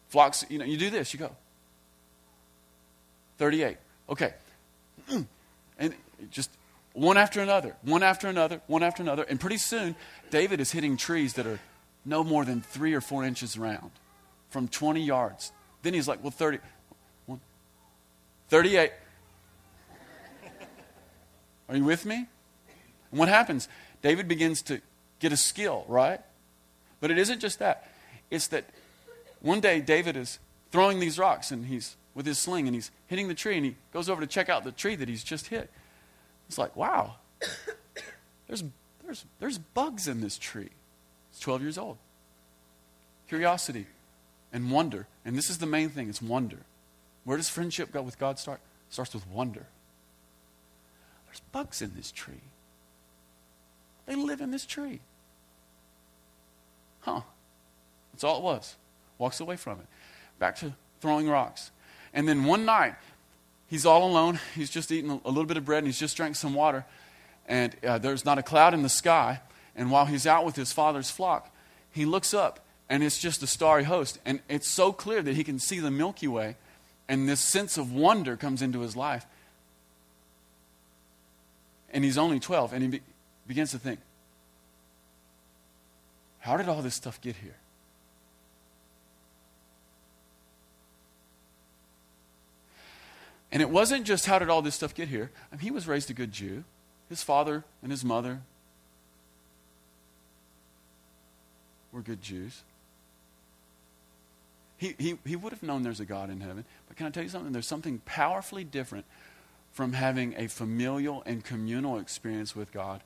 Flocks, 0.10 0.46
you 0.50 0.58
know, 0.58 0.66
you 0.66 0.78
do 0.78 0.90
this, 0.90 1.14
you 1.14 1.20
go. 1.20 1.36
38. 3.38 3.78
Okay. 4.10 4.34
And 5.80 5.96
just 6.30 6.52
one 6.94 7.18
after 7.18 7.42
another, 7.42 7.76
one 7.82 8.04
after 8.04 8.28
another, 8.28 8.62
one 8.68 8.84
after 8.84 9.02
another. 9.02 9.24
And 9.24 9.40
pretty 9.40 9.58
soon, 9.58 9.96
David 10.30 10.60
is 10.60 10.72
hitting 10.72 10.96
trees 10.96 11.34
that 11.34 11.48
are 11.48 11.60
no 12.06 12.24
more 12.24 12.46
than 12.46 12.62
three 12.62 12.94
or 12.94 13.02
four 13.02 13.24
inches 13.24 13.58
around 13.58 13.90
from 14.50 14.68
20 14.68 15.02
yards. 15.02 15.52
Then 15.82 15.96
he's 15.96 16.08
like, 16.08 16.22
well, 16.22 16.30
30, 16.30 16.60
38. 18.52 18.92
Are 21.70 21.78
you 21.78 21.86
with 21.86 22.06
me? 22.06 22.28
And 23.10 23.20
what 23.20 23.30
happens? 23.30 23.70
David 24.02 24.28
begins 24.28 24.62
to 24.64 24.82
get 25.20 25.32
a 25.32 25.38
skill, 25.38 25.86
right? 25.88 26.20
But 27.00 27.12
it 27.12 27.18
isn't 27.18 27.40
just 27.40 27.60
that. 27.60 27.90
It's 28.30 28.48
that 28.48 28.66
one 29.40 29.62
day 29.62 29.80
David 29.80 30.18
is 30.18 30.38
throwing 30.70 31.00
these 31.00 31.18
rocks 31.18 31.52
and 31.52 31.68
he's 31.68 31.96
with 32.14 32.26
his 32.26 32.40
sling 32.40 32.68
and 32.68 32.76
he's 32.76 32.92
hitting 33.08 33.30
the 33.30 33.34
tree 33.34 33.56
and 33.56 33.66
he 33.66 33.78
goes 33.94 34.10
over 34.10 34.20
to 34.20 34.28
check 34.28 34.50
out 34.50 34.66
the 34.66 34.74
tree 34.74 34.98
that 34.98 35.08
he's 35.08 35.24
just 35.24 35.48
hit. 35.48 35.70
It's 36.50 36.58
like, 36.58 36.76
wow, 36.76 37.16
there's, 38.48 38.66
there's, 39.06 39.26
there's 39.40 39.60
bugs 39.60 40.10
in 40.10 40.20
this 40.20 40.38
tree. 40.38 40.72
It's 41.32 41.40
12 41.40 41.62
years 41.62 41.78
old. 41.78 41.98
Curiosity 43.30 43.86
and 44.52 44.70
wonder. 44.70 45.08
And 45.24 45.38
this 45.38 45.50
is 45.50 45.60
the 45.60 45.66
main 45.66 45.90
thing 45.90 46.10
it's 46.10 46.22
wonder. 46.22 46.58
Where 47.24 47.38
does 47.38 47.50
friendship 47.50 47.92
go 47.92 48.02
with 48.02 48.18
God 48.18 48.40
start? 48.40 48.60
It 48.90 48.94
starts 48.94 49.14
with 49.14 49.28
wonder. 49.28 49.68
There's 51.28 51.42
bugs 51.52 51.82
in 51.82 51.94
this 51.96 52.12
tree. 52.12 52.42
They 54.06 54.16
live 54.16 54.42
in 54.42 54.52
this 54.52 54.66
tree. 54.66 55.00
Huh. 57.02 57.22
That's 58.12 58.24
all 58.24 58.38
it 58.38 58.44
was. 58.44 58.76
Walks 59.18 59.40
away 59.40 59.56
from 59.56 59.80
it. 59.80 59.86
Back 60.40 60.58
to 60.58 60.74
throwing 61.00 61.30
rocks. 61.30 61.72
And 62.14 62.28
then 62.28 62.44
one 62.44 62.66
night, 62.66 62.96
he's 63.68 63.86
all 63.86 64.10
alone. 64.10 64.40
He's 64.56 64.70
just 64.70 64.92
eaten 64.92 65.22
a 65.24 65.30
little 65.30 65.46
bit 65.46 65.58
of 65.58 65.66
bread 65.66 65.80
and 65.80 65.88
he's 65.88 66.00
just 66.00 66.18
drank 66.18 66.36
some 66.36 66.54
water. 66.54 66.86
And 67.48 67.76
uh, 67.86 67.98
there's 67.98 68.26
not 68.26 68.38
a 68.38 68.44
cloud 68.44 68.74
in 68.74 68.82
the 68.82 68.90
sky. 68.90 69.42
And 69.76 69.92
while 69.92 70.06
he's 70.06 70.28
out 70.28 70.46
with 70.46 70.56
his 70.56 70.74
father's 70.74 71.10
flock, 71.10 71.54
he 71.92 72.06
looks 72.06 72.34
up 72.34 72.60
and 72.90 73.04
it's 73.04 73.20
just 73.20 73.42
a 73.42 73.48
starry 73.48 73.84
host. 73.84 74.20
And 74.26 74.42
it's 74.50 74.68
so 74.68 74.92
clear 74.92 75.22
that 75.22 75.36
he 75.36 75.44
can 75.44 75.60
see 75.60 75.80
the 75.80 75.92
Milky 75.92 76.28
Way. 76.28 76.58
And 77.12 77.28
this 77.28 77.42
sense 77.42 77.78
of 77.78 77.92
wonder 77.92 78.38
comes 78.38 78.62
into 78.62 78.80
his 78.80 78.96
life. 78.96 79.26
And 81.92 82.06
he's 82.06 82.18
only 82.18 82.40
12. 82.40 82.72
And 82.72 82.82
he 82.82 82.88
be- 82.88 83.02
begins 83.46 83.72
to 83.72 83.80
think, 83.80 84.00
how 86.40 86.56
did 86.56 86.70
all 86.70 86.82
this 86.82 86.96
stuff 86.96 87.20
get 87.20 87.36
here? 87.36 87.58
And 93.52 93.62
it 93.62 93.70
wasn't 93.70 94.06
just 94.06 94.26
how 94.26 94.40
did 94.40 94.48
all 94.48 94.62
this 94.62 94.76
stuff 94.76 94.96
get 94.96 95.10
here. 95.10 95.32
I 95.52 95.56
mean, 95.56 95.64
he 95.64 95.72
was 95.72 95.90
raised 95.90 96.10
a 96.10 96.14
good 96.14 96.32
Jew. 96.32 96.64
His 97.10 97.22
father 97.22 97.66
and 97.84 97.92
his 97.92 98.06
mother 98.06 98.40
were 101.92 102.00
good 102.00 102.22
Jews. 102.22 102.64
He, 104.82 105.16
he, 105.24 105.36
would 105.36 105.54
have 105.54 105.62
known 105.62 105.84
there's 105.84 106.00
a 106.00 106.06
God 106.06 106.32
in 106.32 106.42
heaven. 106.42 106.66
But 106.88 106.98
can 106.98 107.06
I 107.06 107.12
tell 107.12 107.22
you 107.22 107.30
something? 107.30 107.54
There's 107.54 107.68
something 107.68 108.02
powerfully 108.04 108.64
different 108.64 109.06
from 109.72 109.94
having 109.94 110.34
a 110.38 110.48
familial 110.48 111.22
and 111.28 111.46
communal 111.46 112.00
experience 112.00 112.56
with 112.56 112.72
God. 112.72 113.04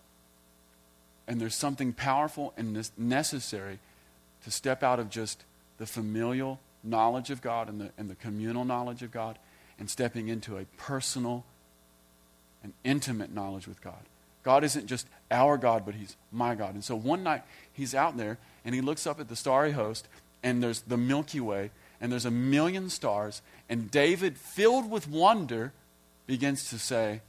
And 1.27 1.41
there's 1.41 1.53
something 1.53 1.91
powerful 1.91 2.53
and 2.55 2.89
necessary 2.97 3.79
to 4.45 4.51
step 4.51 4.83
out 4.83 4.99
of 4.99 5.09
just 5.09 5.43
the 5.77 5.85
familial 5.85 6.61
knowledge 6.81 7.29
of 7.29 7.41
God 7.41 7.67
and 7.67 7.81
the, 7.81 7.91
and 7.97 8.09
the 8.09 8.15
communal 8.15 8.63
knowledge 8.63 9.03
of 9.03 9.11
God 9.11 9.38
and 9.77 9.89
stepping 9.89 10.29
into 10.29 10.57
a 10.57 10.63
personal 10.77 11.43
and 12.63 12.71
intimate 12.85 13.33
knowledge 13.33 13.67
with 13.67 13.81
God. 13.81 13.99
God 14.43 14.63
isn't 14.63 14.85
just 14.85 15.07
our 15.29 15.57
God, 15.57 15.85
but 15.85 15.95
He's 15.95 16.15
my 16.31 16.55
God. 16.55 16.73
And 16.73 16.85
so 16.85 16.95
one 16.95 17.23
night 17.23 17.43
he's 17.73 17.93
out 17.93 18.15
there 18.15 18.38
and 18.63 18.73
he 18.73 18.79
looks 18.79 19.05
up 19.05 19.19
at 19.19 19.27
the 19.27 19.35
starry 19.35 19.73
host, 19.73 20.07
and 20.43 20.61
there's 20.61 20.81
the 20.81 20.97
Milky 20.97 21.39
Way, 21.39 21.71
and 21.99 22.11
there's 22.11 22.25
a 22.25 22.31
million 22.31 22.89
stars. 22.89 23.41
And 23.69 23.89
David, 23.89 24.37
filled 24.37 24.89
with 24.89 25.07
wonder, 25.07 25.73
begins 26.27 26.69
to 26.69 26.79
say, 26.79 27.21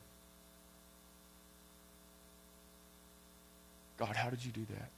God, 3.98 4.16
how 4.16 4.28
did 4.28 4.44
you 4.44 4.52
do 4.52 4.66
that? 4.70 4.90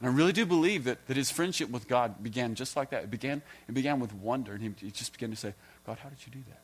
And 0.00 0.10
I 0.10 0.14
really 0.14 0.32
do 0.32 0.44
believe 0.44 0.84
that, 0.84 1.06
that 1.06 1.16
his 1.16 1.30
friendship 1.30 1.70
with 1.70 1.86
God 1.86 2.22
began 2.22 2.56
just 2.56 2.76
like 2.76 2.90
that. 2.90 3.04
It 3.04 3.10
began, 3.10 3.40
it 3.68 3.72
began 3.72 4.00
with 4.00 4.12
wonder, 4.12 4.52
and 4.52 4.62
he, 4.62 4.70
he 4.86 4.90
just 4.90 5.12
began 5.12 5.30
to 5.30 5.36
say, 5.36 5.54
God, 5.86 5.98
how 5.98 6.08
did 6.08 6.18
you 6.26 6.32
do 6.32 6.40
that? 6.48 6.60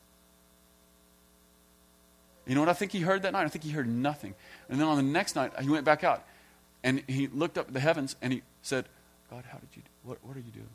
You 2.45 2.55
know 2.55 2.61
what 2.61 2.69
I 2.69 2.73
think 2.73 2.91
he 2.91 2.99
heard 2.99 3.21
that 3.21 3.31
night? 3.31 3.45
I 3.45 3.47
think 3.47 3.63
he 3.63 3.71
heard 3.71 3.87
nothing. 3.87 4.33
And 4.69 4.79
then 4.79 4.87
on 4.87 4.97
the 4.97 5.03
next 5.03 5.35
night, 5.35 5.53
he 5.61 5.69
went 5.69 5.85
back 5.85 6.03
out, 6.03 6.25
and 6.83 7.03
he 7.07 7.27
looked 7.27 7.57
up 7.57 7.67
at 7.67 7.73
the 7.73 7.79
heavens, 7.79 8.15
and 8.21 8.33
he 8.33 8.41
said, 8.61 8.85
God, 9.29 9.43
how 9.49 9.57
did 9.59 9.69
you, 9.75 9.81
what, 10.03 10.17
what 10.23 10.35
are 10.35 10.39
you 10.39 10.51
doing? 10.51 10.69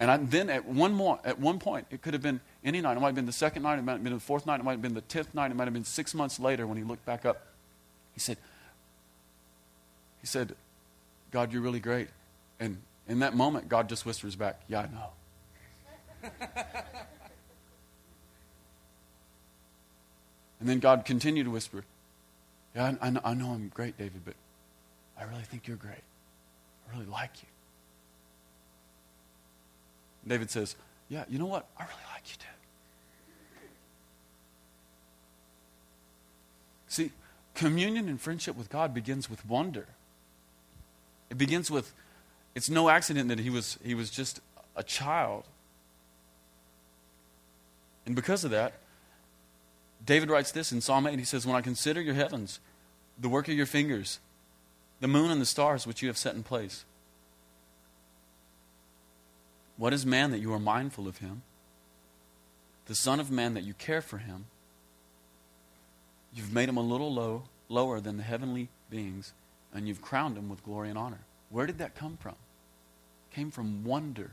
And 0.00 0.10
I, 0.10 0.16
then 0.16 0.50
at 0.50 0.66
one, 0.66 0.92
more, 0.92 1.20
at 1.24 1.38
one 1.38 1.58
point, 1.58 1.86
it 1.90 2.02
could 2.02 2.14
have 2.14 2.22
been 2.22 2.40
any 2.64 2.80
night. 2.80 2.96
It 2.96 3.00
might 3.00 3.06
have 3.08 3.14
been 3.14 3.26
the 3.26 3.32
second 3.32 3.62
night. 3.62 3.78
It 3.78 3.82
might 3.82 3.92
have 3.92 4.04
been 4.04 4.12
the 4.12 4.20
fourth 4.20 4.44
night. 4.44 4.60
It 4.60 4.64
might 4.64 4.72
have 4.72 4.82
been 4.82 4.94
the 4.94 5.00
tenth 5.02 5.32
night. 5.34 5.50
It 5.50 5.54
might 5.54 5.64
have 5.64 5.72
been 5.72 5.84
six 5.84 6.14
months 6.14 6.40
later 6.40 6.66
when 6.66 6.76
he 6.76 6.84
looked 6.84 7.06
back 7.06 7.24
up. 7.24 7.46
He 8.12 8.20
said, 8.20 8.36
he 10.20 10.26
said, 10.26 10.56
God, 11.30 11.52
you're 11.52 11.62
really 11.62 11.80
great. 11.80 12.08
And 12.58 12.78
in 13.08 13.20
that 13.20 13.34
moment, 13.34 13.68
God 13.68 13.88
just 13.88 14.04
whispers 14.04 14.36
back, 14.36 14.60
Yeah, 14.68 14.80
I 14.80 14.86
know. 14.86 15.10
and 20.60 20.68
then 20.68 20.80
God 20.80 21.04
continued 21.04 21.44
to 21.44 21.50
whisper, 21.50 21.84
Yeah, 22.74 22.94
I, 23.00 23.06
I, 23.06 23.10
know, 23.10 23.20
I 23.24 23.34
know 23.34 23.50
I'm 23.50 23.68
great, 23.68 23.96
David, 23.98 24.22
but 24.24 24.34
I 25.18 25.24
really 25.24 25.42
think 25.42 25.66
you're 25.66 25.76
great. 25.76 26.02
I 26.88 26.94
really 26.94 27.10
like 27.10 27.42
you. 27.42 27.48
David 30.26 30.50
says, 30.50 30.76
Yeah, 31.08 31.24
you 31.28 31.38
know 31.38 31.46
what? 31.46 31.66
I 31.78 31.82
really 31.82 31.94
like 32.12 32.22
you 32.28 32.36
too. 32.38 32.46
See, 36.88 37.10
communion 37.54 38.08
and 38.08 38.20
friendship 38.20 38.56
with 38.56 38.70
God 38.70 38.94
begins 38.94 39.28
with 39.28 39.44
wonder. 39.46 39.86
It 41.28 41.38
begins 41.38 41.70
with, 41.70 41.92
it's 42.54 42.70
no 42.70 42.88
accident 42.88 43.28
that 43.30 43.40
he 43.40 43.50
was, 43.50 43.78
he 43.82 43.94
was 43.94 44.10
just 44.10 44.40
a 44.76 44.84
child. 44.84 45.44
And 48.06 48.14
because 48.14 48.44
of 48.44 48.52
that, 48.52 48.74
David 50.04 50.30
writes 50.30 50.52
this 50.52 50.70
in 50.70 50.80
Psalm 50.80 51.06
8. 51.06 51.18
He 51.18 51.24
says, 51.24 51.46
When 51.46 51.56
I 51.56 51.62
consider 51.62 52.00
your 52.00 52.14
heavens, 52.14 52.60
the 53.18 53.28
work 53.28 53.48
of 53.48 53.54
your 53.54 53.66
fingers, 53.66 54.20
the 55.00 55.08
moon 55.08 55.30
and 55.30 55.40
the 55.40 55.46
stars 55.46 55.86
which 55.86 56.02
you 56.02 56.08
have 56.08 56.18
set 56.18 56.34
in 56.34 56.42
place, 56.42 56.84
what 59.76 59.92
is 59.92 60.06
man 60.06 60.30
that 60.30 60.38
you 60.38 60.52
are 60.52 60.58
mindful 60.58 61.08
of 61.08 61.18
him? 61.18 61.42
The 62.86 62.94
Son 62.94 63.18
of 63.18 63.30
Man 63.30 63.54
that 63.54 63.64
you 63.64 63.74
care 63.74 64.02
for 64.02 64.18
him? 64.18 64.44
You've 66.32 66.52
made 66.52 66.68
him 66.68 66.76
a 66.76 66.82
little 66.82 67.12
low, 67.12 67.44
lower 67.68 67.98
than 67.98 68.18
the 68.18 68.22
heavenly 68.22 68.68
beings 68.90 69.32
and 69.74 69.88
you've 69.88 70.00
crowned 70.00 70.38
him 70.38 70.48
with 70.48 70.64
glory 70.64 70.88
and 70.88 70.96
honor. 70.96 71.18
Where 71.50 71.66
did 71.66 71.78
that 71.78 71.96
come 71.96 72.16
from? 72.16 72.36
Came 73.32 73.50
from 73.50 73.84
wonder, 73.84 74.30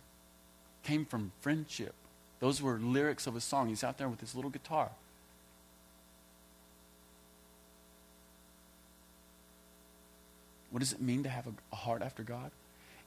came 0.84 1.04
from 1.04 1.32
friendship. 1.42 1.96
Those 2.40 2.62
were 2.62 2.78
lyrics 2.78 3.26
of 3.28 3.36
a 3.36 3.42
song. 3.42 3.70
He's 3.70 3.84
out 3.84 3.98
there 3.98 4.08
with 4.08 4.22
his 4.22 4.36
little 4.36 4.52
guitar. 4.52 4.92
What 10.72 10.80
does 10.80 10.94
it 10.94 11.02
mean 11.02 11.24
to 11.24 11.30
have 11.30 11.48
a, 11.48 11.76
heart 11.76 12.02
after 12.02 12.24
God? 12.24 12.52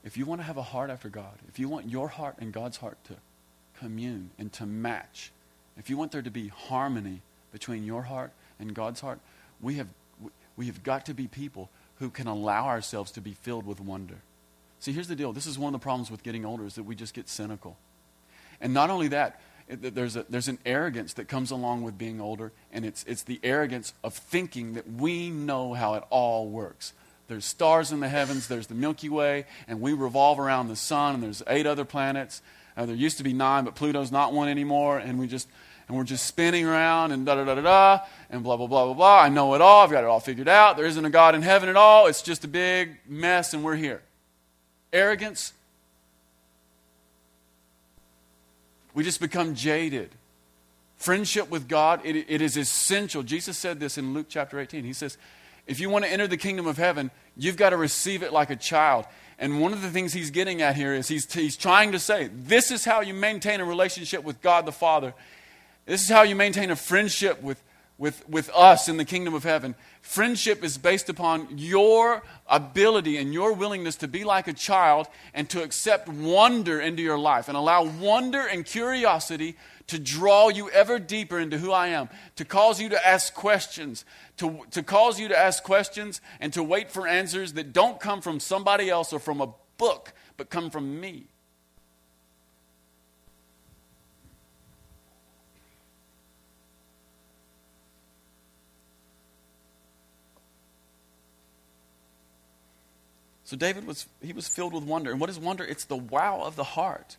If 0.03 0.17
you 0.17 0.25
want 0.25 0.39
to 0.39 0.45
have 0.45 0.57
a 0.57 0.63
heart 0.63 0.89
after 0.89 1.09
God, 1.09 1.33
if 1.47 1.59
you 1.59 1.67
want 1.67 1.89
your 1.89 2.07
heart 2.07 2.35
and 2.39 2.53
God's 2.53 2.77
heart 2.77 2.97
to 3.05 3.15
commune 3.79 4.29
and 4.37 4.53
to 4.53 4.65
match, 4.65 5.31
if 5.77 5.89
you 5.89 5.97
want 5.97 6.11
there 6.11 6.21
to 6.21 6.31
be 6.31 6.47
harmony 6.47 7.21
between 7.51 7.83
your 7.83 8.03
heart 8.03 8.31
and 8.59 8.73
God's 8.73 9.01
heart, 9.01 9.19
we 9.59 9.75
have, 9.75 9.87
we 10.55 10.67
have 10.67 10.83
got 10.83 11.07
to 11.07 11.13
be 11.13 11.27
people 11.27 11.69
who 11.99 12.09
can 12.09 12.27
allow 12.27 12.67
ourselves 12.67 13.11
to 13.11 13.21
be 13.21 13.33
filled 13.33 13.65
with 13.65 13.79
wonder. 13.79 14.17
See, 14.79 14.91
here's 14.91 15.07
the 15.07 15.15
deal. 15.15 15.33
This 15.33 15.47
is 15.47 15.57
one 15.57 15.73
of 15.73 15.81
the 15.81 15.83
problems 15.83 16.11
with 16.11 16.21
getting 16.21 16.45
older 16.45 16.65
is 16.65 16.75
that 16.75 16.83
we 16.83 16.95
just 16.95 17.13
get 17.13 17.27
cynical. 17.27 17.77
And 18.61 18.73
not 18.73 18.89
only 18.89 19.07
that, 19.09 19.41
it, 19.67 19.95
there's, 19.95 20.15
a, 20.15 20.25
there's 20.29 20.47
an 20.47 20.59
arrogance 20.65 21.13
that 21.13 21.27
comes 21.27 21.51
along 21.51 21.81
with 21.81 21.97
being 21.97 22.21
older, 22.21 22.51
and 22.71 22.85
it's, 22.85 23.03
it's 23.05 23.23
the 23.23 23.39
arrogance 23.43 23.93
of 24.03 24.13
thinking 24.13 24.73
that 24.73 24.89
we 24.89 25.29
know 25.29 25.73
how 25.73 25.95
it 25.95 26.03
all 26.09 26.47
works. 26.47 26.93
There's 27.27 27.45
stars 27.45 27.91
in 27.91 27.99
the 27.99 28.09
heavens, 28.09 28.47
there's 28.47 28.67
the 28.67 28.75
Milky 28.75 29.09
Way, 29.09 29.45
and 29.67 29.81
we 29.81 29.93
revolve 29.93 30.39
around 30.39 30.67
the 30.67 30.75
sun, 30.75 31.15
and 31.15 31.23
there's 31.23 31.41
eight 31.47 31.65
other 31.65 31.85
planets. 31.85 32.41
Uh, 32.77 32.85
there 32.85 32.95
used 32.95 33.17
to 33.17 33.23
be 33.23 33.33
nine, 33.33 33.65
but 33.65 33.75
Pluto's 33.75 34.11
not 34.11 34.33
one 34.33 34.47
anymore, 34.47 34.99
and 34.99 35.17
we 35.17 35.27
just 35.27 35.47
and 35.87 35.95
we're 35.95 36.03
just 36.03 36.25
spinning 36.25 36.65
around 36.65 37.11
and 37.11 37.25
da 37.25 37.35
da 37.35 37.43
da 37.43 37.55
da 37.55 37.61
da 37.61 38.05
and 38.29 38.43
blah 38.43 38.57
blah 38.57 38.67
blah 38.67 38.85
blah 38.85 38.93
blah. 38.93 39.21
I 39.21 39.29
know 39.29 39.53
it 39.53 39.61
all. 39.61 39.83
I've 39.83 39.91
got 39.91 40.03
it 40.03 40.07
all 40.07 40.19
figured 40.19 40.47
out. 40.47 40.77
There 40.77 40.85
isn't 40.85 41.05
a 41.05 41.09
God 41.09 41.35
in 41.35 41.41
heaven 41.41 41.69
at 41.69 41.75
all. 41.75 42.07
It's 42.07 42.21
just 42.21 42.43
a 42.43 42.47
big 42.47 42.97
mess, 43.07 43.53
and 43.53 43.63
we're 43.63 43.75
here. 43.75 44.01
Arrogance. 44.91 45.53
We 48.93 49.03
just 49.03 49.19
become 49.19 49.55
jaded. 49.55 50.09
Friendship 50.95 51.49
with 51.49 51.67
God, 51.67 52.01
it, 52.03 52.25
it 52.29 52.41
is 52.41 52.55
essential. 52.55 53.21
Jesus 53.21 53.57
said 53.57 53.79
this 53.79 53.97
in 53.97 54.13
Luke 54.13 54.27
chapter 54.29 54.59
18. 54.59 54.85
He 54.85 54.93
says, 54.93 55.17
If 55.67 55.79
you 55.79 55.89
want 55.89 56.05
to 56.05 56.11
enter 56.11 56.27
the 56.27 56.37
kingdom 56.37 56.67
of 56.67 56.77
heaven, 56.77 57.11
you've 57.35 57.57
got 57.57 57.71
to 57.71 57.77
receive 57.77 58.23
it 58.23 58.31
like 58.31 58.49
a 58.49 58.55
child. 58.55 59.05
And 59.37 59.59
one 59.59 59.73
of 59.73 59.81
the 59.81 59.89
things 59.89 60.13
he's 60.13 60.31
getting 60.31 60.61
at 60.61 60.75
here 60.75 60.93
is 60.93 61.07
he's, 61.07 61.31
he's 61.31 61.57
trying 61.57 61.91
to 61.91 61.99
say, 61.99 62.29
This 62.33 62.71
is 62.71 62.85
how 62.85 63.01
you 63.01 63.13
maintain 63.13 63.59
a 63.59 63.65
relationship 63.65 64.23
with 64.23 64.41
God 64.41 64.65
the 64.65 64.71
Father. 64.71 65.13
This 65.85 66.03
is 66.03 66.09
how 66.09 66.23
you 66.23 66.35
maintain 66.35 66.71
a 66.71 66.75
friendship 66.75 67.41
with, 67.41 67.61
with, 67.97 68.27
with 68.29 68.49
us 68.55 68.87
in 68.87 68.97
the 68.97 69.05
kingdom 69.05 69.33
of 69.33 69.43
heaven. 69.43 69.75
Friendship 70.01 70.63
is 70.63 70.77
based 70.77 71.09
upon 71.09 71.47
your 71.57 72.23
ability 72.47 73.17
and 73.17 73.33
your 73.33 73.53
willingness 73.53 73.95
to 73.97 74.07
be 74.07 74.23
like 74.23 74.47
a 74.47 74.53
child 74.53 75.07
and 75.33 75.49
to 75.49 75.61
accept 75.61 76.07
wonder 76.07 76.79
into 76.79 77.03
your 77.03 77.17
life 77.17 77.47
and 77.47 77.57
allow 77.57 77.83
wonder 77.83 78.47
and 78.47 78.65
curiosity 78.65 79.57
to 79.87 79.99
draw 79.99 80.49
you 80.49 80.69
ever 80.71 80.99
deeper 80.99 81.39
into 81.39 81.57
who 81.57 81.71
I 81.71 81.87
am, 81.87 82.09
to 82.37 82.45
cause 82.45 82.81
you 82.81 82.89
to 82.89 83.07
ask 83.07 83.33
questions, 83.33 84.05
to, 84.37 84.61
to 84.71 84.81
cause 84.83 85.19
you 85.19 85.27
to 85.27 85.37
ask 85.37 85.63
questions 85.63 86.21
and 86.39 86.51
to 86.53 86.63
wait 86.63 86.91
for 86.91 87.07
answers 87.07 87.53
that 87.53 87.73
don't 87.73 87.99
come 87.99 88.21
from 88.21 88.39
somebody 88.39 88.89
else 88.89 89.13
or 89.13 89.19
from 89.19 89.41
a 89.41 89.49
book, 89.77 90.13
but 90.37 90.49
come 90.49 90.69
from 90.69 90.99
me. 90.99 91.27
So 103.45 103.55
David 103.55 103.85
was 103.85 104.07
he 104.21 104.33
was 104.33 104.47
filled 104.47 104.73
with 104.73 104.83
wonder. 104.83 105.11
And 105.11 105.21
what 105.21 105.29
is 105.29 105.37
wonder? 105.37 105.63
It's 105.63 105.85
the 105.85 105.95
wow 105.95 106.41
of 106.43 106.55
the 106.55 106.63
heart. 106.63 107.17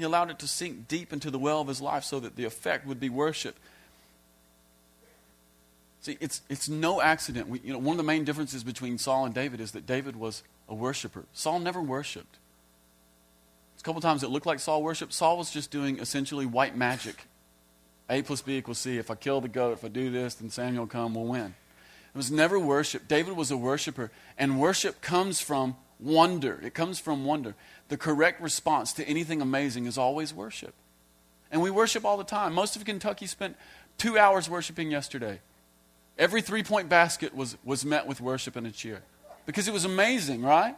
He 0.00 0.04
allowed 0.04 0.30
it 0.30 0.38
to 0.38 0.48
sink 0.48 0.88
deep 0.88 1.12
into 1.12 1.30
the 1.30 1.38
well 1.38 1.60
of 1.60 1.68
his 1.68 1.82
life 1.82 2.04
so 2.04 2.20
that 2.20 2.34
the 2.34 2.46
effect 2.46 2.86
would 2.86 2.98
be 2.98 3.10
worship. 3.10 3.54
See, 6.00 6.16
it's, 6.20 6.40
it's 6.48 6.70
no 6.70 7.02
accident. 7.02 7.50
We, 7.50 7.60
you 7.62 7.74
know, 7.74 7.78
one 7.78 7.92
of 7.92 7.96
the 7.98 8.02
main 8.02 8.24
differences 8.24 8.64
between 8.64 8.96
Saul 8.96 9.26
and 9.26 9.34
David 9.34 9.60
is 9.60 9.72
that 9.72 9.86
David 9.86 10.16
was 10.16 10.42
a 10.70 10.74
worshiper. 10.74 11.26
Saul 11.34 11.60
never 11.60 11.82
worshiped. 11.82 12.38
A 13.78 13.82
couple 13.82 14.00
times 14.00 14.22
it 14.22 14.30
looked 14.30 14.46
like 14.46 14.58
Saul 14.58 14.82
worshiped. 14.82 15.12
Saul 15.12 15.36
was 15.36 15.50
just 15.50 15.70
doing 15.70 15.98
essentially 15.98 16.46
white 16.46 16.74
magic. 16.74 17.26
A 18.08 18.22
plus 18.22 18.40
B 18.40 18.56
equals 18.56 18.78
C. 18.78 18.96
If 18.96 19.10
I 19.10 19.16
kill 19.16 19.42
the 19.42 19.48
goat, 19.48 19.74
if 19.74 19.84
I 19.84 19.88
do 19.88 20.10
this, 20.10 20.36
then 20.36 20.48
Samuel 20.48 20.86
come, 20.86 21.14
we'll 21.14 21.26
win. 21.26 21.54
It 22.14 22.16
was 22.16 22.30
never 22.30 22.58
worship. 22.58 23.06
David 23.06 23.36
was 23.36 23.50
a 23.50 23.56
worshiper. 23.58 24.10
And 24.38 24.58
worship 24.58 25.02
comes 25.02 25.42
from 25.42 25.76
wonder. 26.00 26.60
It 26.62 26.74
comes 26.74 26.98
from 26.98 27.24
wonder. 27.24 27.54
The 27.88 27.96
correct 27.96 28.40
response 28.40 28.92
to 28.94 29.04
anything 29.04 29.40
amazing 29.40 29.86
is 29.86 29.98
always 29.98 30.32
worship. 30.32 30.74
And 31.50 31.60
we 31.62 31.70
worship 31.70 32.04
all 32.04 32.16
the 32.16 32.24
time. 32.24 32.54
Most 32.54 32.76
of 32.76 32.84
Kentucky 32.84 33.26
spent 33.26 33.56
two 33.98 34.18
hours 34.18 34.48
worshiping 34.48 34.90
yesterday. 34.90 35.40
Every 36.18 36.42
three 36.42 36.62
point 36.62 36.88
basket 36.88 37.34
was, 37.34 37.56
was 37.64 37.84
met 37.84 38.06
with 38.06 38.20
worship 38.20 38.56
and 38.56 38.66
a 38.66 38.70
cheer 38.70 39.02
because 39.46 39.66
it 39.66 39.72
was 39.72 39.84
amazing, 39.84 40.42
right? 40.42 40.76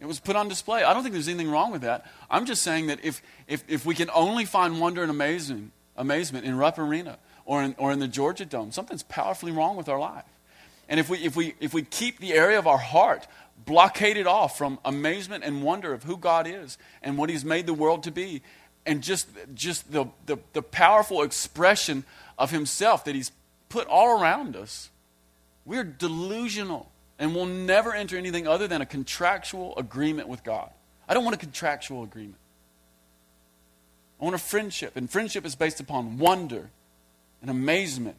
It 0.00 0.06
was 0.06 0.20
put 0.20 0.36
on 0.36 0.48
display. 0.48 0.82
I 0.82 0.92
don't 0.92 1.02
think 1.02 1.14
there's 1.14 1.28
anything 1.28 1.50
wrong 1.50 1.70
with 1.70 1.82
that. 1.82 2.04
I'm 2.28 2.44
just 2.44 2.62
saying 2.62 2.88
that 2.88 3.02
if, 3.04 3.22
if, 3.46 3.64
if 3.68 3.86
we 3.86 3.94
can 3.94 4.10
only 4.10 4.44
find 4.44 4.80
wonder 4.80 5.02
and 5.02 5.10
amazing, 5.10 5.70
amazement 5.96 6.44
in 6.44 6.58
Rupp 6.58 6.78
Arena 6.78 7.18
or 7.46 7.62
in, 7.62 7.74
or 7.78 7.92
in 7.92 8.00
the 8.00 8.08
Georgia 8.08 8.44
Dome, 8.44 8.72
something's 8.72 9.04
powerfully 9.04 9.52
wrong 9.52 9.76
with 9.76 9.88
our 9.88 9.98
life. 9.98 10.24
And 10.88 11.00
if 11.00 11.08
we, 11.08 11.18
if, 11.18 11.36
we, 11.36 11.54
if 11.60 11.72
we 11.72 11.82
keep 11.82 12.18
the 12.18 12.34
area 12.34 12.58
of 12.58 12.66
our 12.66 12.78
heart 12.78 13.26
blockaded 13.64 14.26
off 14.26 14.58
from 14.58 14.78
amazement 14.84 15.44
and 15.44 15.62
wonder 15.62 15.92
of 15.92 16.04
who 16.04 16.16
God 16.16 16.46
is 16.46 16.78
and 17.02 17.16
what 17.16 17.30
He's 17.30 17.44
made 17.44 17.66
the 17.66 17.74
world 17.74 18.02
to 18.04 18.10
be, 18.10 18.42
and 18.86 19.02
just, 19.02 19.28
just 19.54 19.90
the, 19.92 20.06
the, 20.26 20.38
the 20.52 20.62
powerful 20.62 21.22
expression 21.22 22.04
of 22.38 22.50
Himself 22.50 23.04
that 23.04 23.14
He's 23.14 23.32
put 23.68 23.86
all 23.88 24.20
around 24.20 24.56
us, 24.56 24.90
we're 25.64 25.84
delusional 25.84 26.90
and 27.18 27.34
we'll 27.34 27.46
never 27.46 27.94
enter 27.94 28.16
anything 28.16 28.46
other 28.46 28.66
than 28.66 28.80
a 28.80 28.86
contractual 28.86 29.74
agreement 29.76 30.28
with 30.28 30.42
God. 30.42 30.70
I 31.08 31.14
don't 31.14 31.24
want 31.24 31.36
a 31.36 31.38
contractual 31.38 32.02
agreement. 32.02 32.38
I 34.20 34.24
want 34.24 34.34
a 34.34 34.38
friendship, 34.38 34.96
and 34.96 35.10
friendship 35.10 35.44
is 35.44 35.54
based 35.54 35.80
upon 35.80 36.18
wonder 36.18 36.70
and 37.42 37.50
amazement. 37.50 38.16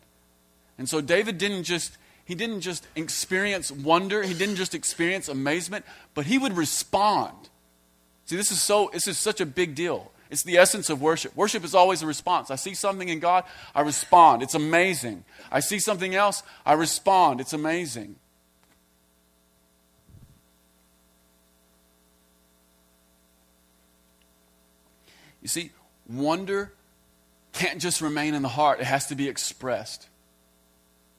And 0.78 0.88
so 0.88 1.02
David 1.02 1.38
didn't 1.38 1.64
just 1.64 1.98
he 2.26 2.36
didn't 2.36 2.61
just 2.61 2.88
experience 2.95 3.71
wonder, 3.71 4.23
he 4.23 4.34
didn't 4.34 4.55
just 4.55 4.76
experience 4.76 5.30
amazement, 5.30 5.86
but 6.13 6.26
he 6.26 6.38
would 6.38 6.57
respond. 6.57 7.49
See, 8.26 8.36
this 8.36 8.51
is 8.51 8.61
so 8.61 8.89
this 8.91 9.07
is 9.07 9.17
such 9.17 9.39
a 9.39 9.45
big 9.45 9.76
deal. 9.76 10.11
It's 10.32 10.43
the 10.43 10.57
essence 10.57 10.89
of 10.89 11.01
worship. 11.01 11.36
Worship 11.36 11.63
is 11.63 11.76
always 11.76 12.01
a 12.01 12.07
response. 12.07 12.49
I 12.49 12.55
see 12.55 12.73
something 12.73 13.07
in 13.09 13.19
God, 13.19 13.43
I 13.76 13.82
respond. 13.82 14.41
It's 14.41 14.55
amazing. 14.55 15.23
I 15.51 15.59
see 15.59 15.80
something 15.80 16.15
else, 16.15 16.41
I 16.65 16.73
respond. 16.73 17.39
It's 17.39 17.53
amazing. 17.53 18.15
You 25.43 25.47
see, 25.47 25.71
wonder 26.09 26.73
can't 27.55 27.80
just 27.80 28.01
remain 28.01 28.34
in 28.34 28.41
the 28.41 28.49
heart, 28.49 28.80
it 28.82 28.86
has 28.86 29.07
to 29.07 29.15
be 29.15 29.30
expressed. 29.30 30.09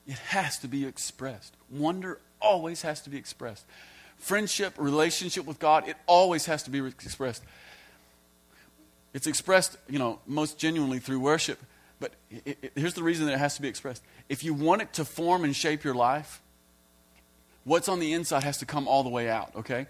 It 0.06 0.18
has 0.18 0.58
to 0.60 0.68
be 0.68 0.86
expressed. 0.86 1.54
Wonder 1.70 2.20
always 2.40 2.82
has 2.82 3.00
to 3.02 3.10
be 3.10 3.16
expressed. 3.16 3.64
Friendship, 4.18 4.74
relationship 4.78 5.44
with 5.44 5.58
God, 5.58 5.88
it 5.88 5.96
always 6.06 6.46
has 6.46 6.62
to 6.64 6.70
be 6.70 6.84
expressed. 6.84 7.42
It's 9.12 9.26
expressed, 9.26 9.76
you 9.88 9.98
know, 9.98 10.20
most 10.26 10.58
genuinely 10.58 10.98
through 10.98 11.20
worship. 11.20 11.58
But 11.98 12.12
it, 12.30 12.58
it, 12.62 12.72
here's 12.74 12.94
the 12.94 13.02
reason 13.02 13.26
that 13.26 13.32
it 13.32 13.38
has 13.38 13.56
to 13.56 13.62
be 13.62 13.68
expressed. 13.68 14.02
If 14.28 14.44
you 14.44 14.54
want 14.54 14.82
it 14.82 14.92
to 14.94 15.04
form 15.04 15.44
and 15.44 15.56
shape 15.56 15.84
your 15.84 15.94
life, 15.94 16.40
what's 17.64 17.88
on 17.88 17.98
the 17.98 18.12
inside 18.12 18.44
has 18.44 18.58
to 18.58 18.66
come 18.66 18.86
all 18.86 19.02
the 19.02 19.08
way 19.08 19.28
out, 19.28 19.50
okay? 19.56 19.86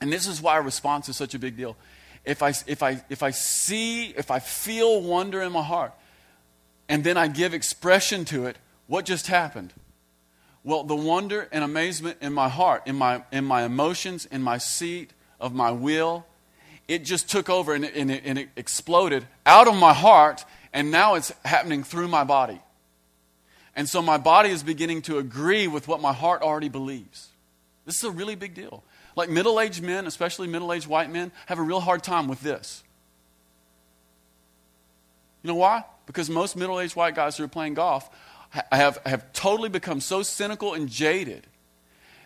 And 0.00 0.12
this 0.12 0.26
is 0.26 0.40
why 0.40 0.56
response 0.58 1.08
is 1.08 1.16
such 1.16 1.34
a 1.34 1.38
big 1.38 1.56
deal. 1.56 1.76
If 2.24 2.42
I, 2.42 2.52
if 2.66 2.82
I, 2.82 3.02
if 3.08 3.22
I 3.22 3.30
see, 3.30 4.08
if 4.10 4.30
I 4.30 4.38
feel 4.38 5.00
wonder 5.00 5.42
in 5.42 5.52
my 5.52 5.62
heart, 5.62 5.92
and 6.88 7.02
then 7.02 7.16
I 7.16 7.28
give 7.28 7.54
expression 7.54 8.24
to 8.26 8.46
it, 8.46 8.56
what 8.88 9.04
just 9.04 9.28
happened? 9.28 9.72
Well, 10.64 10.82
the 10.82 10.96
wonder 10.96 11.48
and 11.52 11.62
amazement 11.62 12.18
in 12.20 12.32
my 12.32 12.48
heart, 12.48 12.82
in 12.86 12.96
my, 12.96 13.22
in 13.30 13.44
my 13.44 13.62
emotions, 13.62 14.26
in 14.26 14.42
my 14.42 14.58
seat 14.58 15.12
of 15.40 15.54
my 15.54 15.70
will, 15.70 16.26
it 16.88 17.04
just 17.04 17.30
took 17.30 17.48
over 17.48 17.74
and, 17.74 17.84
and, 17.84 18.10
it, 18.10 18.22
and 18.24 18.38
it 18.38 18.48
exploded 18.56 19.26
out 19.46 19.68
of 19.68 19.76
my 19.76 19.92
heart, 19.92 20.44
and 20.72 20.90
now 20.90 21.14
it's 21.14 21.32
happening 21.44 21.84
through 21.84 22.08
my 22.08 22.24
body. 22.24 22.60
And 23.76 23.88
so 23.88 24.02
my 24.02 24.16
body 24.16 24.50
is 24.50 24.62
beginning 24.62 25.02
to 25.02 25.18
agree 25.18 25.68
with 25.68 25.86
what 25.86 26.00
my 26.00 26.12
heart 26.12 26.42
already 26.42 26.68
believes. 26.68 27.28
This 27.84 27.96
is 27.96 28.04
a 28.04 28.10
really 28.10 28.34
big 28.34 28.54
deal. 28.54 28.82
Like 29.14 29.30
middle 29.30 29.60
aged 29.60 29.82
men, 29.82 30.06
especially 30.06 30.48
middle 30.48 30.72
aged 30.72 30.86
white 30.86 31.10
men, 31.10 31.30
have 31.46 31.58
a 31.58 31.62
real 31.62 31.80
hard 31.80 32.02
time 32.02 32.26
with 32.26 32.40
this. 32.40 32.82
You 35.42 35.48
know 35.48 35.54
why? 35.54 35.84
Because 36.06 36.28
most 36.28 36.56
middle 36.56 36.80
aged 36.80 36.96
white 36.96 37.14
guys 37.14 37.36
who 37.36 37.44
are 37.44 37.48
playing 37.48 37.74
golf 37.74 38.10
have, 38.50 38.98
have 39.04 39.32
totally 39.32 39.68
become 39.68 40.00
so 40.00 40.22
cynical 40.22 40.74
and 40.74 40.88
jaded 40.88 41.46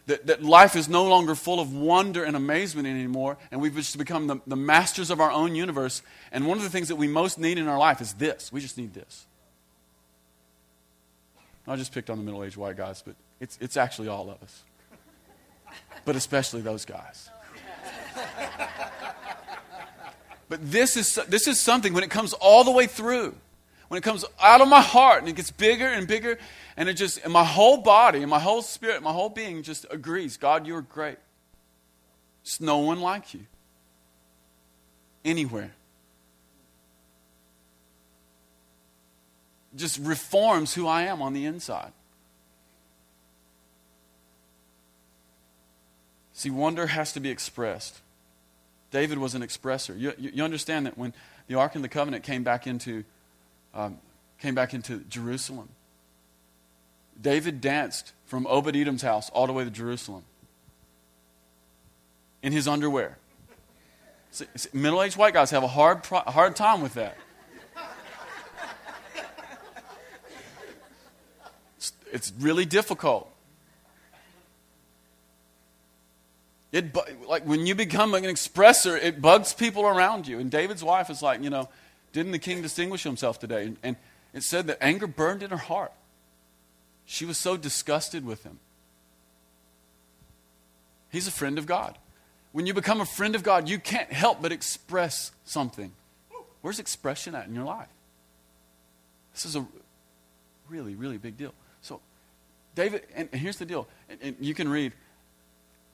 that, 0.06 0.26
that 0.26 0.42
life 0.42 0.74
is 0.76 0.88
no 0.88 1.06
longer 1.06 1.34
full 1.34 1.60
of 1.60 1.72
wonder 1.72 2.24
and 2.24 2.36
amazement 2.36 2.88
anymore, 2.88 3.38
and 3.50 3.60
we've 3.60 3.74
just 3.74 3.96
become 3.98 4.26
the, 4.26 4.40
the 4.46 4.56
masters 4.56 5.10
of 5.10 5.20
our 5.20 5.30
own 5.30 5.54
universe. 5.54 6.02
And 6.32 6.46
one 6.46 6.58
of 6.58 6.64
the 6.64 6.70
things 6.70 6.88
that 6.88 6.96
we 6.96 7.06
most 7.06 7.38
need 7.38 7.58
in 7.58 7.68
our 7.68 7.78
life 7.78 8.00
is 8.00 8.14
this. 8.14 8.52
We 8.52 8.60
just 8.60 8.76
need 8.76 8.94
this. 8.94 9.26
I 11.66 11.76
just 11.76 11.92
picked 11.94 12.10
on 12.10 12.18
the 12.18 12.24
middle 12.24 12.42
aged 12.42 12.56
white 12.56 12.76
guys, 12.76 13.02
but 13.02 13.14
it's, 13.40 13.56
it's 13.60 13.76
actually 13.76 14.08
all 14.08 14.28
of 14.28 14.42
us. 14.42 14.62
But 16.04 16.16
especially 16.16 16.62
those 16.62 16.84
guys. 16.84 17.30
But 20.48 20.70
this 20.70 20.96
is, 20.96 21.14
this 21.28 21.46
is 21.46 21.58
something 21.58 21.94
when 21.94 22.04
it 22.04 22.10
comes 22.10 22.34
all 22.34 22.64
the 22.64 22.70
way 22.70 22.86
through 22.86 23.36
when 23.92 23.98
it 23.98 24.04
comes 24.04 24.24
out 24.40 24.62
of 24.62 24.68
my 24.68 24.80
heart 24.80 25.18
and 25.18 25.28
it 25.28 25.36
gets 25.36 25.50
bigger 25.50 25.86
and 25.86 26.08
bigger, 26.08 26.38
and 26.78 26.88
it 26.88 26.94
just, 26.94 27.22
and 27.24 27.30
my 27.30 27.44
whole 27.44 27.76
body 27.76 28.22
and 28.22 28.30
my 28.30 28.38
whole 28.38 28.62
spirit, 28.62 29.02
my 29.02 29.12
whole 29.12 29.28
being 29.28 29.62
just 29.62 29.84
agrees 29.90 30.38
God, 30.38 30.66
you're 30.66 30.80
great. 30.80 31.18
There's 32.42 32.58
no 32.58 32.78
one 32.78 33.02
like 33.02 33.34
you 33.34 33.40
anywhere. 35.26 35.72
Just 39.76 39.98
reforms 39.98 40.72
who 40.72 40.86
I 40.86 41.02
am 41.02 41.20
on 41.20 41.34
the 41.34 41.44
inside. 41.44 41.92
See, 46.32 46.48
wonder 46.48 46.86
has 46.86 47.12
to 47.12 47.20
be 47.20 47.28
expressed. 47.28 48.00
David 48.90 49.18
was 49.18 49.34
an 49.34 49.42
expresser. 49.42 49.94
You, 50.00 50.14
you, 50.16 50.30
you 50.36 50.44
understand 50.44 50.86
that 50.86 50.96
when 50.96 51.12
the 51.46 51.56
Ark 51.56 51.74
and 51.74 51.84
the 51.84 51.90
Covenant 51.90 52.24
came 52.24 52.42
back 52.42 52.66
into 52.66 53.04
um, 53.74 53.98
came 54.38 54.54
back 54.54 54.74
into 54.74 54.98
Jerusalem. 55.08 55.68
David 57.20 57.60
danced 57.60 58.12
from 58.26 58.46
Obed 58.46 58.74
Edom's 58.74 59.02
house 59.02 59.30
all 59.30 59.46
the 59.46 59.52
way 59.52 59.64
to 59.64 59.70
Jerusalem 59.70 60.24
in 62.42 62.52
his 62.52 62.66
underwear. 62.66 63.18
Middle 64.72 65.02
aged 65.02 65.16
white 65.16 65.34
guys 65.34 65.50
have 65.50 65.62
a 65.62 65.68
hard, 65.68 66.04
hard 66.06 66.56
time 66.56 66.80
with 66.80 66.94
that. 66.94 67.16
It's, 71.76 71.92
it's 72.10 72.32
really 72.40 72.64
difficult. 72.64 73.28
It, 76.72 76.96
like 77.28 77.44
when 77.44 77.66
you 77.66 77.74
become 77.74 78.14
an 78.14 78.24
expresser, 78.24 79.00
it 79.00 79.20
bugs 79.20 79.52
people 79.52 79.84
around 79.86 80.26
you. 80.26 80.38
And 80.38 80.50
David's 80.50 80.82
wife 80.82 81.10
is 81.10 81.20
like, 81.20 81.42
you 81.42 81.50
know, 81.50 81.68
didn't 82.12 82.32
the 82.32 82.38
king 82.38 82.62
distinguish 82.62 83.02
himself 83.02 83.38
today? 83.38 83.64
And, 83.64 83.76
and 83.82 83.96
it 84.32 84.42
said 84.42 84.66
that 84.66 84.78
anger 84.82 85.06
burned 85.06 85.42
in 85.42 85.50
her 85.50 85.56
heart. 85.56 85.92
She 87.04 87.24
was 87.24 87.38
so 87.38 87.56
disgusted 87.56 88.24
with 88.24 88.44
him. 88.44 88.58
He's 91.10 91.26
a 91.26 91.32
friend 91.32 91.58
of 91.58 91.66
God. 91.66 91.98
When 92.52 92.66
you 92.66 92.74
become 92.74 93.00
a 93.00 93.06
friend 93.06 93.34
of 93.34 93.42
God, 93.42 93.68
you 93.68 93.78
can't 93.78 94.12
help 94.12 94.40
but 94.40 94.52
express 94.52 95.32
something. 95.44 95.92
Where's 96.60 96.78
expression 96.78 97.34
at 97.34 97.46
in 97.46 97.54
your 97.54 97.64
life? 97.64 97.88
This 99.34 99.46
is 99.46 99.56
a 99.56 99.66
really, 100.68 100.94
really 100.94 101.18
big 101.18 101.36
deal. 101.36 101.52
So, 101.80 102.00
David, 102.74 103.02
and, 103.14 103.28
here's 103.30 103.56
the 103.56 103.66
deal, 103.66 103.88
and, 104.08 104.18
and 104.22 104.36
you 104.40 104.54
can 104.54 104.68
read 104.68 104.92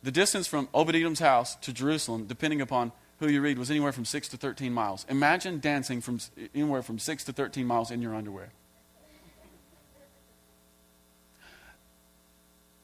the 0.03 0.11
distance 0.11 0.47
from 0.47 0.69
Edom's 0.75 1.21
house 1.21 1.57
to 1.57 1.73
Jerusalem, 1.73 2.27
depending 2.27 2.61
upon 2.61 2.93
who 3.19 3.29
you 3.29 3.41
read, 3.41 3.59
was 3.59 3.71
anywhere 3.71 3.93
from 3.93 4.05
6 4.05 4.29
to 4.29 4.37
13 4.37 4.73
miles. 4.73 5.05
Imagine 5.09 5.59
dancing 5.59 6.01
from 6.01 6.21
anywhere 6.55 6.83
from 6.83 6.99
6 6.99 7.25
to 7.25 7.33
13 7.33 7.67
miles 7.67 7.91
in 7.91 8.01
your 8.01 8.15
underwear. 8.15 8.51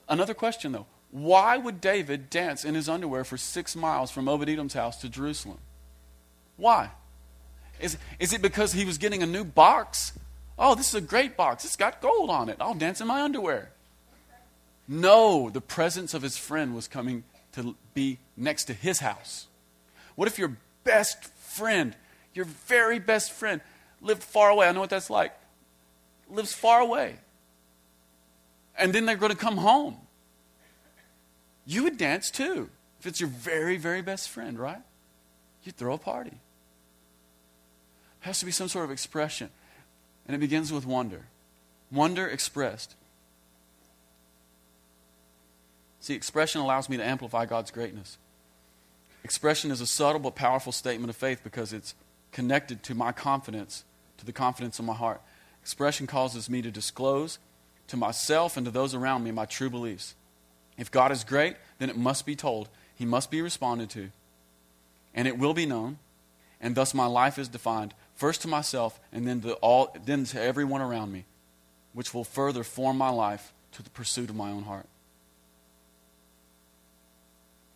Another 0.08 0.34
question, 0.34 0.72
though. 0.72 0.86
Why 1.10 1.56
would 1.56 1.80
David 1.80 2.28
dance 2.28 2.64
in 2.64 2.74
his 2.74 2.88
underwear 2.88 3.24
for 3.24 3.36
six 3.36 3.76
miles 3.76 4.10
from 4.10 4.28
Obed 4.28 4.48
Edom's 4.48 4.74
house 4.74 5.00
to 5.00 5.08
Jerusalem? 5.08 5.58
Why? 6.56 6.90
Is, 7.80 7.96
is 8.18 8.32
it 8.32 8.42
because 8.42 8.72
he 8.72 8.84
was 8.84 8.98
getting 8.98 9.22
a 9.22 9.26
new 9.26 9.44
box? 9.44 10.12
Oh, 10.58 10.74
this 10.74 10.88
is 10.88 10.94
a 10.96 11.00
great 11.00 11.36
box. 11.36 11.64
It's 11.64 11.76
got 11.76 12.00
gold 12.00 12.30
on 12.30 12.48
it. 12.48 12.56
I'll 12.60 12.74
dance 12.74 13.00
in 13.00 13.06
my 13.06 13.22
underwear. 13.22 13.70
No, 14.86 15.50
the 15.50 15.60
presence 15.60 16.14
of 16.14 16.22
his 16.22 16.36
friend 16.36 16.74
was 16.74 16.88
coming 16.88 17.24
to 17.52 17.76
be 17.94 18.18
next 18.36 18.64
to 18.64 18.74
his 18.74 18.98
house. 18.98 19.46
What 20.16 20.28
if 20.28 20.38
your 20.38 20.56
best 20.84 21.24
friend, 21.24 21.94
your 22.34 22.44
very 22.44 22.98
best 22.98 23.32
friend, 23.32 23.60
lived 24.00 24.22
far 24.22 24.50
away? 24.50 24.68
I 24.68 24.72
know 24.72 24.80
what 24.80 24.90
that's 24.90 25.10
like. 25.10 25.32
Lives 26.30 26.52
far 26.52 26.80
away. 26.80 27.16
And 28.76 28.92
then 28.92 29.06
they're 29.06 29.16
going 29.16 29.32
to 29.32 29.38
come 29.38 29.56
home 29.56 29.98
you 31.66 31.84
would 31.84 31.96
dance 31.96 32.30
too. 32.30 32.68
If 33.00 33.06
it's 33.06 33.20
your 33.20 33.28
very, 33.28 33.76
very 33.76 34.02
best 34.02 34.28
friend, 34.28 34.58
right? 34.58 34.82
You'd 35.62 35.76
throw 35.76 35.94
a 35.94 35.98
party. 35.98 36.30
It 36.30 38.26
has 38.26 38.38
to 38.40 38.46
be 38.46 38.52
some 38.52 38.68
sort 38.68 38.84
of 38.84 38.90
expression. 38.90 39.50
And 40.26 40.34
it 40.34 40.38
begins 40.38 40.72
with 40.72 40.86
wonder. 40.86 41.26
Wonder 41.90 42.26
expressed. 42.26 42.94
See, 46.00 46.14
expression 46.14 46.60
allows 46.60 46.88
me 46.88 46.96
to 46.96 47.04
amplify 47.04 47.46
God's 47.46 47.70
greatness. 47.70 48.18
Expression 49.24 49.70
is 49.70 49.80
a 49.80 49.86
subtle 49.86 50.20
but 50.20 50.34
powerful 50.34 50.70
statement 50.70 51.08
of 51.10 51.16
faith 51.16 51.40
because 51.42 51.72
it's 51.72 51.94
connected 52.30 52.82
to 52.82 52.94
my 52.94 53.10
confidence, 53.10 53.84
to 54.18 54.26
the 54.26 54.32
confidence 54.32 54.78
of 54.78 54.84
my 54.84 54.92
heart. 54.92 55.20
Expression 55.62 56.06
causes 56.06 56.50
me 56.50 56.60
to 56.60 56.70
disclose 56.70 57.38
to 57.88 57.96
myself 57.96 58.56
and 58.56 58.66
to 58.66 58.70
those 58.70 58.94
around 58.94 59.24
me 59.24 59.30
my 59.30 59.46
true 59.46 59.70
beliefs. 59.70 60.14
If 60.76 60.90
God 60.90 61.10
is 61.10 61.24
great, 61.24 61.56
then 61.78 61.88
it 61.88 61.96
must 61.96 62.26
be 62.26 62.36
told. 62.36 62.68
He 62.94 63.06
must 63.06 63.30
be 63.30 63.40
responded 63.40 63.88
to. 63.90 64.10
And 65.14 65.26
it 65.26 65.38
will 65.38 65.54
be 65.54 65.66
known. 65.66 65.98
And 66.60 66.74
thus 66.74 66.92
my 66.92 67.06
life 67.06 67.38
is 67.38 67.48
defined, 67.48 67.94
first 68.14 68.42
to 68.42 68.48
myself 68.48 69.00
and 69.12 69.26
then 69.26 69.40
to, 69.42 69.54
all, 69.54 69.96
then 70.04 70.24
to 70.26 70.40
everyone 70.40 70.82
around 70.82 71.12
me, 71.12 71.24
which 71.92 72.12
will 72.12 72.24
further 72.24 72.64
form 72.64 72.98
my 72.98 73.10
life 73.10 73.52
to 73.72 73.82
the 73.82 73.90
pursuit 73.90 74.30
of 74.30 74.36
my 74.36 74.50
own 74.50 74.64
heart. 74.64 74.86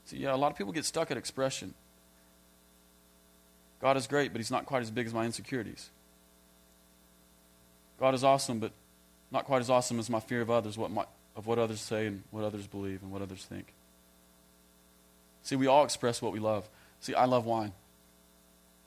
See, 0.08 0.16
yeah, 0.16 0.34
a 0.34 0.36
lot 0.36 0.50
of 0.50 0.56
people 0.56 0.72
get 0.72 0.86
stuck 0.86 1.10
at 1.10 1.18
expression. 1.18 1.74
God 3.78 3.98
is 3.98 4.06
great, 4.06 4.32
but 4.32 4.38
He's 4.38 4.50
not 4.50 4.64
quite 4.64 4.80
as 4.80 4.90
big 4.90 5.06
as 5.06 5.12
my 5.12 5.26
insecurities. 5.26 5.90
God 8.00 8.14
is 8.14 8.24
awesome, 8.24 8.58
but 8.58 8.72
not 9.30 9.44
quite 9.44 9.60
as 9.60 9.68
awesome 9.68 9.98
as 9.98 10.08
my 10.08 10.18
fear 10.18 10.40
of 10.40 10.50
others, 10.50 10.78
what, 10.78 10.90
my, 10.90 11.04
of 11.36 11.46
what 11.46 11.58
others 11.58 11.82
say 11.82 12.06
and 12.06 12.22
what 12.30 12.42
others 12.42 12.66
believe 12.66 13.02
and 13.02 13.12
what 13.12 13.20
others 13.20 13.44
think. 13.44 13.74
See, 15.42 15.56
we 15.56 15.66
all 15.66 15.84
express 15.84 16.22
what 16.22 16.32
we 16.32 16.38
love. 16.38 16.66
See, 17.00 17.14
I 17.14 17.26
love 17.26 17.44
wine. 17.44 17.72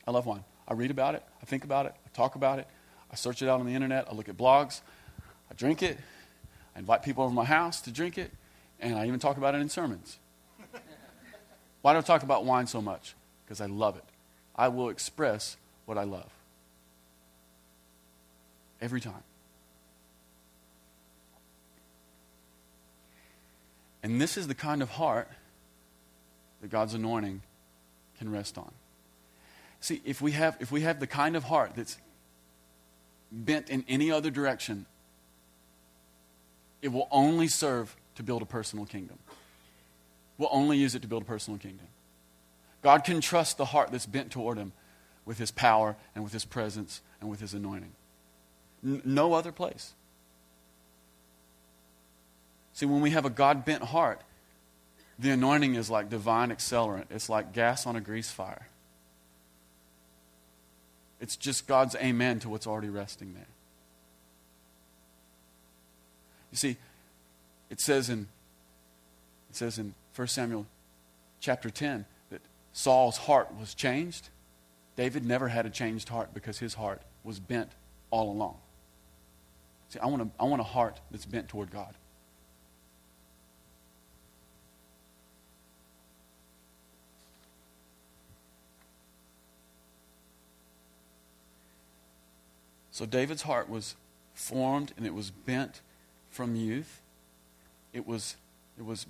I 0.08 0.12
love 0.12 0.26
wine. 0.26 0.44
I 0.68 0.74
read 0.74 0.90
about 0.90 1.14
it, 1.14 1.24
I 1.40 1.46
think 1.46 1.64
about 1.64 1.86
it, 1.86 1.94
I 2.04 2.10
talk 2.16 2.34
about 2.34 2.58
it, 2.58 2.68
I 3.12 3.16
search 3.16 3.44
it 3.44 3.50
out 3.50 3.60
on 3.60 3.68
the 3.68 3.76
internet, 3.76 4.08
I 4.10 4.16
look 4.16 4.30
at 4.30 4.38
blogs, 4.38 4.82
I 5.52 5.54
drink 5.54 5.84
it, 5.84 5.98
I 6.76 6.80
invite 6.80 7.04
people 7.04 7.24
over 7.24 7.34
my 7.34 7.44
house 7.44 7.82
to 7.82 7.92
drink 7.92 8.18
it, 8.18 8.32
and 8.80 8.96
I 8.98 9.06
even 9.06 9.20
talk 9.20 9.38
about 9.38 9.54
it 9.54 9.60
in 9.60 9.70
sermons. 9.70 10.18
Why 11.82 11.94
do 11.94 12.00
I 12.00 12.02
talk 12.02 12.24
about 12.24 12.46
wine 12.46 12.68
so 12.68 12.82
much? 12.82 13.16
Because 13.46 13.62
I 13.62 13.66
love 13.66 13.98
it. 13.98 14.04
I 14.56 14.68
will 14.68 14.90
express 14.90 15.58
what 15.86 15.98
I 15.98 16.04
love. 16.04 16.30
Every 18.82 19.02
time. 19.02 19.24
And 24.04 24.20
this 24.20 24.38
is 24.38 24.48
the 24.48 24.56
kind 24.56 24.82
of 24.82 24.90
heart 24.90 25.30
that 26.62 26.70
God's 26.70 26.94
anointing 26.94 27.42
can 28.18 28.32
rest 28.32 28.58
on. 28.58 28.72
See, 29.80 30.02
if 30.06 30.22
we 30.22 30.32
have, 30.32 30.58
if 30.60 30.72
we 30.72 30.82
have 30.82 31.00
the 31.00 31.08
kind 31.08 31.36
of 31.36 31.44
heart 31.44 31.72
that's 31.76 31.98
bent 33.32 33.70
in 33.70 33.84
any 33.88 34.12
other 34.12 34.30
direction, 34.30 34.86
it 36.82 36.90
will 36.90 37.08
only 37.12 37.48
serve 37.48 37.96
to 38.16 38.24
build 38.24 38.42
a 38.42 38.46
personal 38.46 38.86
kingdom. 38.86 39.18
We'll 40.42 40.50
only 40.52 40.76
use 40.76 40.96
it 40.96 41.04
to 41.04 41.08
build 41.08 41.22
a 41.22 41.26
personal 41.26 41.60
kingdom. 41.60 41.86
God 42.82 43.04
can 43.04 43.22
trust 43.22 43.60
the 43.60 43.66
heart 43.66 43.92
that's 43.92 44.08
bent 44.08 44.32
toward 44.32 44.58
Him 44.58 44.72
with 45.24 45.38
His 45.38 45.52
power 45.52 45.96
and 46.16 46.24
with 46.24 46.34
His 46.34 46.46
presence 46.46 47.02
and 47.20 47.30
with 47.30 47.40
His 47.40 47.54
anointing. 47.54 47.92
N- 48.84 49.04
no 49.06 49.34
other 49.34 49.52
place. 49.52 49.94
See, 52.74 52.88
when 52.88 53.02
we 53.02 53.12
have 53.12 53.24
a 53.24 53.30
God 53.30 53.66
bent 53.66 53.84
heart, 53.84 54.20
the 55.20 55.30
anointing 55.30 55.76
is 55.76 55.92
like 55.92 56.10
divine 56.10 56.50
accelerant, 56.50 57.06
it's 57.12 57.30
like 57.30 57.54
gas 57.54 57.86
on 57.86 57.96
a 57.96 58.02
grease 58.02 58.32
fire. 58.32 58.68
It's 61.20 61.36
just 61.36 61.68
God's 61.68 61.96
amen 61.98 62.40
to 62.40 62.50
what's 62.50 62.66
already 62.66 62.90
resting 62.90 63.36
there. 63.36 63.46
You 66.52 66.58
see, 66.58 66.78
it 67.70 67.80
says 67.80 68.10
in 68.10 68.28
it 69.52 69.56
says 69.56 69.78
in 69.78 69.94
1 70.16 70.28
Samuel 70.28 70.66
chapter 71.40 71.70
10 71.70 72.06
that 72.30 72.42
Saul's 72.74 73.18
heart 73.18 73.50
was 73.58 73.74
changed. 73.74 74.30
David 74.96 75.26
never 75.26 75.48
had 75.48 75.66
a 75.66 75.70
changed 75.70 76.10
heart 76.10 76.34
because 76.34 76.60
his 76.60 76.74
heart 76.74 77.02
was 77.24 77.40
bent 77.40 77.72
all 78.10 78.32
along. 78.32 78.58
See, 79.90 80.00
I 80.00 80.08
want, 80.08 80.22
a, 80.22 80.28
I 80.40 80.46
want 80.46 80.62
a 80.62 80.66
heart 80.66 81.00
that's 81.12 81.26
bent 81.26 81.48
toward 81.50 81.72
God. 81.72 81.96
So 92.92 93.06
David's 93.06 93.42
heart 93.42 93.68
was 93.68 93.96
formed 94.34 94.94
and 94.96 95.08
it 95.08 95.14
was 95.14 95.32
bent 95.32 95.82
from 96.30 96.56
youth. 96.56 97.02
It 97.94 98.06
was, 98.06 98.36
it 98.78 98.86
was, 98.86 99.08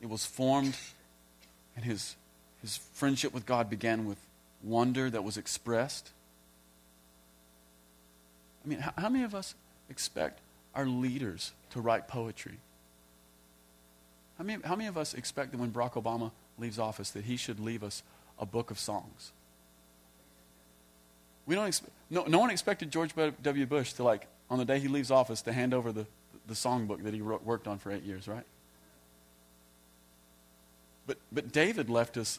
it 0.00 0.08
was 0.08 0.24
formed, 0.24 0.76
and 1.76 1.84
his, 1.84 2.16
his 2.62 2.76
friendship 2.76 3.34
with 3.34 3.46
God 3.46 3.68
began 3.68 4.06
with 4.06 4.18
wonder 4.62 5.10
that 5.10 5.24
was 5.24 5.36
expressed. 5.36 6.10
I 8.64 8.68
mean, 8.68 8.78
how, 8.80 8.92
how 8.96 9.08
many 9.08 9.24
of 9.24 9.34
us 9.34 9.54
expect 9.88 10.40
our 10.74 10.86
leaders 10.86 11.52
to 11.70 11.80
write 11.80 12.08
poetry? 12.08 12.58
How 14.38 14.44
many, 14.44 14.62
how 14.62 14.76
many 14.76 14.88
of 14.88 14.96
us 14.96 15.14
expect 15.14 15.52
that 15.52 15.58
when 15.58 15.70
Barack 15.70 15.92
Obama 15.92 16.30
leaves 16.58 16.78
office 16.78 17.10
that 17.10 17.24
he 17.24 17.36
should 17.36 17.60
leave 17.60 17.82
us 17.82 18.02
a 18.38 18.46
book 18.46 18.70
of 18.70 18.78
songs? 18.78 19.32
We 21.46 21.54
don't 21.54 21.80
no, 22.10 22.24
no 22.24 22.38
one 22.38 22.50
expected 22.50 22.90
George 22.90 23.12
W. 23.14 23.66
Bush 23.66 23.92
to, 23.94 24.02
like, 24.02 24.26
on 24.48 24.58
the 24.58 24.64
day 24.64 24.78
he 24.78 24.88
leaves 24.88 25.10
office, 25.10 25.42
to 25.42 25.52
hand 25.52 25.74
over 25.74 25.92
the, 25.92 26.06
the 26.46 26.54
songbook 26.54 27.02
that 27.02 27.12
he 27.12 27.20
wrote, 27.20 27.44
worked 27.44 27.66
on 27.66 27.78
for 27.78 27.90
eight 27.90 28.02
years, 28.02 28.28
right? 28.28 28.44
But, 31.10 31.18
but 31.32 31.50
David 31.50 31.90
left 31.90 32.16
us 32.16 32.38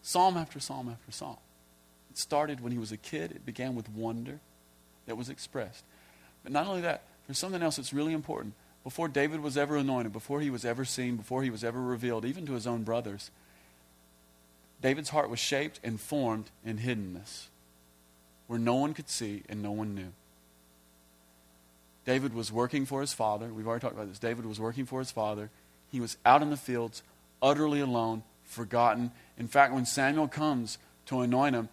psalm 0.00 0.38
after 0.38 0.58
psalm 0.58 0.88
after 0.88 1.12
psalm. 1.12 1.36
It 2.10 2.16
started 2.16 2.60
when 2.60 2.72
he 2.72 2.78
was 2.78 2.90
a 2.90 2.96
kid, 2.96 3.30
it 3.30 3.44
began 3.44 3.74
with 3.74 3.90
wonder 3.90 4.40
that 5.04 5.18
was 5.18 5.28
expressed. 5.28 5.84
But 6.42 6.50
not 6.50 6.66
only 6.66 6.80
that, 6.80 7.02
there's 7.26 7.36
something 7.36 7.62
else 7.62 7.76
that's 7.76 7.92
really 7.92 8.14
important. 8.14 8.54
Before 8.84 9.06
David 9.06 9.40
was 9.40 9.58
ever 9.58 9.76
anointed, 9.76 10.14
before 10.14 10.40
he 10.40 10.48
was 10.48 10.64
ever 10.64 10.86
seen, 10.86 11.16
before 11.16 11.42
he 11.42 11.50
was 11.50 11.62
ever 11.62 11.78
revealed, 11.78 12.24
even 12.24 12.46
to 12.46 12.54
his 12.54 12.66
own 12.66 12.84
brothers, 12.84 13.30
David's 14.80 15.10
heart 15.10 15.28
was 15.28 15.38
shaped 15.38 15.78
and 15.84 16.00
formed 16.00 16.50
in 16.64 16.78
hiddenness, 16.78 17.48
where 18.46 18.58
no 18.58 18.76
one 18.76 18.94
could 18.94 19.10
see 19.10 19.42
and 19.46 19.62
no 19.62 19.72
one 19.72 19.94
knew. 19.94 20.14
David 22.06 22.32
was 22.32 22.50
working 22.50 22.86
for 22.86 23.02
his 23.02 23.12
father. 23.12 23.52
We've 23.52 23.68
already 23.68 23.82
talked 23.82 23.92
about 23.94 24.08
this. 24.08 24.18
David 24.18 24.46
was 24.46 24.58
working 24.58 24.86
for 24.86 25.00
his 25.00 25.10
father. 25.10 25.50
He 25.92 26.00
was 26.00 26.16
out 26.24 26.42
in 26.42 26.50
the 26.50 26.56
fields, 26.56 27.02
utterly 27.42 27.80
alone, 27.80 28.22
forgotten. 28.44 29.12
In 29.38 29.46
fact, 29.46 29.74
when 29.74 29.84
Samuel 29.84 30.26
comes 30.26 30.78
to 31.06 31.20
anoint 31.20 31.54
him, 31.54 31.68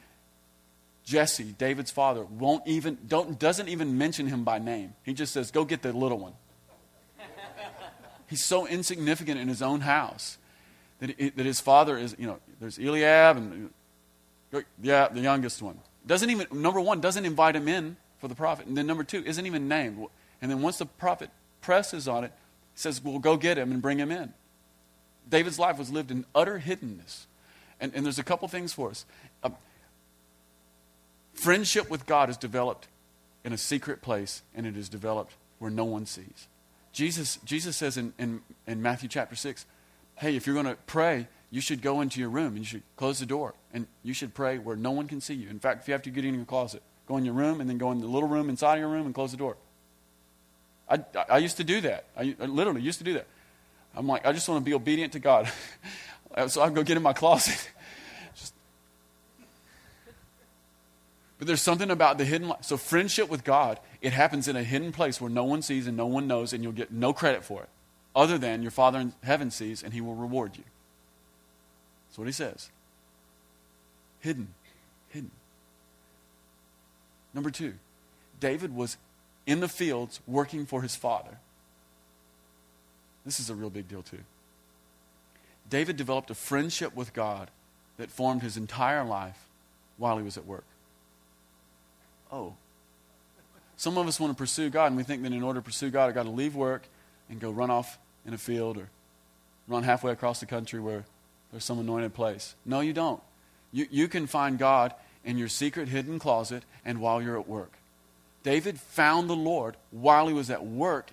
Jesse, 1.05 1.55
David's 1.57 1.89
father, 1.89 2.23
won't 2.25 2.67
even, 2.67 2.97
don't, 3.07 3.39
doesn't 3.39 3.69
even 3.69 3.97
mention 3.97 4.27
him 4.27 4.43
by 4.43 4.59
name. 4.59 4.93
He 5.03 5.13
just 5.13 5.33
says, 5.33 5.49
Go 5.49 5.65
get 5.65 5.81
the 5.81 5.91
little 5.93 6.19
one. 6.19 6.33
He's 8.27 8.43
so 8.43 8.67
insignificant 8.67 9.39
in 9.39 9.47
his 9.47 9.61
own 9.61 9.81
house 9.81 10.37
that, 10.99 11.17
that 11.17 11.45
his 11.45 11.59
father 11.59 11.97
is, 11.97 12.15
you 12.19 12.27
know, 12.27 12.37
there's 12.59 12.77
Eliab 12.77 13.37
and, 13.37 13.73
yeah, 14.81 15.07
the 15.07 15.21
youngest 15.21 15.61
one. 15.61 15.79
Doesn't 16.05 16.29
even, 16.29 16.45
number 16.51 16.81
one, 16.81 17.01
doesn't 17.01 17.25
invite 17.25 17.55
him 17.55 17.67
in 17.67 17.97
for 18.19 18.27
the 18.27 18.35
prophet. 18.35 18.67
And 18.67 18.77
then 18.77 18.85
number 18.85 19.03
two, 19.03 19.23
isn't 19.25 19.45
even 19.45 19.67
named. 19.67 20.05
And 20.41 20.51
then 20.51 20.61
once 20.61 20.77
the 20.77 20.85
prophet 20.85 21.29
presses 21.61 22.07
on 22.07 22.23
it, 22.23 22.31
says, 22.79 23.03
Well, 23.03 23.19
go 23.19 23.37
get 23.37 23.57
him 23.57 23.71
and 23.71 23.81
bring 23.81 23.99
him 23.99 24.11
in. 24.11 24.33
David's 25.27 25.59
life 25.59 25.77
was 25.77 25.91
lived 25.91 26.11
in 26.11 26.25
utter 26.33 26.59
hiddenness. 26.59 27.25
And, 27.79 27.93
and 27.93 28.05
there's 28.05 28.19
a 28.19 28.23
couple 28.23 28.47
things 28.47 28.73
for 28.73 28.89
us. 28.89 29.05
Uh, 29.43 29.49
friendship 31.33 31.89
with 31.89 32.05
God 32.05 32.29
is 32.29 32.37
developed 32.37 32.87
in 33.43 33.53
a 33.53 33.57
secret 33.57 34.01
place, 34.01 34.41
and 34.53 34.65
it 34.65 34.75
is 34.75 34.89
developed 34.89 35.33
where 35.59 35.71
no 35.71 35.85
one 35.85 36.05
sees. 36.05 36.47
Jesus, 36.91 37.37
Jesus 37.45 37.77
says 37.77 37.97
in, 37.97 38.13
in, 38.17 38.41
in 38.67 38.81
Matthew 38.81 39.07
chapter 39.07 39.35
6, 39.35 39.65
hey, 40.15 40.35
if 40.35 40.45
you're 40.45 40.55
going 40.55 40.65
to 40.65 40.77
pray, 40.87 41.27
you 41.51 41.61
should 41.61 41.81
go 41.81 42.01
into 42.01 42.19
your 42.19 42.29
room 42.29 42.47
and 42.47 42.59
you 42.59 42.65
should 42.65 42.83
close 42.97 43.19
the 43.19 43.25
door 43.25 43.53
and 43.73 43.87
you 44.03 44.13
should 44.13 44.33
pray 44.33 44.57
where 44.57 44.75
no 44.75 44.91
one 44.91 45.07
can 45.07 45.21
see 45.21 45.33
you. 45.33 45.49
In 45.49 45.59
fact, 45.59 45.81
if 45.81 45.87
you 45.87 45.93
have 45.93 46.01
to 46.03 46.09
get 46.09 46.25
in 46.25 46.33
your 46.33 46.45
closet, 46.45 46.81
go 47.07 47.17
in 47.17 47.25
your 47.25 47.33
room 47.33 47.61
and 47.61 47.69
then 47.69 47.77
go 47.77 47.91
in 47.91 47.99
the 47.99 48.07
little 48.07 48.27
room 48.27 48.49
inside 48.49 48.75
of 48.75 48.79
your 48.79 48.89
room 48.89 49.05
and 49.05 49.15
close 49.15 49.31
the 49.31 49.37
door. 49.37 49.57
I, 50.89 51.03
I 51.29 51.37
used 51.37 51.57
to 51.57 51.63
do 51.63 51.81
that. 51.81 52.05
I, 52.17 52.35
I 52.39 52.45
literally 52.45 52.81
used 52.81 52.97
to 52.97 53.03
do 53.03 53.13
that. 53.13 53.27
I'm 53.95 54.07
like, 54.07 54.25
I 54.25 54.31
just 54.31 54.47
want 54.47 54.63
to 54.63 54.65
be 54.65 54.73
obedient 54.73 55.13
to 55.13 55.19
God. 55.19 55.51
so 56.47 56.61
I 56.61 56.69
go 56.69 56.83
get 56.83 56.97
in 56.97 57.03
my 57.03 57.13
closet. 57.13 57.69
Just... 58.35 58.53
But 61.37 61.47
there's 61.47 61.61
something 61.61 61.91
about 61.91 62.17
the 62.17 62.25
hidden 62.25 62.49
life. 62.49 62.63
So 62.63 62.77
friendship 62.77 63.29
with 63.29 63.43
God, 63.43 63.79
it 64.01 64.13
happens 64.13 64.47
in 64.47 64.55
a 64.55 64.63
hidden 64.63 64.91
place 64.91 65.19
where 65.19 65.29
no 65.29 65.43
one 65.43 65.61
sees 65.61 65.87
and 65.87 65.97
no 65.97 66.07
one 66.07 66.27
knows, 66.27 66.53
and 66.53 66.63
you'll 66.63 66.71
get 66.73 66.91
no 66.91 67.13
credit 67.13 67.43
for 67.43 67.63
it, 67.63 67.69
other 68.15 68.37
than 68.37 68.61
your 68.61 68.71
Father 68.71 68.99
in 68.99 69.13
heaven 69.23 69.51
sees, 69.51 69.83
and 69.83 69.93
He 69.93 70.01
will 70.01 70.15
reward 70.15 70.57
you. 70.57 70.63
That's 72.07 72.17
what 72.17 72.27
He 72.27 72.33
says. 72.33 72.69
Hidden, 74.21 74.53
hidden. 75.09 75.31
Number 77.33 77.51
two, 77.51 77.75
David 78.39 78.75
was 78.75 78.97
in 79.49 79.61
the 79.61 79.67
fields 79.67 80.19
working 80.27 80.67
for 80.67 80.83
his 80.83 80.95
father. 80.95 81.39
This 83.25 83.39
is 83.39 83.49
a 83.49 83.55
real 83.55 83.71
big 83.71 83.87
deal, 83.87 84.03
too. 84.03 84.19
David 85.67 85.97
developed 85.97 86.29
a 86.29 86.35
friendship 86.35 86.95
with 86.95 87.13
God 87.13 87.49
that 87.97 88.11
formed 88.11 88.43
his 88.43 88.57
entire 88.57 89.03
life 89.03 89.47
while 89.97 90.17
he 90.17 90.23
was 90.23 90.37
at 90.37 90.45
work. 90.45 90.65
Oh. 92.31 92.53
Some 93.75 93.97
of 93.97 94.07
us 94.07 94.19
want 94.19 94.31
to 94.31 94.37
pursue 94.37 94.69
God, 94.69 94.85
and 94.85 94.97
we 94.97 95.01
think 95.01 95.23
that 95.23 95.33
in 95.33 95.41
order 95.41 95.59
to 95.61 95.65
pursue 95.65 95.89
God, 95.89 96.09
I've 96.09 96.15
got 96.15 96.23
to 96.23 96.29
leave 96.29 96.55
work 96.55 96.83
and 97.27 97.39
go 97.39 97.49
run 97.49 97.71
off 97.71 97.97
in 98.27 98.35
a 98.35 98.37
field 98.37 98.77
or 98.77 98.87
run 99.67 99.81
halfway 99.81 100.11
across 100.11 100.39
the 100.39 100.45
country 100.45 100.79
where 100.79 101.05
there's 101.51 101.63
some 101.63 101.79
anointed 101.79 102.13
place. 102.13 102.53
No, 102.67 102.81
you 102.81 102.93
don't. 102.93 103.21
You, 103.71 103.87
you 103.89 104.07
can 104.07 104.27
find 104.27 104.59
God 104.59 104.93
in 105.25 105.39
your 105.39 105.47
secret 105.47 105.87
hidden 105.87 106.19
closet 106.19 106.63
and 106.85 107.01
while 107.01 107.19
you're 107.19 107.39
at 107.39 107.47
work. 107.47 107.78
David 108.43 108.79
found 108.79 109.29
the 109.29 109.35
Lord 109.35 109.75
while 109.91 110.27
he 110.27 110.33
was 110.33 110.49
at 110.49 110.65
work. 110.65 111.11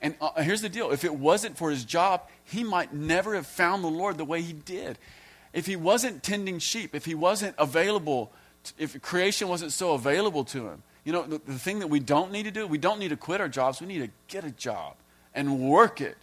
And 0.00 0.14
uh, 0.20 0.42
here's 0.42 0.60
the 0.60 0.68
deal 0.68 0.90
if 0.90 1.04
it 1.04 1.14
wasn't 1.14 1.56
for 1.56 1.70
his 1.70 1.84
job, 1.84 2.22
he 2.44 2.62
might 2.62 2.92
never 2.92 3.34
have 3.34 3.46
found 3.46 3.82
the 3.82 3.88
Lord 3.88 4.18
the 4.18 4.24
way 4.24 4.42
he 4.42 4.52
did. 4.52 4.98
If 5.52 5.66
he 5.66 5.76
wasn't 5.76 6.22
tending 6.22 6.58
sheep, 6.58 6.94
if 6.94 7.04
he 7.04 7.14
wasn't 7.14 7.54
available, 7.58 8.30
if 8.78 9.00
creation 9.02 9.48
wasn't 9.48 9.72
so 9.72 9.92
available 9.92 10.44
to 10.44 10.68
him, 10.68 10.82
you 11.04 11.12
know, 11.12 11.22
the, 11.22 11.40
the 11.46 11.58
thing 11.58 11.78
that 11.78 11.88
we 11.88 12.00
don't 12.00 12.30
need 12.30 12.44
to 12.44 12.50
do, 12.50 12.66
we 12.66 12.78
don't 12.78 12.98
need 12.98 13.08
to 13.08 13.16
quit 13.16 13.40
our 13.40 13.48
jobs, 13.48 13.80
we 13.80 13.86
need 13.86 14.00
to 14.00 14.10
get 14.28 14.44
a 14.44 14.50
job 14.50 14.94
and 15.34 15.58
work 15.60 16.00
it 16.00 16.18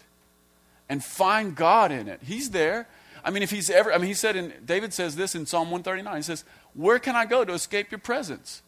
and 0.87 1.03
find 1.03 1.55
God 1.55 1.91
in 1.91 2.07
it. 2.07 2.21
He's 2.23 2.51
there. 2.51 2.87
I 3.23 3.31
mean, 3.31 3.41
if 3.41 3.49
he's 3.49 3.69
ever, 3.71 3.91
I 3.91 3.97
mean, 3.97 4.07
he 4.07 4.13
said, 4.13 4.35
in, 4.35 4.53
David 4.63 4.93
says 4.93 5.15
this 5.15 5.33
in 5.33 5.47
Psalm 5.47 5.71
139. 5.71 6.15
He 6.15 6.21
says, 6.21 6.45
Where 6.75 6.99
can 6.99 7.15
I 7.15 7.25
go 7.25 7.43
to 7.43 7.53
escape 7.53 7.89
your 7.89 7.99
presence? 7.99 8.61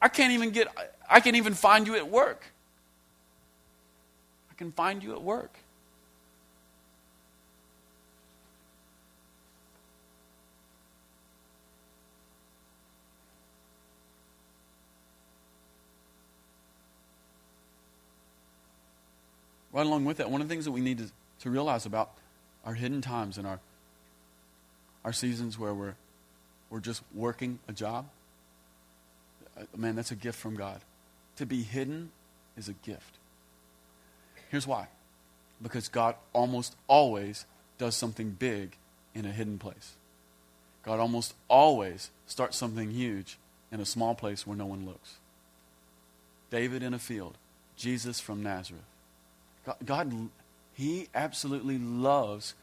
I 0.00 0.08
can't 0.08 0.32
even 0.32 0.50
get, 0.50 0.68
I 1.08 1.20
can 1.20 1.34
even 1.34 1.54
find 1.54 1.86
you 1.86 1.96
at 1.96 2.08
work. 2.08 2.44
I 4.50 4.54
can 4.54 4.70
find 4.72 5.02
you 5.02 5.12
at 5.12 5.22
work. 5.22 5.58
Right 19.72 19.86
along 19.86 20.04
with 20.04 20.16
that, 20.16 20.30
one 20.30 20.40
of 20.40 20.48
the 20.48 20.52
things 20.52 20.64
that 20.64 20.72
we 20.72 20.80
need 20.80 20.98
to, 20.98 21.10
to 21.40 21.50
realize 21.50 21.86
about 21.86 22.10
our 22.64 22.74
hidden 22.74 23.00
times 23.00 23.38
and 23.38 23.46
our, 23.46 23.60
our 25.04 25.12
seasons 25.12 25.58
where 25.58 25.74
we're, 25.74 25.94
we're 26.70 26.80
just 26.80 27.02
working 27.14 27.58
a 27.68 27.72
job 27.72 28.06
Uh, 29.58 29.64
man, 29.76 29.96
that's 29.96 30.10
a 30.10 30.16
gift 30.16 30.38
from 30.38 30.56
God. 30.56 30.80
To 31.36 31.46
be 31.46 31.62
hidden 31.62 32.10
is 32.56 32.68
a 32.68 32.72
gift. 32.72 33.16
Here's 34.50 34.66
why 34.66 34.88
because 35.62 35.88
God 35.88 36.14
almost 36.32 36.76
always 36.86 37.44
does 37.78 37.96
something 37.96 38.30
big 38.30 38.76
in 39.14 39.24
a 39.24 39.32
hidden 39.32 39.58
place. 39.58 39.94
God 40.84 41.00
almost 41.00 41.34
always 41.48 42.10
starts 42.26 42.56
something 42.56 42.90
huge 42.90 43.38
in 43.72 43.80
a 43.80 43.84
small 43.84 44.14
place 44.14 44.46
where 44.46 44.56
no 44.56 44.66
one 44.66 44.86
looks. 44.86 45.16
David 46.50 46.82
in 46.82 46.94
a 46.94 46.98
field, 46.98 47.36
Jesus 47.76 48.20
from 48.20 48.42
Nazareth. 48.42 48.82
God, 49.66 49.76
God 49.84 50.28
He 50.74 51.08
absolutely 51.14 51.78
loves 51.78 52.54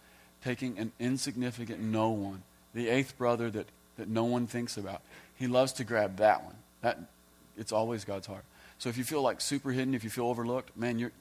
taking 0.44 0.80
an 0.80 0.92
insignificant 1.00 1.82
no 1.82 2.10
one, 2.10 2.44
the 2.74 2.88
eighth 2.88 3.18
brother 3.18 3.50
that, 3.52 3.68
that 3.98 4.08
no 4.08 4.24
one 4.24 4.48
thinks 4.48 4.78
about. 4.78 5.02
He 5.36 5.48
loves 5.48 5.74
to 5.74 5.84
grab 5.84 6.18
that 6.18 6.44
one 6.44 6.56
that, 6.86 7.00
it's 7.58 7.72
always 7.72 8.06
God's 8.06 8.28
heart. 8.28 8.46
So 8.78 8.90
if 8.90 8.98
you 8.98 9.04
feel 9.04 9.24
like 9.24 9.42
super 9.42 9.72
hidden, 9.72 9.96
if 9.96 10.04
you 10.04 10.10
feel 10.12 10.28
overlooked, 10.28 10.78
man, 10.78 11.12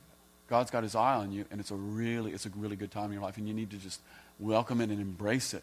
God's 0.50 0.70
got 0.70 0.82
his 0.82 0.94
eye 0.94 1.14
on 1.14 1.32
you, 1.32 1.46
and 1.50 1.58
it's 1.58 1.70
a 1.70 1.74
really, 1.74 2.32
it's 2.32 2.44
a 2.44 2.50
really 2.50 2.76
good 2.76 2.90
time 2.90 3.06
in 3.06 3.12
your 3.12 3.22
life, 3.22 3.38
and 3.38 3.48
you 3.48 3.54
need 3.54 3.70
to 3.70 3.78
just 3.78 4.00
welcome 4.38 4.82
it 4.82 4.90
and 4.90 5.00
embrace 5.00 5.54
it. 5.54 5.62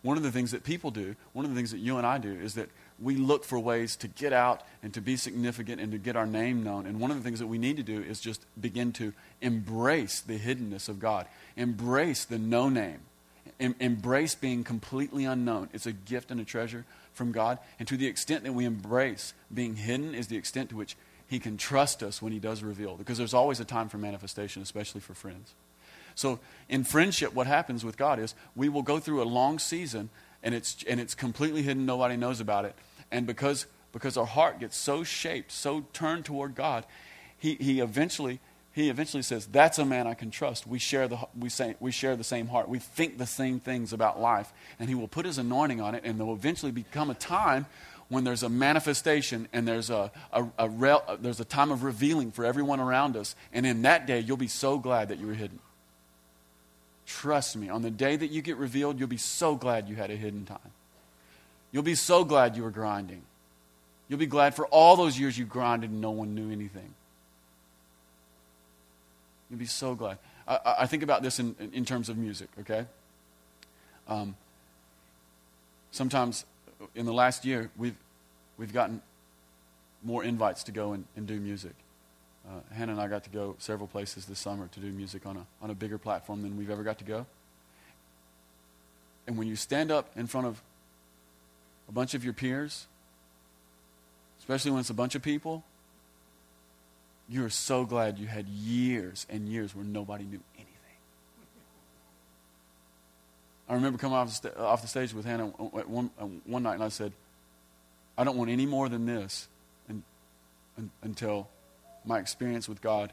One 0.00 0.16
of 0.16 0.22
the 0.22 0.32
things 0.32 0.52
that 0.52 0.64
people 0.64 0.90
do, 0.90 1.14
one 1.34 1.44
of 1.44 1.50
the 1.50 1.56
things 1.56 1.72
that 1.72 1.78
you 1.78 1.98
and 1.98 2.06
I 2.06 2.16
do, 2.16 2.32
is 2.32 2.54
that 2.54 2.70
we 2.98 3.16
look 3.16 3.44
for 3.44 3.58
ways 3.58 3.96
to 3.96 4.08
get 4.08 4.32
out 4.32 4.62
and 4.82 4.94
to 4.94 5.02
be 5.02 5.16
significant 5.16 5.78
and 5.78 5.92
to 5.92 5.98
get 5.98 6.16
our 6.16 6.26
name 6.26 6.62
known. 6.62 6.86
And 6.86 6.98
one 6.98 7.10
of 7.10 7.18
the 7.18 7.22
things 7.22 7.38
that 7.40 7.46
we 7.46 7.58
need 7.58 7.76
to 7.76 7.82
do 7.82 8.00
is 8.00 8.20
just 8.20 8.46
begin 8.58 8.92
to 8.94 9.12
embrace 9.42 10.22
the 10.22 10.38
hiddenness 10.38 10.88
of 10.88 11.00
God, 11.00 11.26
embrace 11.54 12.24
the 12.24 12.38
no 12.38 12.70
name, 12.70 13.00
em- 13.60 13.76
embrace 13.78 14.34
being 14.34 14.64
completely 14.64 15.26
unknown. 15.26 15.68
It's 15.74 15.86
a 15.86 15.92
gift 15.92 16.30
and 16.30 16.40
a 16.40 16.44
treasure 16.44 16.86
from 17.14 17.32
God. 17.32 17.58
And 17.78 17.88
to 17.88 17.96
the 17.96 18.06
extent 18.06 18.44
that 18.44 18.52
we 18.52 18.64
embrace 18.64 19.32
being 19.52 19.76
hidden 19.76 20.14
is 20.14 20.26
the 20.26 20.36
extent 20.36 20.70
to 20.70 20.76
which 20.76 20.96
He 21.26 21.38
can 21.38 21.56
trust 21.56 22.02
us 22.02 22.20
when 22.20 22.32
He 22.32 22.38
does 22.38 22.62
reveal. 22.62 22.96
Because 22.96 23.16
there's 23.16 23.34
always 23.34 23.60
a 23.60 23.64
time 23.64 23.88
for 23.88 23.98
manifestation, 23.98 24.60
especially 24.60 25.00
for 25.00 25.14
friends. 25.14 25.54
So 26.14 26.38
in 26.68 26.84
friendship, 26.84 27.34
what 27.34 27.46
happens 27.46 27.84
with 27.84 27.96
God 27.96 28.18
is 28.18 28.34
we 28.54 28.68
will 28.68 28.82
go 28.82 29.00
through 29.00 29.22
a 29.22 29.24
long 29.24 29.58
season 29.58 30.10
and 30.42 30.54
it's, 30.54 30.84
and 30.88 31.00
it's 31.00 31.14
completely 31.14 31.62
hidden, 31.62 31.86
nobody 31.86 32.16
knows 32.16 32.40
about 32.40 32.66
it. 32.66 32.74
And 33.10 33.26
because, 33.26 33.66
because 33.92 34.16
our 34.16 34.26
heart 34.26 34.60
gets 34.60 34.76
so 34.76 35.02
shaped, 35.02 35.50
so 35.50 35.86
turned 35.92 36.26
toward 36.26 36.54
God, 36.54 36.84
he, 37.38 37.54
he 37.54 37.80
eventually 37.80 38.40
he 38.74 38.90
eventually 38.90 39.22
says, 39.22 39.46
That's 39.46 39.78
a 39.78 39.84
man 39.84 40.08
I 40.08 40.14
can 40.14 40.32
trust. 40.32 40.66
We 40.66 40.80
share, 40.80 41.06
the, 41.06 41.18
we, 41.38 41.48
say, 41.48 41.76
we 41.78 41.92
share 41.92 42.16
the 42.16 42.24
same 42.24 42.48
heart. 42.48 42.68
We 42.68 42.80
think 42.80 43.18
the 43.18 43.26
same 43.26 43.60
things 43.60 43.92
about 43.92 44.20
life. 44.20 44.52
And 44.80 44.88
he 44.88 44.96
will 44.96 45.06
put 45.06 45.24
his 45.24 45.38
anointing 45.38 45.80
on 45.80 45.94
it, 45.94 46.02
and 46.04 46.18
there 46.18 46.26
will 46.26 46.34
eventually 46.34 46.72
become 46.72 47.08
a 47.08 47.14
time 47.14 47.66
when 48.08 48.24
there's 48.24 48.42
a 48.42 48.48
manifestation 48.48 49.48
and 49.52 49.66
there's 49.66 49.90
a, 49.90 50.10
a, 50.32 50.44
a 50.58 50.68
rel, 50.68 51.18
there's 51.20 51.38
a 51.38 51.44
time 51.44 51.70
of 51.70 51.84
revealing 51.84 52.32
for 52.32 52.44
everyone 52.44 52.80
around 52.80 53.16
us. 53.16 53.36
And 53.52 53.64
in 53.64 53.82
that 53.82 54.06
day, 54.06 54.18
you'll 54.18 54.36
be 54.36 54.48
so 54.48 54.78
glad 54.78 55.08
that 55.08 55.18
you 55.18 55.28
were 55.28 55.34
hidden. 55.34 55.60
Trust 57.06 57.56
me, 57.56 57.68
on 57.68 57.82
the 57.82 57.90
day 57.90 58.16
that 58.16 58.30
you 58.30 58.42
get 58.42 58.56
revealed, 58.56 58.98
you'll 58.98 59.08
be 59.08 59.16
so 59.16 59.54
glad 59.54 59.88
you 59.88 59.94
had 59.94 60.10
a 60.10 60.16
hidden 60.16 60.44
time. 60.46 60.58
You'll 61.70 61.84
be 61.84 61.94
so 61.94 62.24
glad 62.24 62.56
you 62.56 62.64
were 62.64 62.70
grinding. 62.70 63.22
You'll 64.08 64.18
be 64.18 64.26
glad 64.26 64.54
for 64.56 64.66
all 64.66 64.96
those 64.96 65.18
years 65.18 65.38
you 65.38 65.44
grinded 65.44 65.90
and 65.90 66.00
no 66.00 66.10
one 66.10 66.34
knew 66.34 66.50
anything. 66.50 66.92
You'll 69.54 69.60
be 69.60 69.66
so 69.66 69.94
glad. 69.94 70.18
I, 70.48 70.58
I 70.80 70.86
think 70.88 71.04
about 71.04 71.22
this 71.22 71.38
in, 71.38 71.54
in 71.72 71.84
terms 71.84 72.08
of 72.08 72.18
music, 72.18 72.48
okay? 72.58 72.86
Um, 74.08 74.34
sometimes 75.92 76.44
in 76.96 77.06
the 77.06 77.12
last 77.12 77.44
year, 77.44 77.70
we've, 77.76 77.94
we've 78.58 78.72
gotten 78.72 79.00
more 80.02 80.24
invites 80.24 80.64
to 80.64 80.72
go 80.72 80.92
and, 80.92 81.04
and 81.14 81.28
do 81.28 81.38
music. 81.38 81.74
Uh, 82.44 82.74
Hannah 82.74 82.90
and 82.90 83.00
I 83.00 83.06
got 83.06 83.22
to 83.24 83.30
go 83.30 83.54
several 83.60 83.86
places 83.86 84.26
this 84.26 84.40
summer 84.40 84.66
to 84.72 84.80
do 84.80 84.90
music 84.90 85.24
on 85.24 85.36
a, 85.36 85.46
on 85.62 85.70
a 85.70 85.74
bigger 85.74 85.98
platform 85.98 86.42
than 86.42 86.56
we've 86.56 86.68
ever 86.68 86.82
got 86.82 86.98
to 86.98 87.04
go. 87.04 87.24
And 89.28 89.38
when 89.38 89.46
you 89.46 89.54
stand 89.54 89.92
up 89.92 90.10
in 90.16 90.26
front 90.26 90.48
of 90.48 90.60
a 91.88 91.92
bunch 91.92 92.14
of 92.14 92.24
your 92.24 92.34
peers, 92.34 92.88
especially 94.40 94.72
when 94.72 94.80
it's 94.80 94.90
a 94.90 94.94
bunch 94.94 95.14
of 95.14 95.22
people, 95.22 95.62
you're 97.28 97.50
so 97.50 97.84
glad 97.84 98.18
you 98.18 98.26
had 98.26 98.46
years 98.48 99.26
and 99.30 99.48
years 99.48 99.74
where 99.74 99.84
nobody 99.84 100.24
knew 100.24 100.40
anything. 100.56 100.74
I 103.68 103.74
remember 103.74 103.98
coming 103.98 104.16
off 104.16 104.42
the, 104.42 104.58
off 104.58 104.82
the 104.82 104.88
stage 104.88 105.14
with 105.14 105.24
Hannah 105.24 105.46
one, 105.46 106.10
uh, 106.20 106.24
one 106.44 106.62
night 106.62 106.74
and 106.74 106.84
I 106.84 106.88
said, 106.88 107.12
I 108.16 108.24
don't 108.24 108.36
want 108.36 108.50
any 108.50 108.66
more 108.66 108.88
than 108.88 109.06
this 109.06 109.48
and, 109.88 110.02
and, 110.76 110.90
until 111.02 111.48
my 112.04 112.18
experience 112.18 112.68
with 112.68 112.82
God 112.82 113.12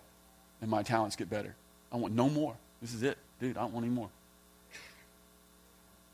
and 0.61 0.69
my 0.69 0.83
talents 0.83 1.15
get 1.15 1.29
better. 1.29 1.55
I 1.91 1.97
want 1.97 2.13
no 2.13 2.29
more. 2.29 2.55
This 2.81 2.93
is 2.93 3.03
it. 3.03 3.17
Dude, 3.39 3.57
I 3.57 3.61
don't 3.61 3.73
want 3.73 3.85
any 3.85 3.95
more. 3.95 4.09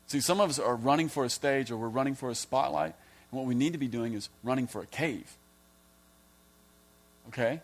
See, 0.06 0.20
some 0.20 0.40
of 0.40 0.48
us 0.48 0.58
are 0.58 0.74
running 0.74 1.08
for 1.08 1.24
a 1.24 1.28
stage 1.28 1.70
or 1.70 1.76
we're 1.76 1.88
running 1.88 2.14
for 2.14 2.30
a 2.30 2.34
spotlight, 2.34 2.94
and 3.30 3.38
what 3.38 3.44
we 3.44 3.54
need 3.54 3.74
to 3.74 3.78
be 3.78 3.88
doing 3.88 4.14
is 4.14 4.30
running 4.42 4.66
for 4.66 4.80
a 4.80 4.86
cave. 4.86 5.36
Okay? 7.28 7.60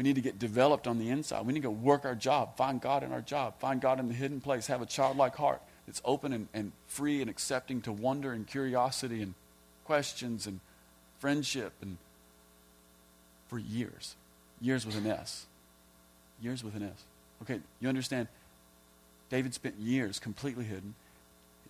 We 0.00 0.04
need 0.04 0.14
to 0.14 0.22
get 0.22 0.38
developed 0.38 0.86
on 0.86 0.98
the 0.98 1.10
inside. 1.10 1.44
We 1.44 1.52
need 1.52 1.60
to 1.60 1.68
go 1.68 1.72
work 1.72 2.06
our 2.06 2.14
job, 2.14 2.56
find 2.56 2.80
God 2.80 3.02
in 3.02 3.12
our 3.12 3.20
job, 3.20 3.60
find 3.60 3.82
God 3.82 4.00
in 4.00 4.08
the 4.08 4.14
hidden 4.14 4.40
place, 4.40 4.66
have 4.68 4.80
a 4.80 4.86
childlike 4.86 5.36
heart 5.36 5.60
that's 5.86 6.00
open 6.06 6.32
and, 6.32 6.48
and 6.54 6.72
free 6.86 7.20
and 7.20 7.28
accepting 7.28 7.82
to 7.82 7.92
wonder 7.92 8.32
and 8.32 8.46
curiosity 8.46 9.20
and 9.20 9.34
questions 9.84 10.46
and 10.46 10.60
friendship 11.18 11.74
and 11.82 11.98
for 13.48 13.58
years. 13.58 14.16
Years 14.58 14.86
with 14.86 14.96
an 14.96 15.06
S. 15.06 15.44
Years 16.40 16.64
with 16.64 16.74
an 16.76 16.82
S. 16.82 17.04
Okay, 17.42 17.60
you 17.78 17.86
understand? 17.90 18.28
David 19.28 19.52
spent 19.52 19.74
years 19.78 20.18
completely 20.18 20.64
hidden. 20.64 20.94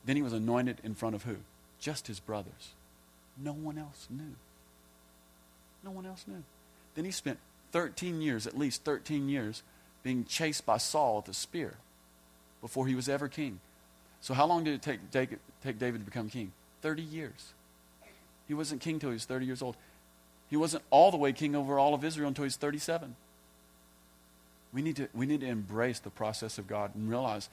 Then 0.05 0.15
he 0.15 0.23
was 0.23 0.33
anointed 0.33 0.77
in 0.85 0.95
front 0.95 1.17
of 1.17 1.25
who? 1.25 1.39
Just 1.81 2.07
his 2.07 2.21
brothers. 2.21 2.75
No 3.37 3.51
one 3.53 3.77
else 3.77 4.07
knew. 4.09 4.37
No 5.83 5.91
one 5.91 6.07
else 6.07 6.27
knew. 6.29 6.45
Then 6.95 7.05
he 7.05 7.11
spent 7.11 7.41
13 7.73 8.21
years, 8.21 8.47
at 8.47 8.59
least 8.59 8.85
13 8.85 9.29
years, 9.29 9.63
being 10.03 10.25
chased 10.25 10.67
by 10.67 10.79
Saul 10.79 11.17
with 11.17 11.29
a 11.29 11.35
spear 11.35 11.75
before 12.61 12.87
he 12.87 12.95
was 12.95 13.09
ever 13.09 13.29
king. 13.29 13.61
So, 14.21 14.35
how 14.35 14.47
long 14.47 14.65
did 14.65 14.75
it 14.75 14.83
take, 14.83 15.11
take, 15.11 15.31
take 15.63 15.79
David 15.79 16.01
to 16.01 16.05
become 16.05 16.29
king? 16.29 16.53
30 16.83 17.03
years. 17.03 17.53
He 18.49 18.55
wasn't 18.55 18.81
king 18.81 18.95
until 18.95 19.11
he 19.11 19.15
was 19.15 19.25
30 19.25 19.47
years 19.47 19.63
old. 19.63 19.77
He 20.49 20.57
wasn't 20.57 20.83
all 20.91 21.11
the 21.11 21.17
way 21.17 21.33
king 21.33 21.55
over 21.55 21.79
all 21.79 21.95
of 21.95 22.05
Israel 22.05 22.29
until 22.29 22.43
he 22.43 22.47
was 22.47 22.57
37. 22.57 23.15
We 24.73 24.83
need 24.83 24.97
to, 24.97 25.09
we 25.15 25.27
need 25.27 25.41
to 25.41 25.47
embrace 25.47 26.01
the 26.01 26.11
process 26.11 26.59
of 26.59 26.67
God 26.67 26.95
and 26.95 27.09
realize 27.09 27.49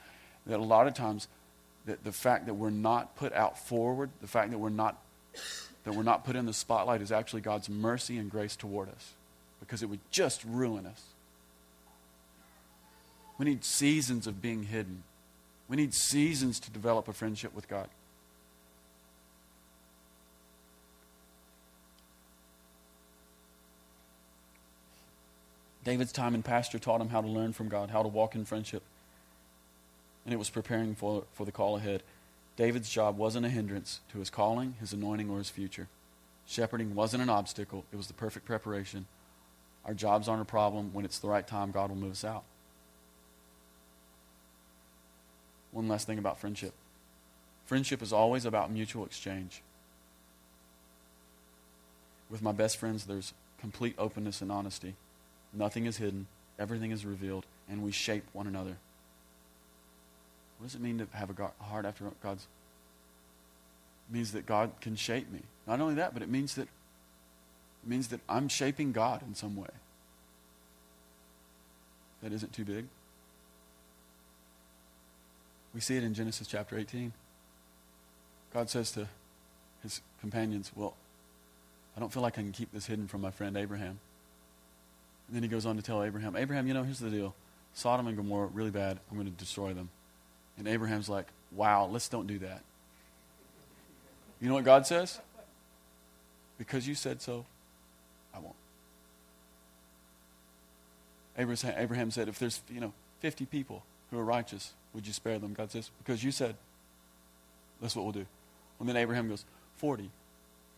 that 0.46 0.58
a 0.58 0.62
lot 0.62 0.86
of 0.86 0.94
times 0.94 1.28
that 1.86 2.04
the 2.04 2.12
fact 2.12 2.46
that 2.46 2.54
we're 2.54 2.70
not 2.70 3.16
put 3.16 3.32
out 3.32 3.58
forward, 3.58 4.10
the 4.20 4.26
fact 4.26 4.50
that 4.50 4.58
we're 4.58 4.68
not, 4.68 4.98
that 5.84 5.94
we're 5.94 6.02
not 6.02 6.24
put 6.24 6.36
in 6.36 6.46
the 6.46 6.52
spotlight 6.52 7.00
is 7.00 7.12
actually 7.12 7.40
God's 7.40 7.68
mercy 7.68 8.18
and 8.18 8.30
grace 8.30 8.56
toward 8.56 8.88
us 8.88 9.14
because 9.68 9.82
it 9.82 9.90
would 9.90 10.00
just 10.10 10.42
ruin 10.44 10.86
us. 10.86 11.02
We 13.36 13.44
need 13.44 13.64
seasons 13.64 14.26
of 14.26 14.40
being 14.40 14.62
hidden. 14.62 15.02
We 15.68 15.76
need 15.76 15.92
seasons 15.92 16.58
to 16.60 16.70
develop 16.70 17.06
a 17.06 17.12
friendship 17.12 17.54
with 17.54 17.68
God. 17.68 17.88
David's 25.84 26.12
time 26.12 26.34
in 26.34 26.42
pasture 26.42 26.78
taught 26.78 27.02
him 27.02 27.10
how 27.10 27.20
to 27.20 27.28
learn 27.28 27.52
from 27.52 27.68
God, 27.68 27.90
how 27.90 28.02
to 28.02 28.08
walk 28.08 28.34
in 28.34 28.46
friendship. 28.46 28.82
And 30.24 30.32
it 30.32 30.38
was 30.38 30.50
preparing 30.50 30.94
for, 30.94 31.24
for 31.34 31.44
the 31.44 31.52
call 31.52 31.76
ahead. 31.76 32.02
David's 32.56 32.88
job 32.88 33.18
wasn't 33.18 33.46
a 33.46 33.50
hindrance 33.50 34.00
to 34.12 34.18
his 34.18 34.30
calling, 34.30 34.74
his 34.80 34.94
anointing, 34.94 35.30
or 35.30 35.38
his 35.38 35.50
future. 35.50 35.88
Shepherding 36.46 36.94
wasn't 36.94 37.22
an 37.22 37.28
obstacle, 37.28 37.84
it 37.92 37.96
was 37.96 38.06
the 38.06 38.14
perfect 38.14 38.46
preparation. 38.46 39.06
Our 39.88 39.94
jobs 39.94 40.28
aren't 40.28 40.42
a 40.42 40.44
problem. 40.44 40.92
When 40.92 41.06
it's 41.06 41.18
the 41.18 41.28
right 41.28 41.46
time, 41.46 41.70
God 41.70 41.88
will 41.88 41.96
move 41.96 42.12
us 42.12 42.24
out. 42.24 42.44
One 45.72 45.88
last 45.88 46.06
thing 46.06 46.18
about 46.18 46.38
friendship 46.38 46.74
friendship 47.66 48.00
is 48.00 48.14
always 48.14 48.46
about 48.46 48.70
mutual 48.70 49.04
exchange. 49.04 49.62
With 52.30 52.40
my 52.40 52.52
best 52.52 52.78
friends, 52.78 53.04
there's 53.04 53.34
complete 53.60 53.94
openness 53.98 54.40
and 54.40 54.50
honesty. 54.50 54.94
Nothing 55.52 55.84
is 55.84 55.98
hidden, 55.98 56.28
everything 56.58 56.92
is 56.92 57.04
revealed, 57.04 57.44
and 57.68 57.82
we 57.82 57.92
shape 57.92 58.24
one 58.32 58.46
another. 58.46 58.78
What 60.58 60.68
does 60.68 60.74
it 60.74 60.80
mean 60.80 60.96
to 60.98 61.06
have 61.12 61.28
a 61.28 61.62
heart 61.62 61.84
after 61.84 62.04
God's? 62.22 62.46
It 64.08 64.14
means 64.14 64.32
that 64.32 64.46
God 64.46 64.70
can 64.80 64.96
shape 64.96 65.30
me. 65.30 65.42
Not 65.66 65.80
only 65.80 65.94
that, 65.96 66.14
but 66.14 66.22
it 66.22 66.30
means 66.30 66.54
that 66.54 66.68
it 67.82 67.88
means 67.88 68.08
that 68.08 68.20
I'm 68.28 68.48
shaping 68.48 68.92
God 68.92 69.22
in 69.26 69.34
some 69.34 69.56
way. 69.56 69.68
That 72.22 72.32
isn't 72.32 72.52
too 72.52 72.64
big. 72.64 72.86
We 75.74 75.80
see 75.80 75.96
it 75.96 76.02
in 76.02 76.14
Genesis 76.14 76.48
chapter 76.48 76.76
18. 76.76 77.12
God 78.52 78.70
says 78.70 78.90
to 78.92 79.06
his 79.82 80.00
companions, 80.20 80.72
Well, 80.74 80.94
I 81.96 82.00
don't 82.00 82.12
feel 82.12 82.22
like 82.22 82.38
I 82.38 82.42
can 82.42 82.52
keep 82.52 82.72
this 82.72 82.86
hidden 82.86 83.06
from 83.06 83.20
my 83.20 83.30
friend 83.30 83.56
Abraham. 83.56 84.00
And 85.28 85.36
then 85.36 85.42
he 85.42 85.48
goes 85.48 85.66
on 85.66 85.76
to 85.76 85.82
tell 85.82 86.02
Abraham, 86.02 86.36
Abraham, 86.36 86.66
you 86.66 86.74
know, 86.74 86.82
here's 86.82 86.98
the 86.98 87.10
deal. 87.10 87.34
Sodom 87.74 88.06
and 88.06 88.16
Gomorrah, 88.16 88.48
really 88.52 88.70
bad. 88.70 88.98
I'm 89.10 89.16
going 89.16 89.30
to 89.30 89.38
destroy 89.38 89.74
them. 89.74 89.90
And 90.56 90.66
Abraham's 90.66 91.08
like, 91.08 91.26
wow, 91.52 91.86
let's 91.86 92.08
don't 92.08 92.26
do 92.26 92.38
that. 92.40 92.62
You 94.40 94.48
know 94.48 94.54
what 94.54 94.64
God 94.64 94.86
says? 94.86 95.20
Because 96.56 96.88
you 96.88 96.94
said 96.94 97.20
so, 97.20 97.44
I 98.34 98.38
won't. 98.38 98.54
Abraham, 101.38 102.10
said, 102.10 102.28
if 102.28 102.38
there's, 102.38 102.60
you 102.68 102.80
know, 102.80 102.92
50 103.20 103.46
people 103.46 103.84
who 104.10 104.18
are 104.18 104.24
righteous, 104.24 104.72
would 104.92 105.06
you 105.06 105.12
spare 105.12 105.38
them? 105.38 105.54
God 105.54 105.70
says, 105.70 105.90
because 105.98 106.24
you 106.24 106.32
said, 106.32 106.56
that's 107.80 107.94
what 107.94 108.02
we'll 108.02 108.12
do. 108.12 108.26
And 108.80 108.88
then 108.88 108.96
Abraham 108.96 109.28
goes, 109.28 109.44
40, 109.76 110.10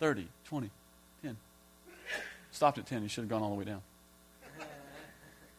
30, 0.00 0.28
20, 0.44 0.70
10. 1.22 1.36
Stopped 2.52 2.78
at 2.78 2.86
10. 2.86 3.02
He 3.02 3.08
should 3.08 3.22
have 3.22 3.30
gone 3.30 3.42
all 3.42 3.50
the 3.50 3.56
way 3.56 3.64
down. 3.64 3.80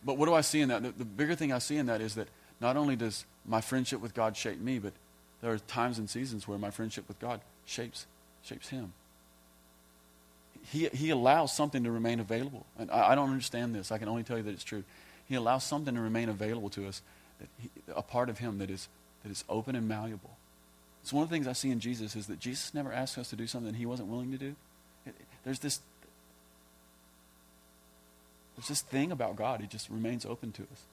But 0.03 0.17
what 0.17 0.25
do 0.25 0.33
I 0.33 0.41
see 0.41 0.61
in 0.61 0.69
that? 0.69 0.83
The, 0.83 0.91
the, 0.91 1.05
bigger 1.05 1.35
thing 1.35 1.53
I 1.53 1.59
see 1.59 1.77
in 1.77 1.85
that 1.85 2.01
is 2.01 2.15
that 2.15 2.27
not 2.59 2.75
only 2.75 2.95
does 2.95 3.25
my 3.45 3.61
friendship 3.61 4.01
with 4.01 4.13
God 4.13 4.35
shape 4.35 4.59
me, 4.59 4.79
but 4.79 4.93
there 5.41 5.51
are 5.51 5.59
times 5.59 5.99
and 5.99 6.09
seasons 6.09 6.47
where 6.47 6.57
my 6.57 6.71
friendship 6.71 7.07
with 7.07 7.19
God 7.19 7.41
shapes, 7.65 8.07
shapes 8.43 8.69
him. 8.69 8.93
He, 10.65 10.87
he 10.89 11.09
allows 11.09 11.55
something 11.55 11.83
to 11.83 11.91
remain 11.91 12.19
available. 12.19 12.65
And 12.77 12.91
I, 12.91 13.11
I 13.11 13.15
don't 13.15 13.29
understand 13.29 13.75
this. 13.75 13.91
I 13.91 13.97
can 13.97 14.07
only 14.07 14.23
tell 14.23 14.37
you 14.37 14.43
that 14.43 14.51
it's 14.51 14.63
true. 14.63 14.83
He 15.27 15.35
allows 15.35 15.63
something 15.63 15.95
to 15.95 16.01
remain 16.01 16.29
available 16.29 16.69
to 16.71 16.87
us, 16.87 17.01
that 17.39 17.47
he, 17.59 17.69
a 17.95 18.01
part 18.01 18.29
of 18.29 18.39
him 18.39 18.59
that 18.59 18.69
is, 18.69 18.87
that 19.23 19.31
is 19.31 19.43
open 19.49 19.75
and 19.75 19.87
malleable. 19.87 20.37
It's 21.01 21.11
one 21.11 21.23
of 21.23 21.29
the 21.29 21.35
things 21.35 21.47
I 21.47 21.53
see 21.53 21.71
in 21.71 21.79
Jesus 21.79 22.15
is 22.15 22.27
that 22.27 22.39
Jesus 22.39 22.73
never 22.73 22.93
asked 22.93 23.17
us 23.17 23.29
to 23.31 23.35
do 23.35 23.47
something 23.47 23.73
he 23.73 23.85
wasn't 23.85 24.09
willing 24.09 24.31
to 24.31 24.37
do. 24.37 24.55
There's 25.43 25.59
this 25.59 25.79
there's 28.55 28.67
this 28.67 28.81
thing 28.81 29.11
about 29.11 29.37
God, 29.37 29.61
He 29.61 29.65
just 29.65 29.89
remains 29.89 30.23
open 30.23 30.51
to 30.51 30.61
us. 30.61 30.83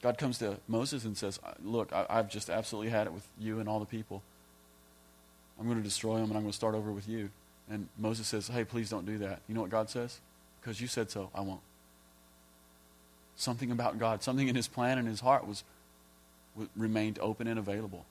God 0.00 0.16
comes 0.16 0.38
to 0.38 0.56
Moses 0.66 1.04
and 1.04 1.16
says, 1.16 1.38
uh, 1.44 1.52
Look, 1.62 1.92
I, 1.92 2.06
have 2.08 2.30
just 2.30 2.48
absolutely 2.48 2.90
had 2.90 3.06
it 3.06 3.12
with 3.12 3.26
you 3.38 3.60
and 3.60 3.68
all 3.68 3.78
the 3.78 3.84
people. 3.84 4.22
I'm 5.60 5.66
going 5.66 5.76
to 5.76 5.84
destroy 5.84 6.14
them 6.14 6.24
and 6.24 6.32
I'm 6.32 6.42
going 6.42 6.50
to 6.50 6.56
start 6.56 6.74
over 6.74 6.90
with 6.90 7.08
you. 7.08 7.28
And 7.70 7.88
Moses 7.98 8.26
says, 8.26 8.48
Hey, 8.48 8.64
please 8.64 8.90
don't 8.90 9.06
do 9.06 9.18
that. 9.18 9.40
You 9.48 9.54
know 9.54 9.60
what 9.60 9.70
God 9.70 9.90
says? 9.90 10.20
Because 10.60 10.80
you 10.80 10.86
said 10.86 11.10
so, 11.10 11.30
I 11.34 11.40
won't. 11.40 11.60
Something 13.36 13.70
about 13.70 13.98
God, 13.98 14.22
something 14.22 14.48
in 14.48 14.54
his 14.54 14.68
plan 14.68 14.98
and 14.98 15.08
his 15.08 15.20
heart 15.20 15.46
was, 15.46 15.64
was 16.54 16.68
remained 16.76 17.18
open 17.20 17.46
and 17.46 17.58
available. 17.58 18.04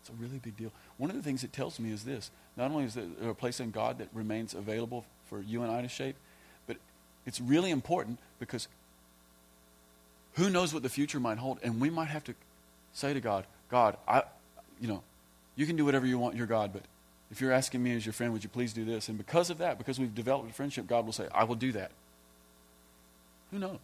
It's 0.00 0.10
a 0.10 0.22
really 0.22 0.38
big 0.38 0.56
deal. 0.56 0.70
One 0.98 1.08
of 1.10 1.16
the 1.16 1.22
things 1.22 1.42
it 1.44 1.52
tells 1.52 1.80
me 1.80 1.90
is 1.90 2.04
this 2.04 2.30
not 2.56 2.70
only 2.70 2.84
is 2.84 2.94
there 2.94 3.30
a 3.30 3.34
place 3.34 3.58
in 3.58 3.70
God 3.70 3.98
that 3.98 4.08
remains 4.12 4.54
available 4.54 5.04
for 5.28 5.40
you 5.40 5.62
and 5.62 5.72
I 5.72 5.80
to 5.82 5.88
shape, 5.88 6.16
but 6.66 6.76
it's 7.26 7.40
really 7.40 7.70
important 7.70 8.18
because 8.38 8.68
who 10.34 10.50
knows 10.50 10.74
what 10.74 10.82
the 10.82 10.88
future 10.88 11.18
might 11.18 11.38
hold? 11.38 11.58
And 11.62 11.80
we 11.80 11.90
might 11.90 12.08
have 12.08 12.24
to 12.24 12.34
say 12.92 13.14
to 13.14 13.20
God, 13.20 13.46
God, 13.70 13.96
I, 14.06 14.24
you 14.80 14.88
know, 14.88 15.02
you 15.56 15.66
can 15.66 15.76
do 15.76 15.84
whatever 15.84 16.06
you 16.06 16.18
want, 16.18 16.36
you're 16.36 16.46
God, 16.46 16.72
but 16.72 16.82
if 17.30 17.40
you're 17.40 17.52
asking 17.52 17.82
me 17.82 17.94
as 17.96 18.04
your 18.04 18.12
friend, 18.12 18.32
would 18.32 18.44
you 18.44 18.50
please 18.50 18.72
do 18.72 18.84
this? 18.84 19.08
And 19.08 19.18
because 19.18 19.50
of 19.50 19.58
that, 19.58 19.78
because 19.78 19.98
we've 19.98 20.14
developed 20.14 20.50
a 20.50 20.52
friendship, 20.52 20.86
God 20.86 21.04
will 21.04 21.12
say, 21.12 21.28
I 21.34 21.44
will 21.44 21.54
do 21.54 21.72
that. 21.72 21.90
Who 23.50 23.58
knows? 23.58 23.78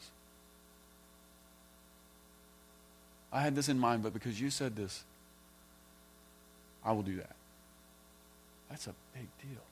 I 3.33 3.41
had 3.43 3.55
this 3.55 3.69
in 3.69 3.79
mind, 3.79 4.03
but 4.03 4.13
because 4.13 4.41
you 4.41 4.51
said 4.51 4.77
this, 4.77 5.05
I 6.85 6.93
will 6.93 7.03
do 7.03 7.17
that. 7.17 7.37
That's 8.69 8.87
a 8.87 8.95
big 9.15 9.27
deal. 9.41 9.63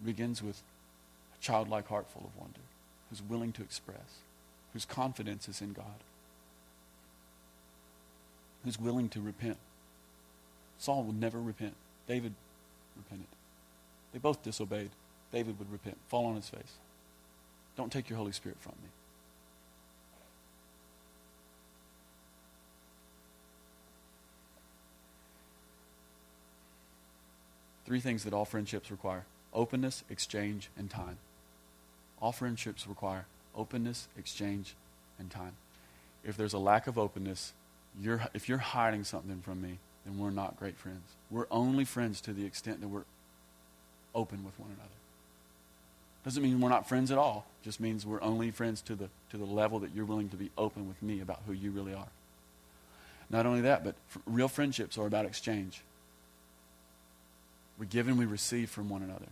It 0.00 0.06
begins 0.06 0.42
with 0.42 0.62
a 1.38 1.42
childlike 1.42 1.88
heart 1.88 2.06
full 2.10 2.24
of 2.24 2.40
wonder, 2.40 2.60
who's 3.10 3.22
willing 3.22 3.52
to 3.52 3.62
express, 3.62 4.20
whose 4.72 4.84
confidence 4.84 5.48
is 5.48 5.60
in 5.60 5.72
God, 5.72 5.84
who's 8.64 8.78
willing 8.78 9.08
to 9.10 9.20
repent. 9.20 9.58
Saul 10.78 11.04
would 11.04 11.20
never 11.20 11.40
repent. 11.40 11.74
David 12.06 12.34
repented. 12.96 13.26
They 14.12 14.18
both 14.18 14.42
disobeyed. 14.42 14.90
David 15.32 15.58
would 15.58 15.70
repent, 15.70 15.98
fall 16.08 16.26
on 16.26 16.36
his 16.36 16.48
face. 16.48 16.74
Don't 17.76 17.92
take 17.92 18.08
your 18.08 18.16
Holy 18.16 18.32
Spirit 18.32 18.58
from 18.60 18.74
me. 18.82 18.88
Three 27.84 28.00
things 28.00 28.24
that 28.24 28.32
all 28.32 28.44
friendships 28.44 28.90
require 28.90 29.24
openness, 29.54 30.02
exchange, 30.10 30.70
and 30.76 30.90
time. 30.90 31.18
All 32.20 32.32
friendships 32.32 32.86
require 32.86 33.26
openness, 33.54 34.08
exchange, 34.18 34.74
and 35.18 35.30
time. 35.30 35.52
If 36.24 36.36
there's 36.36 36.52
a 36.52 36.58
lack 36.58 36.86
of 36.86 36.98
openness, 36.98 37.52
you're, 38.00 38.22
if 38.34 38.48
you're 38.48 38.58
hiding 38.58 39.04
something 39.04 39.40
from 39.40 39.62
me, 39.62 39.78
then 40.06 40.18
we're 40.18 40.30
not 40.30 40.58
great 40.58 40.76
friends. 40.76 41.02
We're 41.30 41.48
only 41.50 41.84
friends 41.84 42.20
to 42.22 42.32
the 42.32 42.46
extent 42.46 42.80
that 42.80 42.88
we're 42.88 43.04
open 44.14 44.44
with 44.44 44.58
one 44.58 44.70
another. 44.70 44.88
Doesn't 46.24 46.42
mean 46.42 46.60
we're 46.60 46.68
not 46.68 46.88
friends 46.88 47.10
at 47.10 47.18
all. 47.18 47.46
Just 47.62 47.80
means 47.80 48.06
we're 48.06 48.22
only 48.22 48.50
friends 48.50 48.80
to 48.82 48.94
the, 48.94 49.08
to 49.30 49.36
the 49.36 49.44
level 49.44 49.80
that 49.80 49.94
you're 49.94 50.04
willing 50.04 50.28
to 50.30 50.36
be 50.36 50.50
open 50.56 50.88
with 50.88 51.02
me 51.02 51.20
about 51.20 51.42
who 51.46 51.52
you 51.52 51.70
really 51.70 51.94
are. 51.94 52.08
Not 53.28 53.46
only 53.46 53.62
that, 53.62 53.84
but 53.84 53.96
real 54.24 54.48
friendships 54.48 54.96
are 54.96 55.06
about 55.06 55.26
exchange. 55.26 55.82
We 57.78 57.86
give 57.86 58.08
and 58.08 58.18
we 58.18 58.26
receive 58.26 58.70
from 58.70 58.88
one 58.88 59.02
another. 59.02 59.26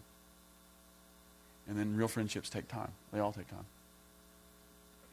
And 1.68 1.78
then 1.78 1.96
real 1.96 2.08
friendships 2.08 2.50
take 2.50 2.68
time. 2.68 2.90
They 3.12 3.20
all 3.20 3.32
take 3.32 3.48
time. 3.48 3.64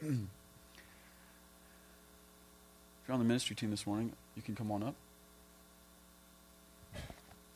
if 0.00 0.08
you're 3.08 3.14
on 3.14 3.20
the 3.20 3.24
ministry 3.24 3.56
team 3.56 3.70
this 3.70 3.86
morning, 3.86 4.12
you 4.36 4.42
can 4.42 4.54
come 4.54 4.70
on 4.70 4.82
up. 4.82 4.94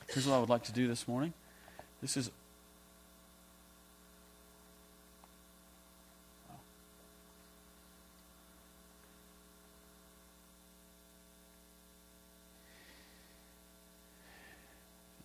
Here's 0.09 0.27
what 0.27 0.37
I 0.37 0.39
would 0.39 0.49
like 0.49 0.65
to 0.65 0.73
do 0.73 0.89
this 0.89 1.07
morning. 1.09 1.33
This 2.01 2.17
is 2.17 2.31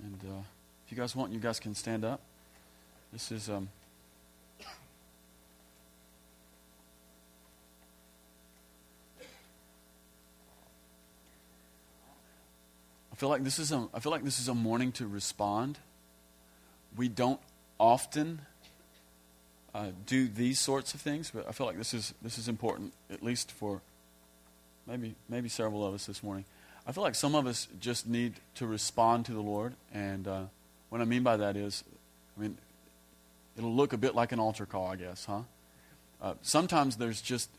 And 0.03 0.31
uh, 0.31 0.39
if 0.85 0.91
you 0.91 0.97
guys 0.97 1.15
want, 1.15 1.31
you 1.31 1.39
guys 1.39 1.59
can 1.59 1.75
stand 1.75 2.03
up. 2.03 2.19
This 3.13 3.31
is. 3.31 3.49
Um, 3.49 3.69
feel 13.21 13.29
like 13.29 13.43
this 13.43 13.59
is 13.59 13.71
a. 13.71 13.87
I 13.93 13.99
feel 13.99 14.11
like 14.11 14.23
this 14.23 14.39
is 14.39 14.47
a 14.47 14.55
morning 14.55 14.91
to 14.93 15.05
respond. 15.05 15.77
We 16.97 17.07
don't 17.07 17.39
often 17.79 18.41
uh, 19.75 19.89
do 20.07 20.27
these 20.27 20.59
sorts 20.59 20.95
of 20.95 21.01
things, 21.01 21.29
but 21.29 21.47
I 21.47 21.51
feel 21.51 21.67
like 21.67 21.77
this 21.77 21.93
is 21.93 22.15
this 22.23 22.39
is 22.39 22.47
important, 22.47 22.93
at 23.11 23.21
least 23.21 23.51
for 23.51 23.79
maybe 24.87 25.13
maybe 25.29 25.49
several 25.49 25.85
of 25.85 25.93
us 25.93 26.07
this 26.07 26.23
morning. 26.23 26.45
I 26.87 26.93
feel 26.93 27.03
like 27.03 27.13
some 27.13 27.35
of 27.35 27.45
us 27.45 27.67
just 27.79 28.07
need 28.07 28.33
to 28.55 28.65
respond 28.65 29.27
to 29.27 29.33
the 29.33 29.41
Lord. 29.41 29.75
And 29.93 30.27
uh, 30.27 30.41
what 30.89 30.99
I 30.99 31.05
mean 31.05 31.21
by 31.21 31.37
that 31.37 31.55
is, 31.55 31.83
I 32.35 32.41
mean, 32.41 32.57
it'll 33.55 33.75
look 33.75 33.93
a 33.93 33.97
bit 33.97 34.15
like 34.15 34.31
an 34.31 34.39
altar 34.39 34.65
call, 34.65 34.87
I 34.87 34.95
guess, 34.95 35.25
huh? 35.25 35.41
Uh, 36.19 36.33
sometimes 36.41 36.95
there's 36.95 37.21
just 37.21 37.51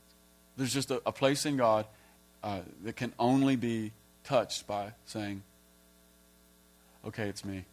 there's 0.57 0.75
just 0.75 0.91
a, 0.91 1.01
a 1.07 1.13
place 1.13 1.47
in 1.47 1.57
God 1.57 1.87
uh, 2.43 2.63
that 2.83 2.97
can 2.97 3.13
only 3.17 3.55
be 3.55 3.93
touched 4.25 4.67
by 4.67 4.91
saying, 5.07 5.45
"Okay, 7.05 7.29
it's 7.29 7.45
me. 7.45 7.65